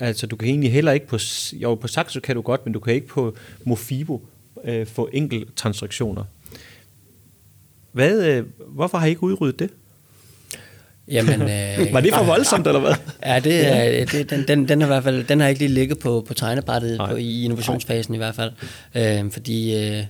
altså, 0.00 0.26
du 0.26 0.36
kan 0.36 0.48
egentlig 0.48 0.72
heller 0.72 0.92
ikke 0.92 1.06
på... 1.06 1.18
Jo, 1.52 1.74
på 1.74 1.88
Saxo 1.88 2.20
kan 2.20 2.36
du 2.36 2.42
godt, 2.42 2.66
men 2.66 2.72
du 2.72 2.80
kan 2.80 2.94
ikke 2.94 3.06
på 3.06 3.36
Mofibo 3.64 4.26
øh, 4.64 4.86
få 4.86 5.08
enkelttransaktioner. 5.12 6.24
Hvad, 7.92 8.28
øh, 8.28 8.44
hvorfor 8.68 8.98
har 8.98 9.06
I 9.06 9.10
ikke 9.10 9.22
udryddet 9.22 9.58
det? 9.58 9.70
Jamen, 11.08 11.42
øh, 11.50 11.92
var 11.92 12.00
det 12.00 12.14
for 12.14 12.24
voldsomt, 12.24 12.66
eller 12.66 12.80
hvad? 12.80 12.94
Ja, 13.26 13.40
det, 13.40 13.66
er, 13.66 14.04
det, 14.04 14.30
den, 14.30 14.44
den, 14.48 14.68
den, 14.68 14.80
har 14.80 14.88
i 14.88 14.90
hvert 14.90 15.04
fald, 15.04 15.24
den 15.24 15.40
har 15.40 15.48
ikke 15.48 15.58
lige 15.58 15.74
ligget 15.74 15.98
på, 15.98 16.24
på 16.28 16.34
tegnebrættet 16.34 16.98
på, 16.98 17.16
i 17.16 17.44
innovationsfasen 17.44 18.12
Nej. 18.12 18.16
i 18.16 18.18
hvert 18.18 18.34
fald. 18.34 18.52
Øh, 19.24 19.30
fordi 19.30 19.76
øh, 19.76 20.02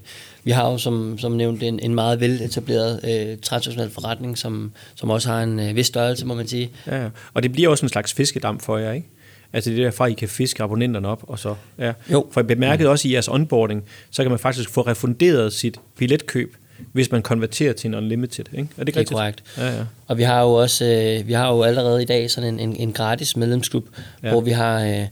vi 0.45 0.51
har 0.51 0.71
jo 0.71 0.79
som, 0.79 1.19
som 1.19 1.33
nævnt 1.33 1.63
en, 1.63 1.81
en 1.81 1.95
meget 1.95 2.21
veletableret 2.21 3.01
øh, 3.05 3.39
transnational 3.39 3.91
forretning, 3.91 4.39
som, 4.39 4.73
som 4.95 5.11
også 5.11 5.29
har 5.29 5.43
en 5.43 5.61
øh, 5.61 5.77
vis 5.77 5.87
størrelse, 5.87 6.27
må 6.27 6.35
man 6.35 6.47
sige. 6.47 6.71
Ja, 6.87 7.09
og 7.35 7.43
det 7.43 7.53
bliver 7.53 7.69
også 7.69 7.87
en 7.87 7.91
slags 7.91 8.15
fiskedam 8.15 8.61
for 8.61 8.79
jer, 8.79 8.93
ikke? 8.93 9.09
Altså 9.53 9.71
det 9.71 9.79
er 9.79 9.85
derfra, 9.85 10.07
I 10.07 10.13
kan 10.13 10.29
fiske 10.29 10.63
abonnenterne 10.63 11.09
op, 11.09 11.25
og 11.29 11.39
så, 11.39 11.55
ja. 11.79 11.93
Jo. 12.13 12.27
For 12.33 12.41
jeg 12.41 12.47
bemærkede 12.47 12.89
også 12.89 13.09
i 13.09 13.13
jeres 13.13 13.29
onboarding, 13.29 13.85
så 14.11 14.23
kan 14.23 14.31
man 14.31 14.39
faktisk 14.39 14.71
få 14.71 14.81
refunderet 14.81 15.53
sit 15.53 15.81
billetkøb, 15.99 16.57
hvis 16.93 17.13
man 17.13 17.23
konverterer 17.23 17.73
til 17.73 17.89
en 17.89 17.95
unlimited. 17.95 18.45
Ikke? 18.53 18.69
Er 18.79 18.85
det, 18.85 18.95
det 18.95 19.01
er 19.01 19.15
korrekt. 19.15 19.43
Ja, 19.59 19.77
ja. 19.77 19.85
Og 20.07 20.19
vi 20.19 20.23
har 20.23 20.43
jo 20.43 20.53
også 20.53 20.85
øh, 20.85 21.29
vi 21.29 21.33
har 21.33 21.55
jo 21.55 21.63
allerede 21.63 22.03
i 22.03 22.07
dag 22.07 22.31
sådan 22.31 22.55
en, 22.55 22.61
en, 22.61 22.77
en 22.77 22.93
gratis 22.93 23.37
medlemsklub, 23.37 23.87
ja. 24.23 24.31
hvor 24.31 24.41
vi 24.41 24.51
har 24.51 24.85
øh, 24.85 25.07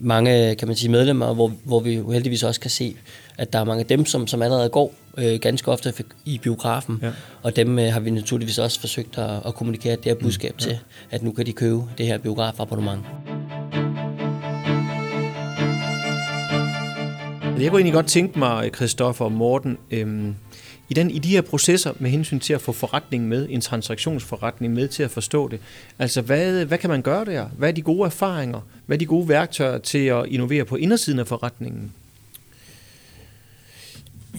mange 0.00 0.54
kan 0.54 0.68
man 0.68 0.76
sige, 0.76 0.90
medlemmer, 0.90 1.34
hvor, 1.34 1.52
hvor 1.64 1.80
vi 1.80 1.94
jo 1.94 2.10
heldigvis 2.10 2.42
også 2.42 2.60
kan 2.60 2.70
se, 2.70 2.96
at 3.38 3.52
der 3.52 3.58
er 3.58 3.64
mange 3.64 3.80
af 3.80 3.86
dem, 3.86 4.06
som, 4.06 4.26
som 4.26 4.42
allerede 4.42 4.68
går 4.68 4.94
øh, 5.18 5.40
ganske 5.40 5.70
ofte 5.70 5.92
i 6.24 6.38
biografen, 6.38 6.98
ja. 7.02 7.10
og 7.42 7.56
dem 7.56 7.78
øh, 7.78 7.92
har 7.92 8.00
vi 8.00 8.10
naturligvis 8.10 8.58
også 8.58 8.80
forsøgt 8.80 9.18
at, 9.18 9.30
at 9.46 9.54
kommunikere 9.54 9.96
det 9.96 10.04
her 10.04 10.14
budskab 10.14 10.52
mm, 10.52 10.58
ja. 10.60 10.64
til, 10.64 10.78
at 11.10 11.22
nu 11.22 11.32
kan 11.32 11.46
de 11.46 11.52
købe 11.52 11.82
det 11.98 12.06
her 12.06 12.18
biografabonnement. 12.18 13.00
Jeg 17.60 17.70
kunne 17.70 17.78
egentlig 17.78 17.92
godt 17.92 18.06
tænke 18.06 18.38
mig, 18.38 18.70
Christoffer 18.74 19.24
og 19.24 19.32
Morten, 19.32 19.78
øhm, 19.90 20.34
i, 20.88 20.94
den, 20.94 21.10
i 21.10 21.18
de 21.18 21.28
her 21.28 21.40
processer 21.40 21.92
med 21.98 22.10
hensyn 22.10 22.40
til 22.40 22.52
at 22.52 22.60
få 22.60 22.72
forretningen 22.72 23.28
med, 23.28 23.46
en 23.50 23.60
transaktionsforretning 23.60 24.74
med 24.74 24.88
til 24.88 25.02
at 25.02 25.10
forstå 25.10 25.48
det, 25.48 25.60
altså 25.98 26.22
hvad, 26.22 26.64
hvad 26.64 26.78
kan 26.78 26.90
man 26.90 27.02
gøre 27.02 27.24
der? 27.24 27.48
Hvad 27.48 27.68
er 27.68 27.72
de 27.72 27.82
gode 27.82 28.06
erfaringer? 28.06 28.60
Hvad 28.86 28.96
er 28.96 28.98
de 28.98 29.06
gode 29.06 29.28
værktøjer 29.28 29.78
til 29.78 30.06
at 30.06 30.26
innovere 30.26 30.64
på 30.64 30.76
indersiden 30.76 31.18
af 31.18 31.26
forretningen? 31.26 31.92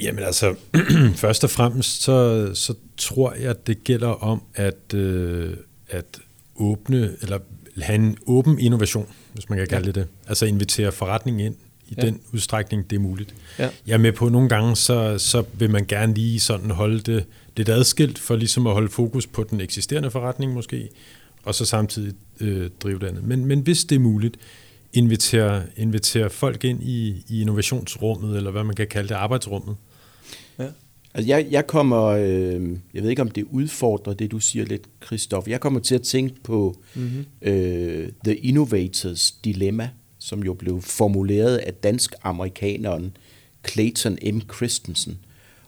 Jamen 0.02 0.24
altså, 0.24 0.56
først 1.16 1.43
og 1.43 1.50
fremmest, 1.50 2.02
så, 2.02 2.50
så 2.54 2.74
tror 2.98 3.34
jeg, 3.34 3.50
at 3.50 3.68
det 3.68 3.84
gælder 3.84 4.08
om 4.08 4.41
at, 4.56 4.93
øh, 4.93 5.54
at 5.89 6.20
åbne, 6.56 7.16
eller 7.22 7.39
have 7.82 7.95
en 7.95 8.18
åben 8.28 8.60
innovation, 8.60 9.08
hvis 9.34 9.50
man 9.50 9.58
kan 9.58 9.68
kalde 9.68 9.86
ja. 9.86 9.91
det 9.91 9.95
det. 9.95 10.08
Altså 10.28 10.45
invitere 10.45 10.91
forretningen 10.91 11.45
ind 11.45 11.56
i 11.90 11.94
ja. 11.98 12.02
den 12.02 12.20
udstrækning, 12.34 12.90
det 12.90 12.96
er 12.96 13.00
muligt. 13.00 13.36
Ja. 13.60 13.70
Jeg 13.88 13.94
er 13.94 13.98
med 13.98 14.12
på, 14.12 14.26
at 14.26 14.32
nogle 14.32 14.50
gange, 14.50 14.76
så, 14.76 15.18
så 15.18 15.44
vil 15.54 15.70
man 15.70 15.86
gerne 15.86 16.14
lige 16.14 16.40
sådan 16.40 16.72
holde 16.72 17.00
det 17.00 17.26
lidt 17.58 17.70
adskilt, 17.70 18.20
for 18.20 18.36
ligesom 18.36 18.68
at 18.68 18.74
holde 18.74 18.90
fokus 18.90 19.28
på 19.28 19.44
den 19.44 19.62
eksisterende 19.62 20.12
forretning 20.12 20.54
måske, 20.54 20.90
og 21.44 21.56
så 21.56 21.66
samtidig 21.66 22.14
øh, 22.40 22.70
drive 22.84 23.00
det 23.00 23.08
andet. 23.08 23.24
Men, 23.24 23.46
men 23.46 23.60
hvis 23.60 23.86
det 23.86 23.96
er 23.96 24.00
muligt, 24.00 24.38
invitere, 24.94 25.64
invitere 25.78 26.30
folk 26.30 26.64
ind 26.64 26.84
i, 26.84 27.24
i 27.28 27.42
innovationsrummet, 27.42 28.38
eller 28.38 28.52
hvad 28.52 28.64
man 28.64 28.76
kan 28.76 28.88
kalde 28.88 29.10
det, 29.10 29.16
arbejdsrummet. 29.16 29.76
Ja. 30.60 30.68
Altså 31.14 31.28
jeg, 31.28 31.48
jeg 31.52 31.68
kommer, 31.68 32.04
øh, 32.04 32.78
jeg 32.94 33.04
ved 33.04 33.10
ikke 33.10 33.22
om 33.22 33.32
det 33.32 33.44
udfordrer 33.44 34.14
det, 34.14 34.32
du 34.32 34.40
siger 34.40 34.66
lidt, 34.66 34.82
Christoph. 35.06 35.50
Jeg 35.50 35.60
kommer 35.60 35.80
til 35.80 35.96
at 35.96 36.02
tænke 36.02 36.36
på 36.44 36.78
mm-hmm. 36.96 37.26
øh, 37.42 38.10
The 38.24 38.36
Innovators 38.36 39.32
Dilemma 39.32 39.90
som 40.20 40.43
jo 40.43 40.53
blev 40.53 40.82
formuleret 40.82 41.57
af 41.57 41.74
dansk-amerikaneren 41.74 43.18
Clayton 43.68 44.18
M. 44.34 44.41
Christensen. 44.55 45.20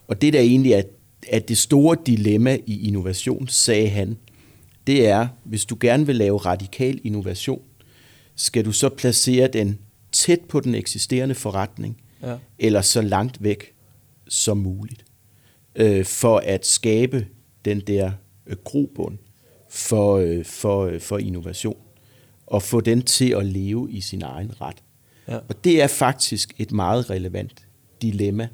Og 0.08 0.22
det 0.22 0.34
der 0.34 0.40
egentlig 0.40 0.72
er, 0.72 0.82
at 1.28 1.48
det 1.50 1.58
store 1.58 1.98
dilemma 2.06 2.58
i 2.66 2.88
innovation, 2.88 3.48
sagde 3.48 3.90
han, 3.90 4.18
det 4.88 5.08
er, 5.08 5.28
hvis 5.44 5.66
du 5.66 5.78
gerne 5.80 6.06
vil 6.06 6.16
lave 6.16 6.38
radikal 6.38 7.00
innovation, 7.04 7.62
skal 8.36 8.66
du 8.66 8.72
så 8.72 8.90
placere 8.90 9.48
den 9.48 9.80
tæt 10.12 10.40
på 10.40 10.60
den 10.60 10.76
eksisterende 10.76 11.36
forretning, 11.36 12.02
ja. 12.22 12.38
eller 12.60 12.82
så 12.82 13.02
langt 13.02 13.44
væk 13.44 13.74
som 14.28 14.58
muligt, 14.58 15.06
øh, 15.76 16.06
for 16.06 16.38
at 16.38 16.66
skabe 16.66 17.28
den 17.66 17.80
der 17.80 18.12
øh, 18.48 18.56
grobund 18.64 19.18
for, 19.70 20.18
øh, 20.18 20.46
for, 20.46 20.86
øh, 20.86 21.00
for 21.00 21.18
innovation 21.18 21.78
og 22.50 22.64
få 22.64 22.82
den 22.82 23.02
til 23.02 23.30
at 23.30 23.46
leve 23.46 23.92
i 23.92 24.02
sin 24.02 24.22
egen 24.22 24.62
ret. 24.62 24.84
Ja. 25.28 25.36
Og 25.36 25.64
det 25.64 25.82
er 25.82 25.88
faktisk 25.88 26.54
et 26.58 26.72
meget 26.72 27.10
relevant 27.10 27.68
dilemma, 28.02 28.48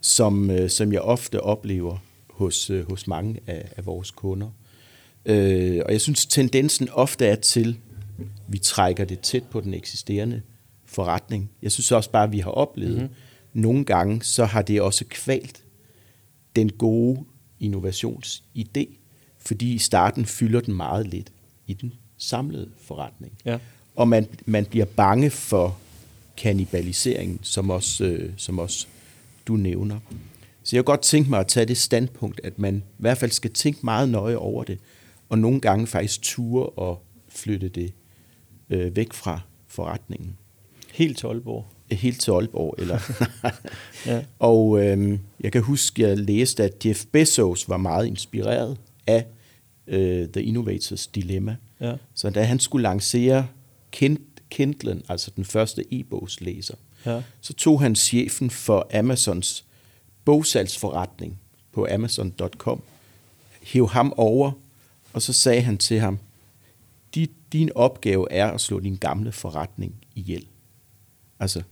som, 0.00 0.50
øh, 0.50 0.70
som 0.70 0.92
jeg 0.92 1.00
ofte 1.00 1.40
oplever 1.40 1.98
hos, 2.30 2.70
øh, 2.70 2.88
hos 2.88 3.06
mange 3.06 3.40
af, 3.46 3.68
af 3.76 3.86
vores 3.86 4.10
kunder. 4.10 4.50
Øh, 5.26 5.82
og 5.86 5.92
jeg 5.92 6.00
synes, 6.00 6.26
tendensen 6.26 6.88
ofte 6.92 7.26
er 7.26 7.36
til, 7.36 7.78
at 8.18 8.26
vi 8.48 8.58
trækker 8.58 9.04
det 9.04 9.20
tæt 9.20 9.44
på 9.50 9.60
den 9.60 9.74
eksisterende 9.74 10.42
forretning. 10.84 11.50
Jeg 11.62 11.72
synes 11.72 11.92
også 11.92 12.10
bare, 12.10 12.24
at 12.24 12.32
vi 12.32 12.38
har 12.38 12.50
oplevet, 12.50 12.96
mm-hmm. 12.96 13.14
nogle 13.52 13.84
gange, 13.84 14.22
så 14.22 14.44
har 14.44 14.62
det 14.62 14.80
også 14.80 15.04
kvalt 15.08 15.64
den 16.56 16.72
gode 16.72 17.24
innovationsidé, 17.60 18.98
fordi 19.38 19.74
i 19.74 19.78
starten 19.78 20.26
fylder 20.26 20.60
den 20.60 20.74
meget 20.74 21.06
lidt 21.06 21.32
i 21.66 21.72
den 21.72 21.92
samlede 22.18 22.68
forretning. 22.80 23.32
Ja. 23.44 23.58
Og 23.96 24.08
man, 24.08 24.26
man 24.46 24.64
bliver 24.64 24.86
bange 24.86 25.30
for 25.30 25.78
kannibaliseringen, 26.36 27.38
som 27.42 27.70
også, 27.70 28.04
øh, 28.04 28.32
som 28.36 28.58
også 28.58 28.86
du 29.46 29.56
nævner. 29.56 29.98
Så 30.62 30.76
jeg 30.76 30.78
har 30.78 30.84
godt 30.84 31.02
tænkt 31.02 31.28
mig 31.28 31.40
at 31.40 31.46
tage 31.46 31.66
det 31.66 31.76
standpunkt, 31.76 32.40
at 32.44 32.58
man 32.58 32.76
i 32.76 32.82
hvert 32.98 33.18
fald 33.18 33.30
skal 33.30 33.52
tænke 33.52 33.80
meget 33.82 34.08
nøje 34.08 34.36
over 34.36 34.64
det, 34.64 34.78
og 35.28 35.38
nogle 35.38 35.60
gange 35.60 35.86
faktisk 35.86 36.22
ture 36.22 36.66
og 36.66 37.02
flytte 37.28 37.68
det 37.68 37.92
øh, 38.70 38.96
væk 38.96 39.12
fra 39.12 39.40
forretningen. 39.68 40.36
Helt 40.92 41.18
til 41.18 41.26
Aalborg? 41.26 41.66
Helt 41.90 42.20
til 42.20 42.30
Aalborg, 42.30 42.74
eller... 42.78 42.98
ja. 44.12 44.24
Og 44.38 44.84
øh, 44.84 45.18
jeg 45.40 45.52
kan 45.52 45.62
huske, 45.62 46.02
jeg 46.02 46.18
læste, 46.18 46.64
at 46.64 46.86
Jeff 46.86 47.04
Bezos 47.12 47.68
var 47.68 47.76
meget 47.76 48.06
inspireret 48.06 48.78
af 49.06 49.26
øh, 49.86 50.28
The 50.28 50.42
Innovators 50.42 51.06
Dilemma. 51.06 51.56
Ja. 51.80 51.96
Så 52.14 52.30
da 52.30 52.42
han 52.42 52.58
skulle 52.58 52.82
lancere 52.82 53.46
Kindlen, 54.50 55.02
altså 55.08 55.30
den 55.36 55.44
første 55.44 55.84
e-bogslæser, 55.94 56.74
ja. 57.06 57.22
så 57.40 57.52
tog 57.52 57.80
han 57.80 57.96
chefen 57.96 58.50
for 58.50 58.98
Amazons 58.98 59.64
bogsalgsforretning 60.24 61.38
på 61.72 61.86
amazon.com, 61.90 62.82
hæv 63.62 63.88
ham 63.88 64.12
over, 64.16 64.52
og 65.12 65.22
så 65.22 65.32
sagde 65.32 65.62
han 65.62 65.78
til 65.78 66.00
ham, 66.00 66.18
din 67.52 67.70
opgave 67.74 68.32
er 68.32 68.46
at 68.50 68.60
slå 68.60 68.80
din 68.80 68.96
gamle 68.96 69.32
forretning 69.32 69.94
ihjel. 70.14 70.46
Altså, 71.40 71.62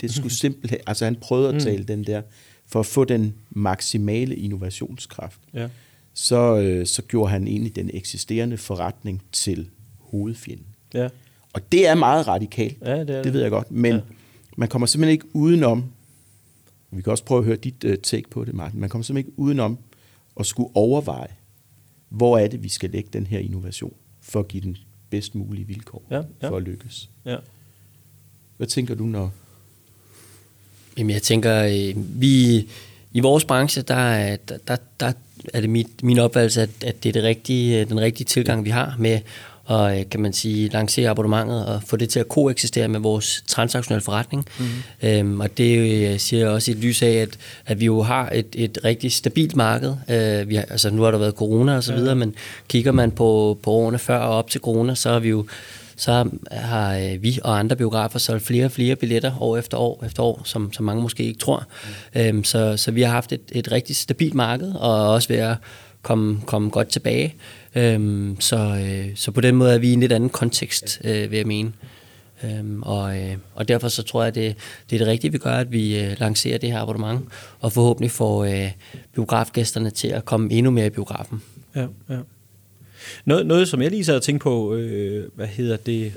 det 0.00 0.14
skulle 0.14 0.34
simpelthen, 0.44 0.80
altså 0.86 1.04
han 1.04 1.16
prøvede 1.16 1.48
at 1.48 1.54
mm. 1.54 1.60
tale 1.60 1.78
mm. 1.78 1.86
den 1.86 2.04
der, 2.04 2.22
for 2.66 2.80
at 2.80 2.86
få 2.86 3.04
den 3.04 3.34
maksimale 3.50 4.36
innovationskraft. 4.36 5.40
Ja 5.54 5.68
så, 6.14 6.56
øh, 6.56 6.86
så 6.86 7.02
gjorde 7.02 7.30
han 7.30 7.46
egentlig 7.46 7.76
den 7.76 7.90
eksisterende 7.94 8.56
forretning 8.56 9.22
til 9.32 9.68
hovedfjenden. 9.98 10.66
Ja. 10.94 11.08
Og 11.52 11.72
det 11.72 11.86
er 11.86 11.94
meget 11.94 12.26
radikalt, 12.26 12.76
ja, 12.84 13.00
det, 13.00 13.10
er 13.10 13.22
det 13.22 13.32
ved 13.32 13.40
jeg 13.40 13.50
godt, 13.50 13.70
men 13.70 13.94
ja. 13.94 14.00
man 14.56 14.68
kommer 14.68 14.86
simpelthen 14.86 15.12
ikke 15.12 15.36
udenom, 15.36 15.84
vi 16.90 17.02
kan 17.02 17.10
også 17.10 17.24
prøve 17.24 17.38
at 17.38 17.44
høre 17.44 17.56
dit 17.56 17.84
uh, 17.84 17.94
take 18.02 18.30
på 18.30 18.44
det, 18.44 18.54
Martin, 18.54 18.80
man 18.80 18.88
kommer 18.88 19.02
simpelthen 19.02 19.28
ikke 19.28 19.38
udenom 19.38 19.78
at 20.40 20.46
skulle 20.46 20.70
overveje, 20.74 21.30
hvor 22.08 22.38
er 22.38 22.48
det, 22.48 22.62
vi 22.62 22.68
skal 22.68 22.90
lægge 22.90 23.10
den 23.12 23.26
her 23.26 23.38
innovation, 23.38 23.94
for 24.20 24.40
at 24.40 24.48
give 24.48 24.62
den 24.62 24.76
bedst 25.10 25.34
mulige 25.34 25.66
vilkår 25.66 26.02
ja, 26.10 26.22
ja. 26.42 26.48
for 26.48 26.56
at 26.56 26.62
lykkes. 26.62 27.10
Ja. 27.24 27.36
Hvad 28.56 28.66
tænker 28.66 28.94
du, 28.94 29.04
når 29.04 29.32
Jamen, 30.98 31.10
jeg 31.10 31.22
tænker, 31.22 31.64
øh, 31.64 32.20
vi 32.20 32.68
i 33.12 33.20
vores 33.20 33.44
branche, 33.44 33.82
der, 33.82 34.36
der, 34.48 34.56
der, 34.68 34.76
der 35.00 35.12
er 35.54 35.60
det 35.60 35.70
mit, 35.70 36.02
min 36.02 36.18
opfattelse, 36.18 36.62
at, 36.62 36.70
at 36.84 37.02
det 37.02 37.08
er 37.08 37.12
det 37.12 37.22
rigtige, 37.22 37.84
den 37.84 38.00
rigtige 38.00 38.24
tilgang, 38.24 38.64
vi 38.64 38.70
har 38.70 38.94
med 38.98 39.20
og 39.64 39.98
øh, 39.98 40.04
kan 40.10 40.20
man 40.20 40.32
sige, 40.32 40.68
lancere 40.68 41.10
abonnementet 41.10 41.66
og 41.66 41.82
få 41.86 41.96
det 41.96 42.08
til 42.08 42.20
at 42.20 42.28
koeksistere 42.28 42.88
med 42.88 43.00
vores 43.00 43.44
transaktionelle 43.46 44.04
forretning. 44.04 44.46
Mm. 44.58 45.08
Øhm, 45.08 45.40
og 45.40 45.58
det 45.58 45.78
øh, 45.78 46.18
siger 46.18 46.40
jeg 46.40 46.48
også 46.48 46.70
i 46.70 46.74
et 46.74 46.80
lys 46.80 47.02
af, 47.02 47.12
at, 47.12 47.38
at 47.66 47.80
vi 47.80 47.84
jo 47.84 48.02
har 48.02 48.30
et, 48.34 48.46
et 48.54 48.78
rigtig 48.84 49.12
stabilt 49.12 49.56
marked. 49.56 49.94
Øh, 50.08 50.48
vi 50.48 50.54
har, 50.54 50.64
altså 50.70 50.90
nu 50.90 51.02
har 51.02 51.10
der 51.10 51.18
været 51.18 51.34
corona 51.34 51.76
og 51.76 51.84
så 51.84 51.94
videre, 51.94 52.08
ja. 52.08 52.14
men 52.14 52.34
kigger 52.68 52.92
man 52.92 53.10
på, 53.10 53.58
på 53.62 53.70
årene 53.70 53.98
før 53.98 54.18
og 54.18 54.36
op 54.36 54.50
til 54.50 54.60
corona, 54.60 54.94
så 54.94 55.12
har 55.12 55.18
vi 55.18 55.28
jo 55.28 55.46
så 55.96 56.30
har 56.50 56.96
øh, 56.96 57.22
vi 57.22 57.38
og 57.44 57.58
andre 57.58 57.76
biografer 57.76 58.18
solgt 58.18 58.44
flere 58.44 58.64
og 58.64 58.70
flere 58.70 58.96
billetter 58.96 59.42
år 59.42 59.56
efter 59.56 59.78
år 59.78 60.04
efter 60.04 60.22
år, 60.22 60.42
som, 60.44 60.72
som 60.72 60.84
mange 60.84 61.02
måske 61.02 61.24
ikke 61.24 61.38
tror. 61.38 61.66
Mm. 62.14 62.20
Øhm, 62.20 62.44
så, 62.44 62.76
så 62.76 62.90
vi 62.90 63.02
har 63.02 63.10
haft 63.10 63.32
et, 63.32 63.40
et 63.52 63.72
rigtig 63.72 63.96
stabilt 63.96 64.34
marked, 64.34 64.72
og 64.72 65.12
også 65.12 65.28
ved 65.28 65.36
at 65.36 65.56
komme, 66.02 66.40
komme 66.46 66.70
godt 66.70 66.88
tilbage. 66.88 67.34
Øhm, 67.74 68.36
så, 68.40 68.56
øh, 68.56 69.16
så 69.16 69.30
på 69.30 69.40
den 69.40 69.56
måde 69.56 69.74
er 69.74 69.78
vi 69.78 69.90
i 69.90 69.92
en 69.92 70.00
lidt 70.00 70.12
anden 70.12 70.30
kontekst, 70.30 71.00
øh, 71.04 71.30
vil 71.30 71.36
jeg 71.36 71.46
mene. 71.46 71.72
Øhm, 72.44 72.82
og, 72.82 73.18
øh, 73.18 73.36
og 73.54 73.68
derfor 73.68 73.88
så 73.88 74.02
tror 74.02 74.22
jeg, 74.22 74.28
at 74.28 74.34
det, 74.34 74.56
det 74.90 74.96
er 74.96 74.98
det 74.98 75.06
rigtige, 75.06 75.32
vi 75.32 75.38
gør, 75.38 75.52
at 75.52 75.72
vi 75.72 76.00
øh, 76.00 76.16
lancerer 76.20 76.58
det 76.58 76.72
her 76.72 76.80
abonnement, 76.80 77.20
og 77.60 77.72
forhåbentlig 77.72 78.10
får 78.10 78.44
øh, 78.44 78.70
biografgæsterne 79.14 79.90
til 79.90 80.08
at 80.08 80.24
komme 80.24 80.52
endnu 80.52 80.70
mere 80.70 80.86
i 80.86 80.90
biografen. 80.90 81.42
Ja, 81.74 81.86
ja. 82.10 82.18
Noget, 83.24 83.46
noget 83.46 83.68
som 83.68 83.82
jeg 83.82 83.90
lige 83.90 84.04
sad 84.04 84.16
og 84.16 84.22
tænkte 84.22 84.42
på, 84.42 84.74
øh, 84.74 85.28
hvad 85.34 85.46
hedder 85.46 85.76
det, 85.76 86.12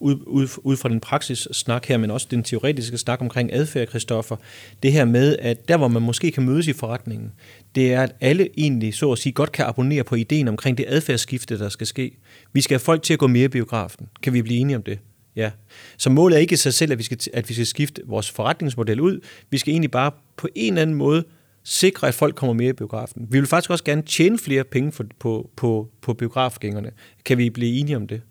ud, 0.00 0.18
ud, 0.26 0.48
ud 0.58 0.76
fra 0.76 0.88
den 0.88 1.00
praksis 1.00 1.48
snak 1.52 1.86
her, 1.86 1.96
men 1.96 2.10
også 2.10 2.26
den 2.30 2.42
teoretiske 2.42 2.98
snak 2.98 3.20
omkring 3.20 3.52
adfærd, 3.52 3.88
Kristoffer, 3.88 4.36
det 4.82 4.92
her 4.92 5.04
med, 5.04 5.36
at 5.38 5.68
der 5.68 5.76
hvor 5.76 5.88
man 5.88 6.02
måske 6.02 6.30
kan 6.30 6.42
mødes 6.42 6.66
i 6.66 6.72
forretningen, 6.72 7.32
det 7.74 7.92
er, 7.92 8.02
at 8.02 8.14
alle 8.20 8.48
egentlig, 8.56 8.94
så 8.94 9.12
at 9.12 9.18
sige, 9.18 9.32
godt 9.32 9.52
kan 9.52 9.64
abonnere 9.64 10.04
på 10.04 10.14
ideen 10.14 10.48
omkring 10.48 10.78
det 10.78 10.84
adfærdsskifte, 10.88 11.58
der 11.58 11.68
skal 11.68 11.86
ske. 11.86 12.16
Vi 12.52 12.60
skal 12.60 12.74
have 12.74 12.84
folk 12.84 13.02
til 13.02 13.12
at 13.12 13.18
gå 13.18 13.26
mere 13.26 13.44
i 13.44 13.48
biografen. 13.48 14.08
Kan 14.22 14.32
vi 14.32 14.42
blive 14.42 14.58
enige 14.60 14.76
om 14.76 14.82
det? 14.82 14.98
Ja. 15.36 15.50
Så 15.96 16.10
målet 16.10 16.36
er 16.36 16.40
ikke 16.40 16.52
i 16.52 16.56
sig 16.56 16.74
selv, 16.74 16.92
at 16.92 16.98
vi, 16.98 17.02
skal, 17.02 17.18
at 17.32 17.48
vi 17.48 17.54
skal 17.54 17.66
skifte 17.66 18.02
vores 18.06 18.30
forretningsmodel 18.30 19.00
ud. 19.00 19.20
Vi 19.50 19.58
skal 19.58 19.70
egentlig 19.70 19.90
bare 19.90 20.10
på 20.36 20.48
en 20.54 20.72
eller 20.72 20.82
anden 20.82 20.96
måde 20.96 21.24
sikre, 21.68 22.08
at 22.08 22.14
folk 22.14 22.34
kommer 22.34 22.52
mere 22.52 22.70
i 22.70 22.72
biografen. 22.72 23.26
Vi 23.30 23.38
vil 23.38 23.48
faktisk 23.48 23.70
også 23.70 23.84
gerne 23.84 24.02
tjene 24.02 24.38
flere 24.38 24.64
penge 24.64 24.92
for, 24.92 25.04
på, 25.18 25.50
på, 25.56 25.88
på 26.02 26.14
biografgængerne. 26.14 26.90
Kan 27.24 27.38
vi 27.38 27.50
blive 27.50 27.80
enige 27.80 27.96
om 27.96 28.06
det? 28.06 28.22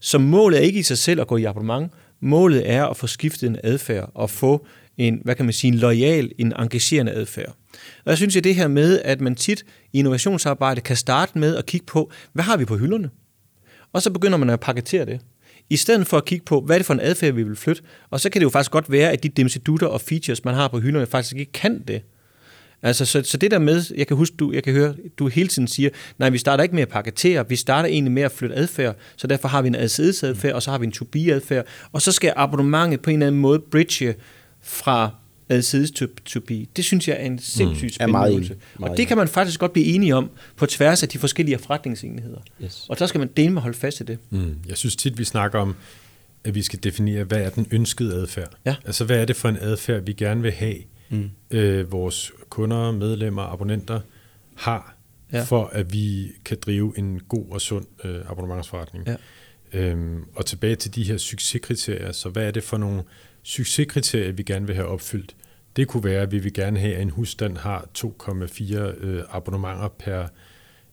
Så 0.00 0.18
målet 0.18 0.58
er 0.58 0.62
ikke 0.62 0.78
i 0.78 0.82
sig 0.82 0.98
selv 0.98 1.20
at 1.20 1.26
gå 1.26 1.36
i 1.36 1.44
abonnement. 1.44 1.92
Målet 2.20 2.70
er 2.70 2.86
at 2.86 2.96
få 2.96 3.06
skiftet 3.06 3.46
en 3.46 3.58
adfærd 3.64 4.10
og 4.14 4.30
få 4.30 4.66
en, 4.96 5.20
hvad 5.24 5.34
kan 5.34 5.44
man 5.44 5.52
sige, 5.52 5.72
en 5.72 5.78
lojal, 5.78 6.32
en 6.38 6.52
engagerende 6.58 7.12
adfærd. 7.12 7.56
Og 8.04 8.10
jeg 8.10 8.16
synes, 8.16 8.36
at 8.36 8.44
det 8.44 8.54
her 8.54 8.68
med, 8.68 9.00
at 9.04 9.20
man 9.20 9.34
tit 9.34 9.64
i 9.92 9.98
innovationsarbejde 9.98 10.80
kan 10.80 10.96
starte 10.96 11.38
med 11.38 11.56
at 11.56 11.66
kigge 11.66 11.86
på, 11.86 12.10
hvad 12.32 12.44
har 12.44 12.56
vi 12.56 12.64
på 12.64 12.76
hylderne? 12.76 13.10
Og 13.92 14.02
så 14.02 14.10
begynder 14.10 14.38
man 14.38 14.50
at 14.50 14.60
paketere 14.60 15.06
det. 15.06 15.20
I 15.70 15.76
stedet 15.76 16.06
for 16.06 16.16
at 16.16 16.24
kigge 16.24 16.44
på, 16.44 16.60
hvad 16.60 16.76
er 16.76 16.78
det 16.78 16.86
for 16.86 16.94
en 16.94 17.00
adfærd, 17.00 17.34
vi 17.34 17.42
vil 17.42 17.56
flytte. 17.56 17.82
Og 18.10 18.20
så 18.20 18.30
kan 18.30 18.40
det 18.40 18.44
jo 18.44 18.50
faktisk 18.50 18.70
godt 18.70 18.90
være, 18.90 19.10
at 19.10 19.22
de 19.22 19.28
dimsedutter 19.28 19.86
og 19.86 20.00
features, 20.00 20.44
man 20.44 20.54
har 20.54 20.68
på 20.68 20.80
hylderne, 20.80 21.06
faktisk 21.06 21.36
ikke 21.36 21.52
kan 21.52 21.82
det. 21.82 22.02
Altså, 22.84 23.04
så, 23.04 23.22
så 23.22 23.36
det 23.36 23.50
der 23.50 23.58
med, 23.58 23.82
jeg 23.96 24.06
kan 24.06 24.16
huske, 24.16 24.36
du, 24.36 24.52
jeg 24.52 24.62
kan 24.62 24.72
høre, 24.72 24.94
du 25.18 25.28
hele 25.28 25.48
tiden 25.48 25.68
siger, 25.68 25.90
nej, 26.18 26.30
vi 26.30 26.38
starter 26.38 26.62
ikke 26.62 26.74
med 26.74 26.82
at 26.82 26.88
paketere, 26.88 27.48
vi 27.48 27.56
starter 27.56 27.88
egentlig 27.88 28.12
med 28.12 28.22
at 28.22 28.32
flytte 28.32 28.56
adfærd, 28.56 28.96
så 29.16 29.26
derfor 29.26 29.48
har 29.48 29.62
vi 29.62 29.68
en 29.68 29.74
adfærd, 29.74 30.52
og 30.52 30.62
så 30.62 30.70
har 30.70 30.78
vi 30.78 30.86
en 30.86 30.92
to-be-adfærd, 30.92 31.66
og 31.92 32.02
så 32.02 32.12
skal 32.12 32.32
abonnementet 32.36 33.00
på 33.00 33.10
en 33.10 33.16
eller 33.16 33.26
anden 33.26 33.40
måde 33.40 33.58
bridge 33.58 34.14
fra 34.62 35.10
Alcides 35.48 35.90
to, 35.90 36.06
to 36.24 36.40
be. 36.40 36.66
Det 36.76 36.84
synes 36.84 37.08
jeg 37.08 37.16
er 37.20 37.26
en 37.26 37.38
sindssygt 37.38 37.84
mm. 37.84 37.94
spændende 37.94 38.30
øvelse. 38.30 38.56
Og 38.78 38.96
det 38.96 39.06
kan 39.06 39.16
man 39.16 39.28
faktisk 39.28 39.60
godt 39.60 39.72
blive 39.72 39.86
enige 39.86 40.14
om 40.14 40.30
på 40.56 40.66
tværs 40.66 41.02
af 41.02 41.08
de 41.08 41.18
forskellige 41.18 41.58
forretningsenheder. 41.58 42.38
Yes. 42.64 42.86
Og 42.88 42.96
så 42.96 43.06
skal 43.06 43.18
man 43.18 43.28
dele 43.36 43.50
med 43.50 43.58
at 43.58 43.62
holde 43.62 43.78
fast 43.78 44.00
i 44.00 44.04
det. 44.04 44.18
Mm. 44.30 44.56
Jeg 44.68 44.76
synes 44.76 44.96
tit, 44.96 45.18
vi 45.18 45.24
snakker 45.24 45.58
om, 45.58 45.74
at 46.44 46.54
vi 46.54 46.62
skal 46.62 46.78
definere, 46.82 47.24
hvad 47.24 47.38
er 47.38 47.50
den 47.50 47.66
ønskede 47.70 48.14
adfærd? 48.14 48.50
Ja. 48.66 48.74
Altså, 48.84 49.04
hvad 49.04 49.18
er 49.18 49.24
det 49.24 49.36
for 49.36 49.48
en 49.48 49.58
adfærd, 49.60 50.02
vi 50.02 50.12
gerne 50.12 50.42
vil 50.42 50.52
have, 50.52 50.74
mm. 51.14 51.56
øh, 51.58 51.92
vores 51.92 52.32
kunder, 52.48 52.92
medlemmer, 52.92 53.42
abonnenter 53.42 54.00
har, 54.54 54.96
ja. 55.32 55.42
for 55.42 55.66
at 55.66 55.92
vi 55.92 56.32
kan 56.44 56.56
drive 56.66 56.98
en 56.98 57.20
god 57.28 57.46
og 57.50 57.60
sund 57.60 57.86
øh, 58.04 58.30
abonnementsforretning. 58.30 59.06
Ja. 59.06 59.16
Øhm, 59.72 60.24
og 60.34 60.46
tilbage 60.46 60.76
til 60.76 60.94
de 60.94 61.04
her 61.04 61.16
succeskriterier, 61.16 62.12
så 62.12 62.28
hvad 62.28 62.46
er 62.46 62.50
det 62.50 62.62
for 62.62 62.76
nogle 62.76 63.02
succeskriterier, 63.42 64.32
vi 64.32 64.42
gerne 64.42 64.66
vil 64.66 64.74
have 64.74 64.88
opfyldt? 64.88 65.36
Det 65.76 65.88
kunne 65.88 66.04
være, 66.04 66.22
at 66.22 66.32
vi 66.32 66.38
vil 66.38 66.52
gerne 66.52 66.78
have, 66.78 66.94
at 66.94 67.02
en 67.02 67.10
husstand 67.10 67.56
har 67.56 67.88
2,4 67.98 68.76
øh, 68.76 69.22
abonnementer 69.30 69.88
per, 69.88 70.26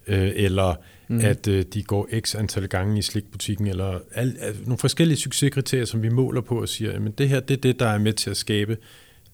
øh, 0.07 0.31
eller 0.35 0.75
mm. 1.07 1.19
at 1.19 1.47
øh, 1.47 1.65
de 1.73 1.83
går 1.83 2.09
x 2.19 2.35
antal 2.35 2.67
gange 2.67 2.99
i 2.99 3.01
slikbutikken, 3.01 3.67
eller 3.67 3.99
al, 4.13 4.37
al, 4.39 4.55
nogle 4.63 4.77
forskellige 4.77 5.17
succeskriterier, 5.17 5.85
som 5.85 6.03
vi 6.03 6.09
måler 6.09 6.41
på 6.41 6.61
og 6.61 6.69
siger, 6.69 6.91
at 6.91 7.17
det 7.17 7.29
her 7.29 7.39
det 7.39 7.57
er 7.57 7.61
det, 7.61 7.79
der 7.79 7.87
er 7.87 7.97
med 7.97 8.13
til 8.13 8.29
at 8.29 8.37
skabe 8.37 8.77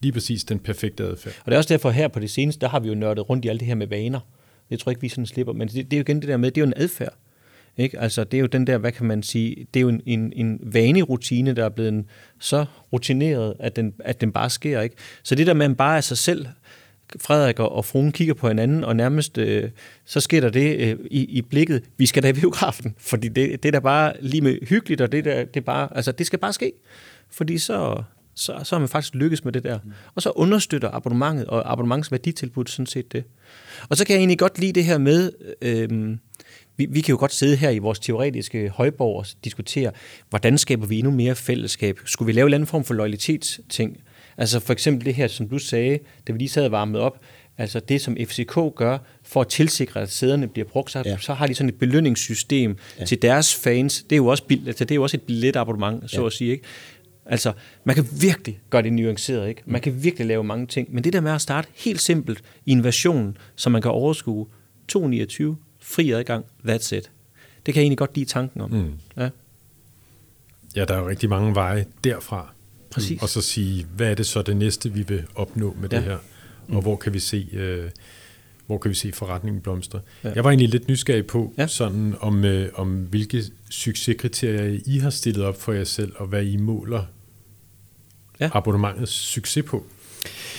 lige 0.00 0.12
præcis 0.12 0.44
den 0.44 0.58
perfekte 0.58 1.04
adfærd. 1.04 1.34
Og 1.38 1.46
det 1.46 1.52
er 1.52 1.58
også 1.58 1.74
derfor 1.74 1.90
her 1.90 2.08
på 2.08 2.20
det 2.20 2.30
seneste, 2.30 2.60
der 2.60 2.68
har 2.68 2.80
vi 2.80 2.88
jo 2.88 2.94
nørdet 2.94 3.28
rundt 3.30 3.44
i 3.44 3.48
alt 3.48 3.60
det 3.60 3.68
her 3.68 3.74
med 3.74 3.86
vaner. 3.86 4.20
Det 4.70 4.78
tror 4.78 4.90
jeg 4.90 4.92
ikke, 4.92 5.00
vi 5.00 5.08
sådan 5.08 5.26
slipper, 5.26 5.52
men 5.52 5.68
det, 5.68 5.74
det 5.74 5.92
er 5.92 5.96
jo 5.96 6.00
igen 6.00 6.20
det 6.20 6.28
der 6.28 6.36
med, 6.36 6.50
det 6.50 6.60
er 6.60 6.64
jo 6.64 6.66
en 6.66 6.74
adfærd. 6.76 7.14
Ikke? 7.76 7.98
Altså, 7.98 8.24
det 8.24 8.36
er 8.36 8.40
jo 8.40 8.46
den 8.46 8.66
der, 8.66 8.78
hvad 8.78 8.92
kan 8.92 9.06
man 9.06 9.22
sige, 9.22 9.66
det 9.74 9.80
er 9.80 9.82
jo 9.82 9.88
en, 9.88 10.02
en, 10.06 10.32
en 10.36 10.60
vanerutine, 10.62 11.52
der 11.52 11.64
er 11.64 11.68
blevet 11.68 11.88
en, 11.88 12.06
så 12.38 12.64
rutineret, 12.92 13.54
at 13.58 13.76
den, 13.76 13.94
at 13.98 14.20
den 14.20 14.32
bare 14.32 14.50
sker. 14.50 14.80
Ikke? 14.80 14.96
Så 15.22 15.34
det 15.34 15.46
der 15.46 15.54
med, 15.54 15.64
at 15.64 15.70
man 15.70 15.76
bare 15.76 15.96
er 15.96 16.00
sig 16.00 16.18
selv, 16.18 16.46
Frederik 17.20 17.58
og, 17.58 17.72
og 17.72 17.84
fruen 17.84 18.12
kigger 18.12 18.34
på 18.34 18.48
hinanden, 18.48 18.84
og 18.84 18.96
nærmest 18.96 19.38
øh, 19.38 19.70
så 20.04 20.20
sker 20.20 20.40
der 20.40 20.50
det 20.50 20.76
øh, 20.76 20.96
i, 21.10 21.24
i 21.24 21.42
blikket, 21.42 21.82
vi 21.96 22.06
skal 22.06 22.22
da 22.22 22.28
i 22.28 22.32
biografen, 22.32 22.94
fordi 22.98 23.28
det, 23.28 23.62
det 23.62 23.68
er 23.68 23.72
da 23.72 23.78
bare 23.78 24.12
lige 24.20 24.40
med 24.40 24.66
hyggeligt, 24.66 25.00
og 25.00 25.12
det, 25.12 25.24
der, 25.24 25.44
det, 25.44 25.64
bare, 25.64 25.96
altså, 25.96 26.12
det 26.12 26.26
skal 26.26 26.38
bare 26.38 26.52
ske, 26.52 26.72
fordi 27.30 27.58
så, 27.58 28.02
så, 28.38 28.60
så 28.64 28.74
har 28.74 28.78
man 28.78 28.88
faktisk 28.88 29.14
lykkes 29.14 29.44
med 29.44 29.52
det 29.52 29.62
der. 29.62 29.78
Og 30.14 30.22
så 30.22 30.30
understøtter 30.30 30.90
abonnementet 30.90 31.46
og 31.46 31.72
abonnementsværditilbud 31.72 32.66
sådan 32.66 32.86
set 32.86 33.12
det. 33.12 33.24
Og 33.88 33.96
så 33.96 34.06
kan 34.06 34.14
jeg 34.14 34.18
egentlig 34.18 34.38
godt 34.38 34.58
lide 34.58 34.72
det 34.72 34.84
her 34.84 34.98
med, 34.98 35.32
øh, 35.62 36.16
vi, 36.76 36.86
vi 36.90 37.00
kan 37.00 37.12
jo 37.12 37.18
godt 37.18 37.32
sidde 37.32 37.56
her 37.56 37.70
i 37.70 37.78
vores 37.78 37.98
teoretiske 37.98 38.68
højborg 38.68 39.16
og 39.16 39.26
diskutere, 39.44 39.90
hvordan 40.30 40.58
skaber 40.58 40.86
vi 40.86 40.98
endnu 40.98 41.12
mere 41.12 41.34
fællesskab? 41.34 42.00
Skulle 42.04 42.26
vi 42.26 42.32
lave 42.32 42.46
en 42.46 42.54
anden 42.54 42.66
form 42.66 42.84
for 42.84 42.94
loyalitetsting? 42.94 44.00
Altså 44.36 44.60
for 44.60 44.72
eksempel 44.72 45.06
det 45.06 45.14
her, 45.14 45.28
som 45.28 45.48
du 45.48 45.58
sagde, 45.58 45.98
da 46.26 46.32
vi 46.32 46.38
lige 46.38 46.48
sad 46.48 46.64
og 46.64 46.72
varmet 46.72 47.00
op, 47.00 47.20
altså 47.58 47.80
det, 47.80 48.00
som 48.00 48.16
FCK 48.26 48.58
gør 48.76 48.98
for 49.22 49.40
at 49.40 49.48
tilsikre, 49.48 50.00
at 50.00 50.10
sæderne 50.10 50.48
bliver 50.48 50.68
brugt, 50.68 50.90
så, 50.90 51.02
ja. 51.04 51.16
så 51.20 51.34
har 51.34 51.46
de 51.46 51.54
sådan 51.54 51.68
et 51.68 51.78
belønningssystem 51.78 52.76
ja. 52.98 53.04
til 53.04 53.22
deres 53.22 53.54
fans. 53.54 54.02
Det 54.02 54.12
er 54.12 54.16
jo 54.16 54.26
også, 54.26 54.42
altså, 54.66 54.84
det 54.84 54.90
er 54.90 54.94
jo 54.94 55.02
også 55.02 55.16
et 55.16 55.22
billetabonnement, 55.22 56.10
så 56.10 56.20
ja. 56.20 56.26
at 56.26 56.32
sige. 56.32 56.50
Ikke? 56.50 56.64
Altså, 57.28 57.52
man 57.84 57.94
kan 57.94 58.08
virkelig 58.20 58.60
gøre 58.70 58.82
det 58.82 58.92
nuanceret, 58.92 59.48
ikke? 59.48 59.62
Man 59.66 59.80
kan 59.80 60.02
virkelig 60.02 60.26
lave 60.26 60.44
mange 60.44 60.66
ting. 60.66 60.94
Men 60.94 61.04
det 61.04 61.12
der 61.12 61.20
med 61.20 61.32
at 61.32 61.40
starte 61.40 61.68
helt 61.74 62.00
simpelt 62.00 62.42
i 62.66 62.72
en 62.72 62.84
version, 62.84 63.36
som 63.56 63.72
man 63.72 63.82
kan 63.82 63.90
overskue 63.90 64.46
229, 64.88 65.56
fri 65.80 66.10
adgang, 66.10 66.44
that's 66.68 66.94
it. 66.94 67.10
Det 67.66 67.74
kan 67.74 67.80
jeg 67.80 67.82
egentlig 67.82 67.98
godt 67.98 68.14
lide 68.14 68.26
tanken 68.26 68.60
om. 68.60 68.70
Mm. 68.70 68.92
Ja. 69.16 69.28
ja, 70.76 70.84
der 70.84 70.94
er 70.94 70.98
jo 70.98 71.08
rigtig 71.08 71.28
mange 71.28 71.54
veje 71.54 71.86
derfra. 72.04 72.52
Præcis. 72.90 73.22
Og 73.22 73.28
så 73.28 73.40
sige, 73.40 73.86
hvad 73.96 74.10
er 74.10 74.14
det 74.14 74.26
så 74.26 74.42
det 74.42 74.56
næste, 74.56 74.92
vi 74.92 75.02
vil 75.02 75.24
opnå 75.34 75.76
med 75.80 75.88
ja. 75.90 75.96
det 75.96 76.04
her? 76.04 76.18
Og 76.68 76.74
mm. 76.74 76.80
hvor 76.80 76.96
kan 76.96 77.14
vi 77.14 77.18
se... 77.18 77.48
Øh, 77.52 77.90
hvor 78.66 78.78
kan 78.78 78.88
vi 78.88 78.94
se 78.94 79.12
forretningen 79.12 79.62
blomstre. 79.62 80.00
Ja. 80.24 80.32
Jeg 80.34 80.44
var 80.44 80.50
egentlig 80.50 80.68
lidt 80.68 80.88
nysgerrig 80.88 81.26
på, 81.26 81.54
ja. 81.58 81.66
sådan 81.66 82.14
om, 82.20 82.44
øh, 82.44 82.68
om 82.74 82.94
hvilke 82.94 83.42
succeskriterier 83.70 84.80
I 84.86 84.98
har 84.98 85.10
stillet 85.10 85.44
op 85.44 85.60
for 85.60 85.72
jer 85.72 85.84
selv, 85.84 86.12
og 86.16 86.26
hvad 86.26 86.44
I 86.44 86.56
måler 86.56 87.04
ja. 88.40 88.48
abonnementets 88.52 89.12
succes 89.12 89.64
på? 89.64 89.84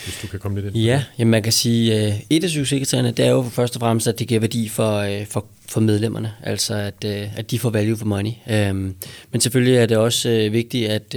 Hvis 0.04 0.20
du 0.22 0.28
kan 0.28 0.40
komme 0.40 0.62
lidt 0.62 0.76
ind. 0.76 0.86
Ja, 0.86 1.04
jamen 1.20 1.32
man 1.32 1.44
kan 1.44 1.54
sige, 1.54 2.08
øh, 2.08 2.14
et 2.30 2.44
af 2.44 2.50
succeskriterierne, 2.50 3.12
det 3.12 3.26
er 3.26 3.30
jo 3.30 3.44
først 3.44 3.76
og 3.76 3.80
fremmest, 3.80 4.08
at 4.08 4.20
det 4.20 4.28
giver 4.28 4.40
værdi 4.40 4.70
for, 4.70 4.98
øh, 4.98 5.26
for, 5.26 5.46
for 5.70 5.82
medlemmerne, 5.82 6.34
altså 6.44 6.74
at, 6.74 7.06
øh, 7.06 7.38
at 7.38 7.52
de 7.52 7.60
får 7.60 7.70
value 7.70 7.98
for 7.98 8.06
money. 8.06 8.32
Um, 8.72 8.96
men 9.32 9.42
selvfølgelig 9.42 9.76
er 9.76 9.86
det 9.86 9.98
også 9.98 10.50
vigtigt, 10.52 10.90
at, 10.90 11.16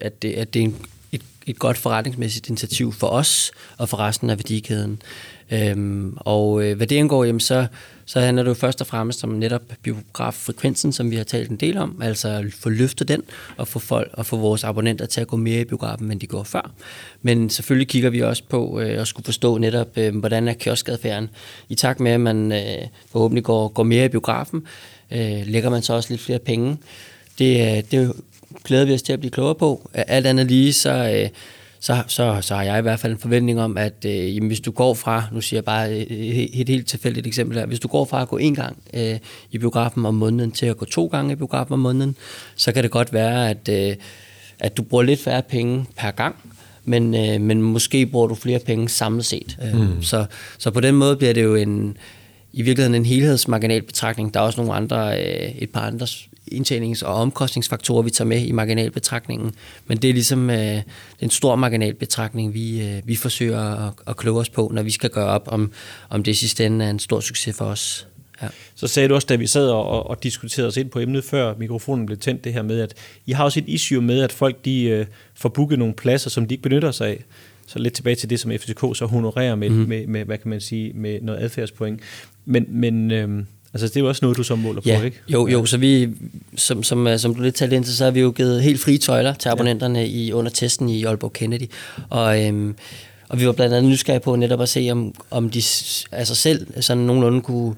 at, 0.00 0.22
det, 0.22 0.32
at 0.32 0.54
det 0.54 0.60
er 0.60 0.64
en, 0.64 0.76
et, 1.12 1.22
et 1.46 1.58
godt 1.58 1.78
forretningsmæssigt 1.78 2.48
initiativ 2.48 2.92
for 2.92 3.06
os 3.06 3.52
og 3.78 3.88
for 3.88 3.96
resten 3.96 4.30
af 4.30 4.38
værdikæden. 4.38 5.02
Øhm, 5.50 6.16
og 6.16 6.64
øh, 6.64 6.76
hvad 6.76 6.86
det 6.86 6.98
angår, 6.98 7.24
jamen, 7.24 7.40
så, 7.40 7.66
så 8.04 8.20
handler 8.20 8.42
det 8.42 8.48
jo 8.48 8.54
først 8.54 8.80
og 8.80 8.86
fremmest 8.86 9.24
om 9.24 9.30
netop 9.30 9.62
biograffrekvensen, 9.82 10.92
som 10.92 11.10
vi 11.10 11.16
har 11.16 11.24
talt 11.24 11.50
en 11.50 11.56
del 11.56 11.78
om, 11.78 12.02
altså 12.02 12.28
at 12.28 12.44
få 12.52 12.68
løftet 12.68 13.08
den 13.08 13.22
og 13.56 13.68
få 13.68 13.78
folk 13.78 14.10
og 14.12 14.26
få 14.26 14.36
vores 14.36 14.64
abonnenter 14.64 15.06
til 15.06 15.20
at 15.20 15.26
gå 15.26 15.36
mere 15.36 15.60
i 15.60 15.64
biografen, 15.64 16.10
end 16.10 16.20
de 16.20 16.26
går 16.26 16.42
før. 16.42 16.70
Men 17.22 17.50
selvfølgelig 17.50 17.88
kigger 17.88 18.10
vi 18.10 18.20
også 18.20 18.42
på 18.48 18.80
øh, 18.80 19.00
at 19.00 19.08
skulle 19.08 19.24
forstå 19.24 19.58
netop, 19.58 19.98
øh, 19.98 20.16
hvordan 20.16 20.48
er 20.48 20.52
kioskadfærden. 20.52 21.30
I 21.68 21.74
takt 21.74 22.00
med, 22.00 22.12
at 22.12 22.20
man 22.20 22.52
øh, 22.52 22.86
forhåbentlig 23.12 23.44
går, 23.44 23.68
går 23.68 23.82
mere 23.82 24.04
i 24.04 24.08
biografen, 24.08 24.66
øh, 25.10 25.42
lægger 25.46 25.70
man 25.70 25.82
så 25.82 25.94
også 25.94 26.10
lidt 26.10 26.20
flere 26.20 26.38
penge. 26.38 26.76
Det, 27.38 27.76
øh, 27.76 27.82
det 27.90 28.12
glæder 28.64 28.84
vi 28.84 28.94
os 28.94 29.02
til 29.02 29.12
at 29.12 29.20
blive 29.20 29.30
klogere 29.30 29.54
på. 29.54 29.90
Alt 29.94 30.26
andet 30.26 30.46
lige, 30.46 30.72
så... 30.72 31.20
Øh, 31.22 31.28
så, 31.82 32.02
så, 32.06 32.38
så 32.40 32.54
har 32.54 32.62
jeg 32.62 32.78
i 32.78 32.82
hvert 32.82 33.00
fald 33.00 33.12
en 33.12 33.18
forventning 33.18 33.60
om, 33.60 33.76
at 33.76 34.04
øh, 34.06 34.36
jamen, 34.36 34.46
hvis 34.46 34.60
du 34.60 34.70
går 34.70 34.94
fra, 34.94 35.24
nu 35.32 35.40
siger 35.40 35.58
jeg 35.58 35.64
bare 35.64 35.92
et, 35.92 36.60
et 36.60 36.68
helt 36.68 36.86
tilfældigt 36.86 37.26
eksempel 37.26 37.58
her, 37.58 37.66
hvis 37.66 37.80
du 37.80 37.88
går 37.88 38.04
fra 38.04 38.22
at 38.22 38.28
gå 38.28 38.36
en 38.36 38.54
gang 38.54 38.76
øh, 38.94 39.18
i 39.50 39.58
biografen 39.58 40.06
om 40.06 40.14
måneden 40.14 40.52
til 40.52 40.66
at 40.66 40.76
gå 40.76 40.84
to 40.84 41.06
gange 41.06 41.32
i 41.32 41.36
biografen 41.36 41.72
om 41.72 41.78
måneden, 41.78 42.16
så 42.56 42.72
kan 42.72 42.82
det 42.82 42.90
godt 42.90 43.12
være, 43.12 43.50
at, 43.50 43.68
øh, 43.68 43.96
at 44.58 44.76
du 44.76 44.82
bruger 44.82 45.04
lidt 45.04 45.20
færre 45.20 45.42
penge 45.42 45.86
per 45.96 46.10
gang, 46.10 46.36
men, 46.84 47.14
øh, 47.14 47.40
men 47.40 47.62
måske 47.62 48.06
bruger 48.06 48.26
du 48.26 48.34
flere 48.34 48.58
penge 48.58 48.88
samlet 48.88 49.24
set. 49.24 49.58
Øh, 49.64 49.80
mm. 49.80 50.02
så, 50.02 50.26
så 50.58 50.70
på 50.70 50.80
den 50.80 50.94
måde 50.94 51.16
bliver 51.16 51.32
det 51.32 51.42
jo 51.42 51.54
en, 51.54 51.96
i 52.52 52.62
virkeligheden 52.62 52.94
en 52.94 53.06
helhedsmarginalbetragtning. 53.06 54.34
Der 54.34 54.40
er 54.40 54.44
også 54.44 54.60
nogle 54.60 54.74
andre, 54.74 55.20
øh, 55.20 55.50
et 55.58 55.70
par 55.70 55.80
andre 55.80 56.06
indtjenings- 56.52 57.04
og 57.04 57.14
omkostningsfaktorer, 57.14 58.02
vi 58.02 58.10
tager 58.10 58.28
med 58.28 58.40
i 58.46 58.52
marginalbetragtningen. 58.52 59.54
Men 59.86 59.98
det 59.98 60.10
er 60.10 60.14
ligesom 60.14 60.50
øh, 60.50 60.82
en 61.20 61.30
stor 61.30 61.56
marginalbetragtning, 61.56 62.54
vi, 62.54 62.82
øh, 62.82 63.02
vi 63.04 63.16
forsøger 63.16 63.60
at, 63.60 63.92
at 64.06 64.16
kloge 64.16 64.40
os 64.40 64.50
på, 64.50 64.70
når 64.74 64.82
vi 64.82 64.90
skal 64.90 65.10
gøre 65.10 65.26
op, 65.26 65.42
om, 65.46 65.72
om 66.08 66.22
det 66.22 66.36
sidste 66.36 66.66
ende 66.66 66.84
er 66.84 66.90
en 66.90 66.98
stor 66.98 67.20
succes 67.20 67.56
for 67.56 67.64
os. 67.64 68.06
Ja. 68.42 68.48
Så 68.74 68.86
sagde 68.86 69.08
du 69.08 69.14
også, 69.14 69.26
da 69.26 69.36
vi 69.36 69.46
sad 69.46 69.68
og, 69.68 70.10
og 70.10 70.22
diskuterede 70.22 70.68
os 70.68 70.76
ind 70.76 70.90
på 70.90 70.98
emnet, 70.98 71.24
før 71.24 71.54
mikrofonen 71.58 72.06
blev 72.06 72.18
tændt, 72.18 72.44
det 72.44 72.52
her 72.52 72.62
med, 72.62 72.80
at 72.80 72.94
I 73.26 73.32
har 73.32 73.44
også 73.44 73.60
et 73.60 73.68
issue 73.68 74.02
med, 74.02 74.22
at 74.22 74.32
folk 74.32 74.64
de 74.64 74.84
øh, 74.84 75.06
får 75.34 75.48
booket 75.48 75.78
nogle 75.78 75.94
pladser, 75.94 76.30
som 76.30 76.46
de 76.46 76.54
ikke 76.54 76.62
benytter 76.62 76.90
sig 76.90 77.08
af. 77.08 77.24
Så 77.66 77.78
lidt 77.78 77.94
tilbage 77.94 78.16
til 78.16 78.30
det, 78.30 78.40
som 78.40 78.50
FCK 78.50 78.80
så 78.94 79.06
honorerer 79.10 79.54
med, 79.54 79.70
mm. 79.70 79.76
med, 79.76 80.06
med, 80.06 80.24
hvad 80.24 80.38
kan 80.38 80.50
man 80.50 80.60
sige, 80.60 80.92
med 80.92 81.20
noget 81.20 81.40
adfærdspoint. 81.40 82.00
Men, 82.44 82.66
men 82.68 83.10
øh, 83.10 83.44
Altså, 83.74 83.88
det 83.88 83.96
er 83.96 84.00
jo 84.00 84.08
også 84.08 84.24
noget, 84.24 84.36
du 84.36 84.42
så 84.42 84.54
måler 84.54 84.82
ja. 84.84 84.98
på, 84.98 85.04
ikke? 85.04 85.20
Jo, 85.28 85.46
jo, 85.46 85.66
så 85.66 85.76
vi, 85.76 86.08
som, 86.56 86.82
som, 86.82 87.06
øh, 87.06 87.18
som 87.18 87.34
du 87.34 87.42
lidt 87.42 87.54
talte 87.54 87.76
ind 87.76 87.84
til, 87.84 87.96
så 87.96 88.04
har 88.04 88.10
vi 88.10 88.20
jo 88.20 88.30
givet 88.30 88.62
helt 88.62 88.80
frie 88.80 88.98
tøjler 88.98 89.34
til 89.34 89.48
abonnenterne 89.48 89.98
ja. 89.98 90.04
i, 90.04 90.32
under 90.32 90.50
testen 90.50 90.88
i 90.88 91.04
Aalborg 91.04 91.32
Kennedy. 91.32 91.70
Og, 92.10 92.46
øhm, 92.46 92.74
og 93.28 93.40
vi 93.40 93.46
var 93.46 93.52
blandt 93.52 93.74
andet 93.74 93.90
nysgerrige 93.90 94.20
på 94.20 94.36
netop 94.36 94.60
at 94.60 94.68
se, 94.68 94.88
om, 94.92 95.14
om 95.30 95.50
de 95.50 95.62
altså 96.12 96.34
selv 96.34 96.82
sådan 96.82 97.02
nogenlunde 97.02 97.40
kunne, 97.40 97.74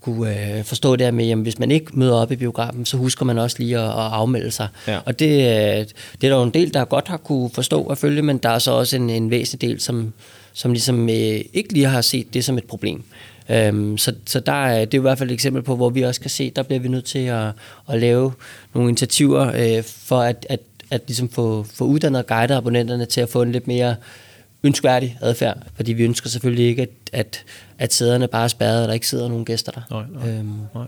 kunne 0.00 0.56
øh, 0.58 0.64
forstå 0.64 0.96
det 0.96 1.06
her 1.06 1.10
med, 1.10 1.30
at 1.30 1.38
hvis 1.38 1.58
man 1.58 1.70
ikke 1.70 1.98
møder 1.98 2.14
op 2.14 2.32
i 2.32 2.36
biografen, 2.36 2.84
så 2.84 2.96
husker 2.96 3.24
man 3.24 3.38
også 3.38 3.56
lige 3.58 3.78
at, 3.78 3.84
at 3.84 3.90
afmelde 3.92 4.50
sig. 4.50 4.68
Ja. 4.86 4.98
Og 5.06 5.18
det, 5.18 5.28
øh, 5.28 5.86
det 6.20 6.24
er 6.24 6.28
der 6.28 6.36
jo 6.36 6.42
en 6.42 6.54
del, 6.54 6.74
der 6.74 6.84
godt 6.84 7.08
har 7.08 7.16
kunne 7.16 7.50
forstå 7.50 7.82
og 7.82 7.98
følge, 7.98 8.22
men 8.22 8.38
der 8.38 8.48
er 8.48 8.58
så 8.58 8.70
også 8.70 8.96
en, 8.96 9.10
en 9.10 9.30
væsentlig 9.30 9.70
del, 9.70 9.80
som, 9.80 10.12
som 10.52 10.72
ligesom 10.72 11.08
øh, 11.08 11.40
ikke 11.52 11.72
lige 11.72 11.86
har 11.86 12.00
set 12.00 12.34
det 12.34 12.44
som 12.44 12.58
et 12.58 12.64
problem. 12.64 13.02
Øhm, 13.50 13.98
så 13.98 14.14
så 14.26 14.40
der 14.40 14.52
er, 14.52 14.84
det 14.84 14.94
er 14.94 14.98
i 14.98 15.02
hvert 15.02 15.18
fald 15.18 15.30
et 15.30 15.34
eksempel 15.34 15.62
på, 15.62 15.76
hvor 15.76 15.90
vi 15.90 16.02
også 16.02 16.20
kan 16.20 16.30
se, 16.30 16.50
der 16.50 16.62
bliver 16.62 16.80
vi 16.80 16.88
nødt 16.88 17.04
til 17.04 17.18
at, 17.18 17.52
at 17.90 18.00
lave 18.00 18.32
nogle 18.74 18.88
initiativer 18.88 19.52
øh, 19.54 19.84
for 19.84 20.20
at, 20.20 20.46
at, 20.48 20.60
at 20.90 21.02
ligesom 21.06 21.28
få, 21.28 21.62
få 21.62 21.84
uddannet 21.84 22.18
og 22.18 22.26
guidet 22.26 22.54
abonnenterne 22.54 23.06
til 23.06 23.20
at 23.20 23.28
få 23.28 23.42
en 23.42 23.52
lidt 23.52 23.66
mere 23.66 23.96
ønskværdig 24.62 25.18
adfærd, 25.20 25.58
fordi 25.74 25.92
vi 25.92 26.04
ønsker 26.04 26.28
selvfølgelig 26.28 26.66
ikke, 26.66 26.82
at, 26.82 26.90
at, 27.12 27.44
at 27.78 27.92
sæderne 27.92 28.28
bare 28.28 28.44
er 28.44 28.48
spærret, 28.48 28.82
og 28.82 28.88
der 28.88 28.94
ikke 28.94 29.08
sidder 29.08 29.28
nogen 29.28 29.44
gæster 29.44 29.72
der. 29.72 29.80
Nej, 29.90 30.04
nej, 30.12 30.38
øhm. 30.38 30.60
nej. 30.74 30.86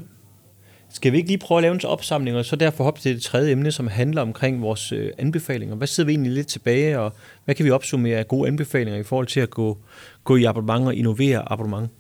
Skal 0.93 1.13
vi 1.13 1.17
ikke 1.17 1.29
lige 1.29 1.39
prøve 1.39 1.59
at 1.59 1.63
lave 1.63 1.75
en 1.75 1.81
opsamling, 1.85 2.37
og 2.37 2.45
så 2.45 2.57
derfor 2.57 2.85
hoppe 2.85 3.01
til 3.01 3.15
det 3.15 3.23
tredje 3.23 3.53
emne, 3.53 3.73
som 3.73 3.87
handler 3.87 4.23
omkring 4.23 4.63
vores 4.63 4.93
øh, 4.93 5.11
anbefalinger. 5.19 5.77
Hvad 5.77 5.87
sidder 5.87 6.07
vi 6.07 6.13
egentlig 6.13 6.33
lidt 6.33 6.47
tilbage, 6.47 6.99
og 7.01 7.13
hvad 7.45 7.55
kan 7.55 7.65
vi 7.65 7.71
opsummere 7.71 8.19
af 8.19 8.29
gode 8.29 8.49
anbefalinger 8.49 9.01
i 9.01 9.03
forhold 9.03 9.27
til 9.27 9.41
at 9.41 9.51
gå, 9.51 9.79
gå 10.25 10.37
i 10.37 10.45
abonnement 10.45 10.87
og 10.87 10.95
innovere 10.95 11.53
abonnement? 11.53 11.91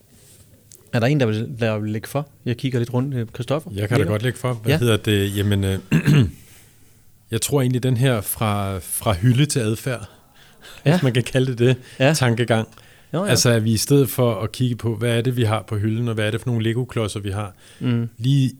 Er 0.92 1.00
der 1.00 1.06
en, 1.06 1.20
der 1.20 1.26
vil, 1.26 1.56
der 1.60 1.78
vil 1.78 1.90
lægge 1.90 2.08
for? 2.08 2.28
Jeg 2.44 2.56
kigger 2.56 2.78
lidt 2.78 2.94
rundt. 2.94 3.34
Christoffer? 3.34 3.70
Jeg 3.74 3.88
kan 3.88 3.98
da 3.98 4.04
godt 4.04 4.22
lægge 4.22 4.38
for. 4.38 4.52
Hvad 4.52 4.72
ja. 4.72 4.78
hedder 4.78 4.96
det? 4.96 5.36
Jamen, 5.36 5.64
øh, 5.64 5.78
jeg 7.30 7.40
tror 7.40 7.60
egentlig, 7.60 7.82
den 7.82 7.96
her 7.96 8.20
fra, 8.20 8.78
fra 8.78 9.12
hylde 9.12 9.46
til 9.46 9.60
adfærd, 9.60 10.08
ja. 10.86 10.90
hvis 10.90 11.02
man 11.02 11.12
kan 11.12 11.22
kalde 11.22 11.46
det 11.46 11.58
det, 11.58 11.76
ja. 11.98 12.14
tankegang. 12.14 12.68
Jo, 13.14 13.24
ja. 13.24 13.30
Altså, 13.30 13.50
at 13.50 13.64
vi 13.64 13.72
i 13.72 13.76
stedet 13.76 14.08
for 14.10 14.34
at 14.40 14.52
kigge 14.52 14.76
på, 14.76 14.96
hvad 14.96 15.18
er 15.18 15.20
det, 15.20 15.36
vi 15.36 15.42
har 15.42 15.64
på 15.68 15.76
hylden, 15.76 16.08
og 16.08 16.14
hvad 16.14 16.26
er 16.26 16.30
det 16.30 16.40
for 16.40 16.48
nogle 16.48 16.62
Lego-klodser, 16.62 17.20
vi 17.20 17.30
har, 17.30 17.54
mm. 17.80 18.08
lige, 18.18 18.52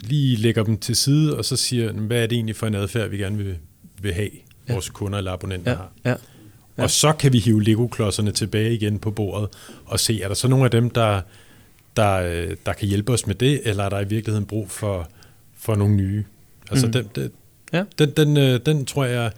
lige 0.00 0.36
lægger 0.36 0.62
dem 0.62 0.78
til 0.78 0.96
side, 0.96 1.36
og 1.36 1.44
så 1.44 1.56
siger, 1.56 1.92
hvad 1.92 2.22
er 2.22 2.26
det 2.26 2.36
egentlig 2.36 2.56
for 2.56 2.66
en 2.66 2.74
adfærd, 2.74 3.08
vi 3.08 3.18
gerne 3.18 3.36
vil, 3.36 3.56
vil 4.02 4.12
have, 4.14 4.30
ja. 4.68 4.72
vores 4.72 4.90
kunder 4.90 5.18
eller 5.18 5.32
abonnenter 5.32 5.70
ja. 5.70 5.76
har. 5.76 5.92
Ja. 6.04 6.14
Ja. 6.78 6.82
Og 6.82 6.90
så 6.90 7.12
kan 7.12 7.32
vi 7.32 7.38
hive 7.38 7.62
Lego-klodserne 7.62 8.32
tilbage 8.32 8.74
igen 8.74 8.98
på 8.98 9.10
bordet, 9.10 9.48
og 9.84 10.00
se, 10.00 10.22
er 10.22 10.28
der 10.28 10.34
så 10.34 10.48
nogle 10.48 10.64
af 10.64 10.70
dem, 10.70 10.90
der 10.90 11.20
der, 11.96 12.14
øh, 12.14 12.56
der 12.66 12.72
kan 12.72 12.88
hjælpe 12.88 13.12
os 13.12 13.26
med 13.26 13.34
det, 13.34 13.60
eller 13.64 13.84
er 13.84 13.88
der 13.88 14.00
i 14.00 14.08
virkeligheden 14.08 14.46
brug 14.46 14.70
for, 14.70 15.08
for 15.56 15.74
nogle 15.74 15.94
nye? 15.94 16.24
Altså 16.70 16.86
mm. 16.86 16.92
den, 16.92 17.08
den, 17.14 17.30
ja. 17.72 17.84
den, 17.98 18.10
den, 18.10 18.36
øh, 18.36 18.60
den 18.66 18.84
tror 18.84 19.04
jeg, 19.04 19.30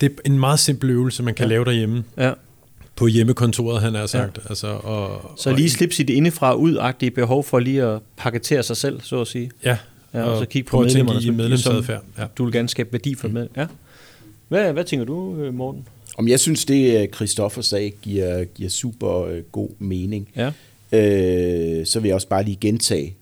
det 0.00 0.10
er 0.10 0.14
en 0.24 0.38
meget 0.38 0.58
simpel 0.58 0.90
øvelse, 0.90 1.22
man 1.22 1.34
kan 1.34 1.44
ja. 1.44 1.48
lave 1.48 1.64
derhjemme. 1.64 2.04
Ja. 2.16 2.32
På 2.96 3.06
hjemmekontoret, 3.06 3.82
han 3.82 3.94
har 3.94 4.06
sagt. 4.06 4.38
Ja. 4.44 4.48
Altså, 4.48 4.66
og, 4.66 5.32
så 5.36 5.52
lige 5.52 5.70
slippe 5.70 5.94
sit 5.94 6.10
indefra 6.10 6.54
ud 6.54 7.10
behov 7.14 7.44
for 7.44 7.58
lige 7.58 7.82
at 7.82 8.00
paketere 8.16 8.62
sig 8.62 8.76
selv, 8.76 9.00
så 9.00 9.20
at 9.20 9.26
sige. 9.26 9.50
Ja, 9.64 9.76
ja 10.14 10.22
og, 10.22 10.32
og 10.32 10.38
så 10.38 10.44
kigge 10.44 10.68
på 10.68 10.80
medlemmerne, 10.80 11.22
i 11.22 11.30
medlemsadfærd. 11.30 12.02
Ja. 12.18 12.24
Du 12.38 12.44
vil 12.44 12.52
gerne 12.52 12.68
skabe 12.68 12.92
værdi 12.92 13.14
for 13.14 13.28
mm. 13.28 13.34
med. 13.34 13.48
Ja. 13.56 13.66
Hvad, 14.48 14.72
hvad 14.72 14.84
tænker 14.84 15.06
du, 15.06 15.36
øh, 15.36 15.54
Morten? 15.54 15.86
Om 16.18 16.28
jeg 16.28 16.40
synes, 16.40 16.64
det 16.64 17.14
Christoffer 17.14 17.62
sagde, 17.62 17.90
giver, 17.90 18.44
giver 18.44 18.70
super 18.70 19.42
god 19.52 19.70
mening. 19.78 20.28
Ja 20.36 20.52
øh, 20.92 21.86
så 21.86 22.00
vil 22.00 22.08
jeg 22.08 22.14
også 22.14 22.28
bare 22.28 22.44
lige 22.44 22.58
gentage 22.60 23.16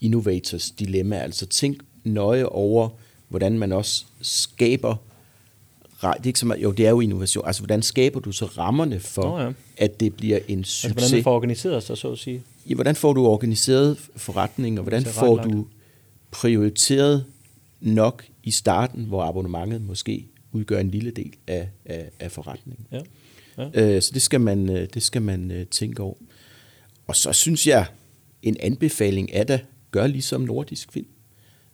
innovators 0.00 0.70
dilemma. 0.70 1.16
Altså 1.16 1.46
tænk 1.46 1.80
nøje 2.04 2.46
over, 2.46 2.88
hvordan 3.28 3.58
man 3.58 3.72
også 3.72 4.04
skaber 4.22 4.96
det 6.02 6.08
er 6.08 6.26
ikke 6.26 6.38
så 6.38 6.46
meget, 6.46 6.62
jo, 6.62 6.72
det 6.72 6.86
er 6.86 6.90
jo 6.90 7.00
innovation. 7.00 7.46
Altså, 7.46 7.62
hvordan 7.62 7.82
skaber 7.82 8.20
du 8.20 8.32
så 8.32 8.44
rammerne 8.44 9.00
for, 9.00 9.22
oh, 9.22 9.40
ja. 9.40 9.52
at 9.76 10.00
det 10.00 10.14
bliver 10.14 10.38
en 10.48 10.64
succes? 10.64 10.84
Altså, 10.84 10.94
hvordan 10.94 11.16
man 11.16 11.22
får 11.22 11.34
organiseret 11.34 11.82
sig, 11.82 11.98
så 11.98 12.12
at 12.12 12.18
sige? 12.18 12.42
Ja, 12.68 12.74
hvordan 12.74 12.96
får 12.96 13.12
du 13.12 13.26
organiseret 13.26 13.98
forretningen, 14.16 14.78
og 14.78 14.82
hvordan 14.82 15.04
får 15.04 15.36
du 15.36 15.66
prioriteret 16.30 17.24
nok 17.80 18.24
i 18.42 18.50
starten, 18.50 19.04
hvor 19.04 19.22
abonnementet 19.22 19.82
måske 19.82 20.26
udgør 20.52 20.80
en 20.80 20.90
lille 20.90 21.10
del 21.10 21.32
af, 21.46 21.68
af, 21.84 22.10
af 22.20 22.32
forretningen. 22.32 22.86
Ja. 22.92 23.00
Ja. 23.58 23.94
Øh, 23.94 24.02
så 24.02 24.10
det 24.14 24.22
skal 24.22 24.40
man, 24.40 24.70
øh, 24.70 24.88
det 24.94 25.02
skal 25.02 25.22
man 25.22 25.50
øh, 25.50 25.66
tænke 25.66 26.02
over. 26.02 26.14
Og 27.10 27.16
så 27.16 27.32
synes 27.32 27.66
jeg, 27.66 27.86
en 28.42 28.56
anbefaling 28.60 29.30
er 29.32 29.44
da, 29.44 29.60
gør 29.90 30.06
ligesom 30.06 30.40
Nordisk 30.40 30.92
Film. 30.92 31.06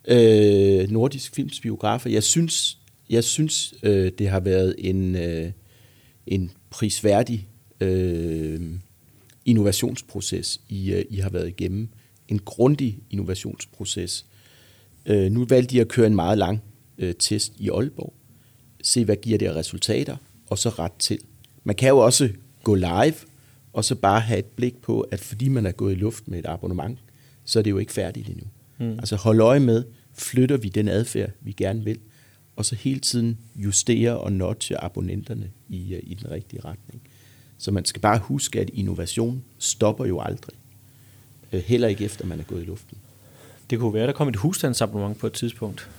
Øh, 0.07 0.91
Nordisk 0.91 1.35
Films 1.35 1.59
biografer. 1.59 2.09
Jeg 2.09 2.23
synes, 2.23 2.77
jeg 3.09 3.23
synes 3.23 3.73
øh, 3.83 4.11
det 4.17 4.29
har 4.29 4.39
været 4.39 4.75
en, 4.77 5.15
øh, 5.15 5.51
en 6.27 6.51
prisværdig 6.69 7.47
øh, 7.81 8.61
innovationsproces, 9.45 10.61
I, 10.69 10.91
øh, 10.91 11.05
I 11.09 11.17
har 11.17 11.29
været 11.29 11.47
igennem. 11.47 11.89
En 12.27 12.39
grundig 12.39 12.99
innovationsproces. 13.09 14.25
Øh, 15.05 15.31
nu 15.31 15.45
valgte 15.45 15.75
I 15.75 15.79
at 15.79 15.87
køre 15.87 16.07
en 16.07 16.15
meget 16.15 16.37
lang 16.37 16.63
øh, 16.97 17.15
test 17.19 17.53
i 17.57 17.69
Aalborg. 17.69 18.13
Se, 18.83 19.05
hvad 19.05 19.15
giver 19.15 19.37
det 19.37 19.45
af 19.45 19.55
resultater, 19.55 20.17
og 20.49 20.57
så 20.57 20.69
ret 20.69 20.93
til. 20.99 21.19
Man 21.63 21.75
kan 21.75 21.89
jo 21.89 21.97
også 21.97 22.29
gå 22.63 22.75
live 22.75 23.15
og 23.77 23.85
så 23.85 23.95
bare 23.95 24.19
have 24.19 24.39
et 24.39 24.45
blik 24.45 24.81
på, 24.81 25.01
at 25.01 25.19
fordi 25.19 25.47
man 25.47 25.65
er 25.65 25.71
gået 25.71 25.91
i 25.91 25.95
luft 25.95 26.27
med 26.27 26.39
et 26.39 26.45
abonnement, 26.45 26.99
så 27.45 27.59
er 27.59 27.63
det 27.63 27.71
jo 27.71 27.77
ikke 27.77 27.93
færdigt 27.93 28.29
endnu. 28.29 28.47
Mm. 28.77 28.91
Altså 28.91 29.15
hold 29.15 29.39
øje 29.39 29.59
med, 29.59 29.83
flytter 30.13 30.57
vi 30.57 30.69
den 30.69 30.87
adfærd, 30.87 31.29
vi 31.41 31.51
gerne 31.51 31.83
vil, 31.83 31.99
og 32.55 32.65
så 32.65 32.75
hele 32.75 32.99
tiden 32.99 33.37
justere 33.55 34.17
og 34.17 34.31
notche 34.31 34.83
abonnenterne 34.83 35.49
i, 35.69 35.93
øh, 35.93 35.99
i 36.03 36.13
den 36.13 36.31
rigtige 36.31 36.61
retning. 36.65 37.01
Så 37.57 37.71
man 37.71 37.85
skal 37.85 38.01
bare 38.01 38.17
huske, 38.17 38.59
at 38.59 38.69
innovation 38.73 39.43
stopper 39.57 40.05
jo 40.05 40.19
aldrig. 40.19 40.55
Øh, 41.51 41.63
heller 41.65 41.87
ikke 41.87 42.05
efter, 42.05 42.25
man 42.25 42.39
er 42.39 42.43
gået 42.43 42.61
i 42.61 42.65
luften. 42.65 42.97
Det 43.69 43.79
kunne 43.79 43.93
være, 43.93 44.07
der 44.07 44.13
kom 44.13 44.27
et 44.27 44.35
husstandsabonnement 44.35 45.17
på 45.17 45.27
et 45.27 45.33
tidspunkt. 45.33 45.89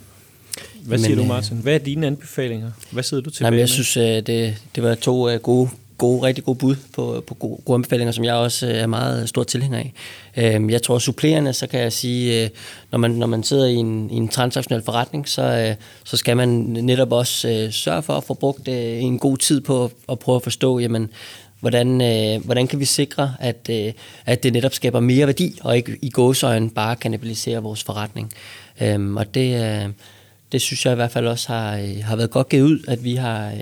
Hvad 0.82 0.98
Men, 0.98 1.04
siger 1.04 1.16
du, 1.16 1.22
øh, 1.22 1.28
Martin? 1.28 1.58
Hvad 1.58 1.74
er 1.74 1.78
dine 1.78 2.06
anbefalinger? 2.06 2.70
Hvad 2.90 3.02
sidder 3.02 3.22
du 3.22 3.30
til 3.30 3.44
Jamen, 3.44 3.60
jeg 3.60 3.68
synes, 3.68 3.92
det, 4.26 4.62
det 4.74 4.82
var 4.82 4.94
to 4.94 5.36
gode 5.36 5.70
gode, 5.98 6.22
rigtig 6.22 6.44
gode 6.44 6.58
bud 6.58 6.76
på, 6.94 7.24
på 7.26 7.34
gode, 7.34 7.60
gode 7.64 7.74
anbefalinger, 7.74 8.12
som 8.12 8.24
jeg 8.24 8.34
også 8.34 8.66
øh, 8.66 8.74
er 8.74 8.86
meget 8.86 9.28
stor 9.28 9.42
tilhænger 9.44 9.78
af. 9.78 9.92
Øhm, 10.36 10.70
jeg 10.70 10.82
tror, 10.82 10.98
supplerende, 10.98 11.52
så 11.52 11.66
kan 11.66 11.80
jeg 11.80 11.92
sige, 11.92 12.44
øh, 12.44 12.50
når 12.92 12.98
man, 12.98 13.10
når 13.10 13.26
man 13.26 13.42
sidder 13.42 13.66
i 13.66 13.74
en, 13.74 14.10
i 14.10 14.14
en 14.14 14.28
transaktionel 14.28 14.84
forretning, 14.84 15.28
så, 15.28 15.42
øh, 15.42 15.74
så 16.04 16.16
skal 16.16 16.36
man 16.36 16.48
netop 16.48 17.12
også 17.12 17.48
øh, 17.48 17.72
sørge 17.72 18.02
for 18.02 18.12
at 18.12 18.24
få 18.24 18.34
brugt 18.34 18.68
øh, 18.68 19.02
en 19.02 19.18
god 19.18 19.36
tid 19.36 19.60
på 19.60 19.90
at 20.08 20.18
prøve 20.18 20.36
at 20.36 20.42
forstå, 20.42 20.78
jamen, 20.78 21.10
hvordan, 21.60 21.86
hvordan 22.44 22.66
kan 22.66 22.80
vi 22.80 22.84
sikre, 22.84 23.34
at, 23.40 23.70
at 24.26 24.42
det 24.42 24.52
netop 24.52 24.74
skaber 24.74 25.00
mere 25.00 25.26
værdi, 25.26 25.58
og 25.62 25.76
ikke 25.76 25.98
i 26.02 26.10
gåsøjen 26.10 26.70
bare 26.70 26.96
kanibalisere 26.96 27.62
vores 27.62 27.82
forretning. 27.84 28.32
Øhm, 28.80 29.16
og 29.16 29.34
det, 29.34 29.94
det 30.52 30.62
synes 30.62 30.84
jeg 30.86 30.92
i 30.92 30.94
hvert 30.94 31.10
fald 31.10 31.26
også 31.26 31.48
har, 31.48 32.02
har 32.02 32.16
været 32.16 32.30
godt 32.30 32.48
givet 32.48 32.62
ud, 32.62 32.78
at 32.88 33.04
vi 33.04 33.14
har 33.14 33.52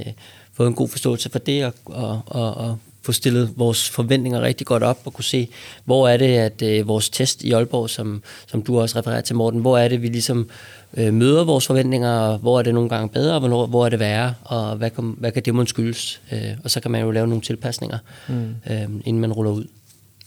fået 0.57 0.66
en 0.66 0.74
god 0.74 0.88
forståelse 0.88 1.30
for 1.30 1.38
det, 1.38 1.64
og, 1.64 1.72
og, 1.84 2.22
og, 2.26 2.54
og 2.54 2.78
få 3.02 3.12
stillet 3.12 3.52
vores 3.57 3.90
forventninger 3.90 4.40
rigtig 4.40 4.66
godt 4.66 4.82
op 4.82 4.98
og 5.04 5.12
kunne 5.14 5.24
se, 5.24 5.48
hvor 5.84 6.09
er 6.09 6.16
det, 6.16 6.26
at 6.26 6.62
øh, 6.62 6.88
vores 6.88 7.11
test 7.11 7.44
i 7.44 7.52
Aalborg, 7.52 7.90
som, 7.90 8.22
som 8.46 8.62
du 8.62 8.80
også 8.80 8.98
refererer 8.98 9.20
til, 9.20 9.36
Morten, 9.36 9.61
hvor 9.61 9.78
er 9.78 9.88
det, 9.88 10.02
vi 10.02 10.09
ligesom 10.09 10.48
øh, 10.96 11.14
møder 11.14 11.44
vores 11.44 11.66
forventninger, 11.66 12.11
og 12.11 12.38
hvor 12.38 12.59
er 12.59 12.62
det 12.62 12.74
nogle 12.74 12.88
gange 12.88 13.09
bedre, 13.09 13.34
og 13.34 13.48
hvor, 13.48 13.66
hvor 13.66 13.86
er 13.86 13.88
det 13.88 13.98
værre, 13.98 14.34
og 14.44 14.76
hvad 14.76 14.90
kan, 14.90 15.14
hvad 15.18 15.32
kan 15.32 15.42
det 15.42 15.54
måske 15.54 15.68
skyldes? 15.68 16.20
Øh, 16.32 16.40
og 16.64 16.70
så 16.70 16.80
kan 16.80 16.90
man 16.90 17.00
jo 17.00 17.11
lave 17.11 17.26
nogle 17.26 17.42
tilpasninger, 17.42 17.98
mm. 18.28 18.54
øh, 18.70 18.82
inden 19.04 19.20
man 19.20 19.32
ruller 19.32 19.52
ud. 19.52 19.64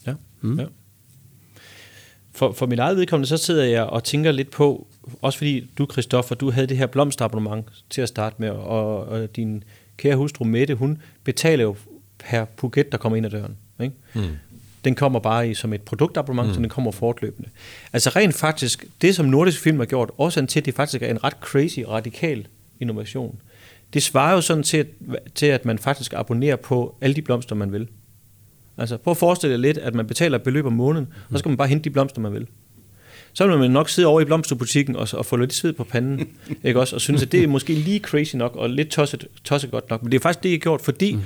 Ja, 0.07 0.13
mm. 0.41 0.59
ja. 0.59 0.65
For, 2.31 2.51
for 2.51 2.65
min 2.65 2.79
eget 2.79 2.97
vedkommende, 2.97 3.27
så 3.27 3.37
sidder 3.37 3.63
jeg 3.63 3.83
og 3.83 4.03
tænker 4.03 4.31
lidt 4.31 4.51
på, 4.51 4.87
også 5.21 5.37
fordi 5.37 5.69
du, 5.77 5.87
Christoffer, 5.91 6.35
du 6.35 6.51
havde 6.51 6.67
det 6.67 6.77
her 6.77 6.85
blomsterabonnement 6.85 7.65
til 7.89 8.01
at 8.01 8.09
starte 8.09 8.35
med, 8.39 8.49
og, 8.49 9.07
og 9.07 9.35
din 9.35 9.63
kære 9.99 10.15
hustru 10.15 10.45
Mette, 10.45 10.75
hun 10.75 10.97
betaler 11.23 11.63
jo 11.63 11.75
per 12.19 12.45
buket, 12.45 12.91
der 12.91 12.97
kommer 12.97 13.17
ind 13.17 13.25
ad 13.25 13.31
døren. 13.31 13.57
Ikke? 13.79 13.95
Mm. 14.13 14.21
Den 14.83 14.95
kommer 14.95 15.19
bare 15.19 15.49
i 15.49 15.53
som 15.53 15.73
et 15.73 15.81
produktabonnement, 15.81 16.47
mm. 16.47 16.53
så 16.53 16.59
den 16.59 16.69
kommer 16.69 16.91
fortløbende. 16.91 17.49
Altså 17.93 18.09
rent 18.09 18.35
faktisk, 18.35 18.85
det 19.01 19.15
som 19.15 19.25
Nordisk 19.25 19.61
Film 19.61 19.77
har 19.79 19.85
gjort, 19.85 20.11
også 20.17 20.45
til, 20.45 20.59
at 20.59 20.65
det 20.65 20.73
faktisk 20.73 21.03
er 21.03 21.07
en 21.07 21.23
ret 21.23 21.35
crazy, 21.41 21.79
radikal 21.79 22.47
innovation, 22.79 23.41
det 23.93 24.03
svarer 24.03 24.33
jo 24.33 24.41
sådan 24.41 24.63
til, 24.63 24.77
at, 24.77 24.87
til, 25.35 25.45
at 25.45 25.65
man 25.65 25.79
faktisk 25.79 26.13
abonnerer 26.13 26.55
på 26.55 26.95
alle 27.01 27.15
de 27.15 27.21
blomster, 27.21 27.55
man 27.55 27.71
vil. 27.71 27.87
Altså 28.77 28.97
prøv 28.97 29.11
at 29.11 29.17
forestille 29.17 29.53
dig 29.53 29.59
lidt, 29.59 29.77
at 29.77 29.95
man 29.95 30.07
betaler 30.07 30.37
et 30.37 30.43
beløb 30.43 30.65
om 30.65 30.73
måneden, 30.73 31.05
mm. 31.05 31.21
og 31.29 31.31
så 31.31 31.37
skal 31.37 31.49
man 31.49 31.57
bare 31.57 31.67
hente 31.67 31.83
de 31.83 31.89
blomster, 31.89 32.21
man 32.21 32.33
vil. 32.33 32.47
Så 33.33 33.47
vil 33.47 33.57
man 33.57 33.71
nok 33.71 33.89
sidde 33.89 34.07
over 34.07 34.21
i 34.21 34.25
blomsterbutikken 34.25 34.95
og, 34.95 35.07
og 35.13 35.25
få 35.25 35.35
lidt 35.35 35.53
sved 35.53 35.73
på 35.73 35.83
panden, 35.83 36.27
ikke 36.63 36.79
også? 36.79 36.95
Og 36.95 37.01
synes, 37.01 37.23
at 37.23 37.31
det 37.31 37.43
er 37.43 37.47
måske 37.47 37.73
lige 37.73 37.99
crazy 37.99 38.35
nok, 38.35 38.55
og 38.55 38.69
lidt 38.69 38.89
tosset, 38.89 39.27
tosset 39.43 39.71
godt 39.71 39.89
nok. 39.89 40.03
Men 40.03 40.11
det 40.11 40.17
er 40.17 40.21
faktisk 40.21 40.43
det, 40.43 40.49
jeg 40.49 40.55
har 40.55 40.59
gjort, 40.59 40.81
fordi 40.81 41.13
mm. 41.13 41.21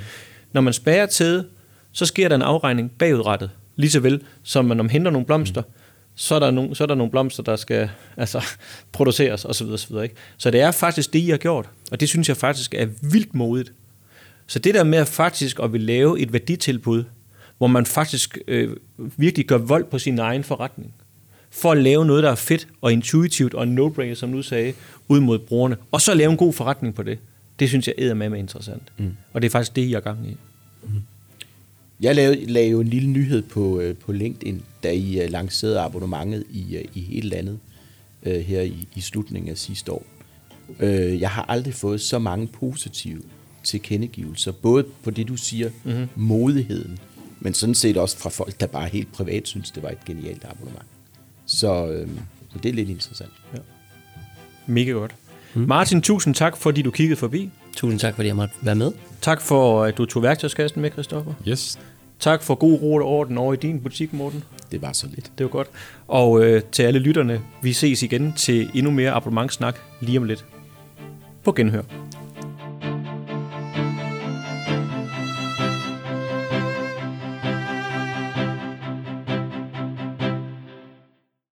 når 0.52 0.60
man 0.60 0.72
spærer 0.72 1.06
til, 1.06 1.44
så 1.92 2.06
sker 2.06 2.28
der 2.28 2.36
en 2.36 2.42
afregning 2.42 2.90
bagudrettet. 2.90 3.50
Lige 3.76 3.90
så 3.90 4.00
vel, 4.00 4.22
som 4.42 4.64
man 4.64 4.80
om 4.80 4.88
henter 4.88 5.10
nogle 5.10 5.26
blomster, 5.26 5.60
mm. 5.60 5.68
så, 6.14 6.34
er 6.34 6.38
der 6.38 6.50
nogle, 6.50 6.76
så 6.76 6.84
er 6.84 6.86
der 6.86 6.94
nogle 6.94 7.10
blomster, 7.10 7.42
der 7.42 7.56
skal 7.56 7.90
altså, 8.16 8.44
produceres 8.92 9.44
osv. 9.44 9.66
osv. 9.66 9.96
Ikke? 10.02 10.14
Så 10.36 10.50
det 10.50 10.60
er 10.60 10.70
faktisk 10.70 11.12
det, 11.12 11.18
I 11.18 11.30
har 11.30 11.36
gjort. 11.36 11.68
Og 11.90 12.00
det 12.00 12.08
synes 12.08 12.28
jeg 12.28 12.36
faktisk 12.36 12.74
er 12.74 12.86
vildt 13.02 13.34
modigt. 13.34 13.72
Så 14.46 14.58
det 14.58 14.74
der 14.74 14.84
med 14.84 14.98
at 14.98 15.08
faktisk 15.08 15.60
at 15.62 15.72
vil 15.72 15.80
lave 15.80 16.20
et 16.20 16.32
værditilbud, 16.32 17.04
hvor 17.58 17.66
man 17.66 17.86
faktisk 17.86 18.38
øh, 18.48 18.76
virkelig 18.98 19.46
gør 19.46 19.58
vold 19.58 19.84
på 19.84 19.98
sin 19.98 20.18
egen 20.18 20.44
forretning, 20.44 20.94
for 21.54 21.72
at 21.72 21.78
lave 21.78 22.06
noget, 22.06 22.22
der 22.22 22.30
er 22.30 22.34
fedt 22.34 22.68
og 22.80 22.92
intuitivt 22.92 23.54
og 23.54 23.62
en 23.62 23.78
no-brainer, 23.78 24.14
som 24.14 24.32
du 24.32 24.42
sagde, 24.42 24.72
ud 25.08 25.20
mod 25.20 25.38
brugerne, 25.38 25.76
og 25.90 26.00
så 26.00 26.14
lave 26.14 26.30
en 26.30 26.36
god 26.36 26.52
forretning 26.52 26.94
på 26.94 27.02
det. 27.02 27.18
Det 27.58 27.68
synes 27.68 27.86
jeg 27.86 27.94
er 27.98 28.14
med 28.14 28.28
med 28.28 28.38
interessant. 28.38 28.82
Mm. 28.98 29.16
Og 29.32 29.42
det 29.42 29.48
er 29.48 29.50
faktisk 29.50 29.76
det, 29.76 29.90
jeg 29.90 29.96
er 29.96 30.00
gang 30.00 30.28
i. 30.28 30.36
Mm. 30.82 30.88
Jeg 32.00 32.14
lavede, 32.14 32.46
lavede 32.46 32.70
jo 32.70 32.80
en 32.80 32.88
lille 32.88 33.08
nyhed 33.08 33.42
på, 33.42 33.80
øh, 33.80 33.96
på 33.96 34.12
LinkedIn, 34.12 34.62
da 34.82 34.92
I 34.92 35.24
uh, 35.24 35.30
lancerede 35.30 35.80
abonnementet 35.80 36.44
i, 36.50 36.76
uh, 36.76 36.96
i 36.96 37.00
hele 37.00 37.28
landet 37.28 37.58
her 38.22 38.60
i, 38.60 38.88
i 38.94 39.00
slutningen 39.00 39.50
af 39.50 39.58
sidste 39.58 39.92
år. 39.92 40.06
Jeg 41.18 41.30
har 41.30 41.44
aldrig 41.48 41.74
fået 41.74 42.00
så 42.00 42.18
mange 42.18 42.46
positive 42.46 43.22
tilkendegivelser, 43.64 44.52
både 44.52 44.84
på 45.02 45.10
det, 45.10 45.28
du 45.28 45.36
siger, 45.36 45.70
mm-hmm. 45.84 46.08
modigheden, 46.16 46.98
men 47.40 47.54
sådan 47.54 47.74
set 47.74 47.96
også 47.96 48.16
fra 48.16 48.30
folk, 48.30 48.60
der 48.60 48.66
bare 48.66 48.88
helt 48.88 49.12
privat 49.12 49.48
synes, 49.48 49.70
det 49.70 49.82
var 49.82 49.88
et 49.88 50.04
genialt 50.04 50.44
abonnement. 50.44 50.86
Så, 51.54 51.86
øh, 51.86 52.08
så 52.52 52.58
det 52.62 52.68
er 52.68 52.72
lidt 52.72 52.88
interessant. 52.88 53.32
Ja. 53.54 53.58
Mega 54.66 54.90
godt. 54.90 55.14
Mm. 55.54 55.64
Martin, 55.68 56.02
tusind 56.02 56.34
tak, 56.34 56.56
fordi 56.56 56.82
du 56.82 56.90
kiggede 56.90 57.16
forbi. 57.16 57.50
Tusind 57.76 58.00
tak, 58.00 58.14
fordi 58.14 58.28
jeg 58.28 58.36
måtte 58.36 58.54
være 58.62 58.74
med. 58.74 58.92
Tak 59.20 59.40
for, 59.40 59.84
at 59.84 59.98
du 59.98 60.04
tog 60.04 60.22
værktøjskassen 60.22 60.82
med, 60.82 60.90
Christoffer. 60.90 61.32
Yes. 61.48 61.78
Tak 62.20 62.42
for 62.42 62.54
god 62.54 62.82
ro 62.82 62.94
og 62.94 63.04
orden 63.04 63.38
over 63.38 63.54
i 63.54 63.56
din 63.56 63.80
butik, 63.80 64.12
Morten. 64.12 64.44
Det 64.72 64.82
var 64.82 64.92
så 64.92 65.06
lidt. 65.14 65.32
Det 65.38 65.44
var 65.44 65.50
godt. 65.50 65.68
Og 66.08 66.44
øh, 66.44 66.62
til 66.72 66.82
alle 66.82 67.00
lytterne, 67.00 67.40
vi 67.62 67.72
ses 67.72 68.02
igen 68.02 68.32
til 68.32 68.70
endnu 68.74 68.90
mere 68.90 69.10
abonnementsnak 69.10 69.76
lige 70.00 70.18
om 70.18 70.24
lidt. 70.24 70.44
På 71.44 71.52
genhør. 71.52 71.82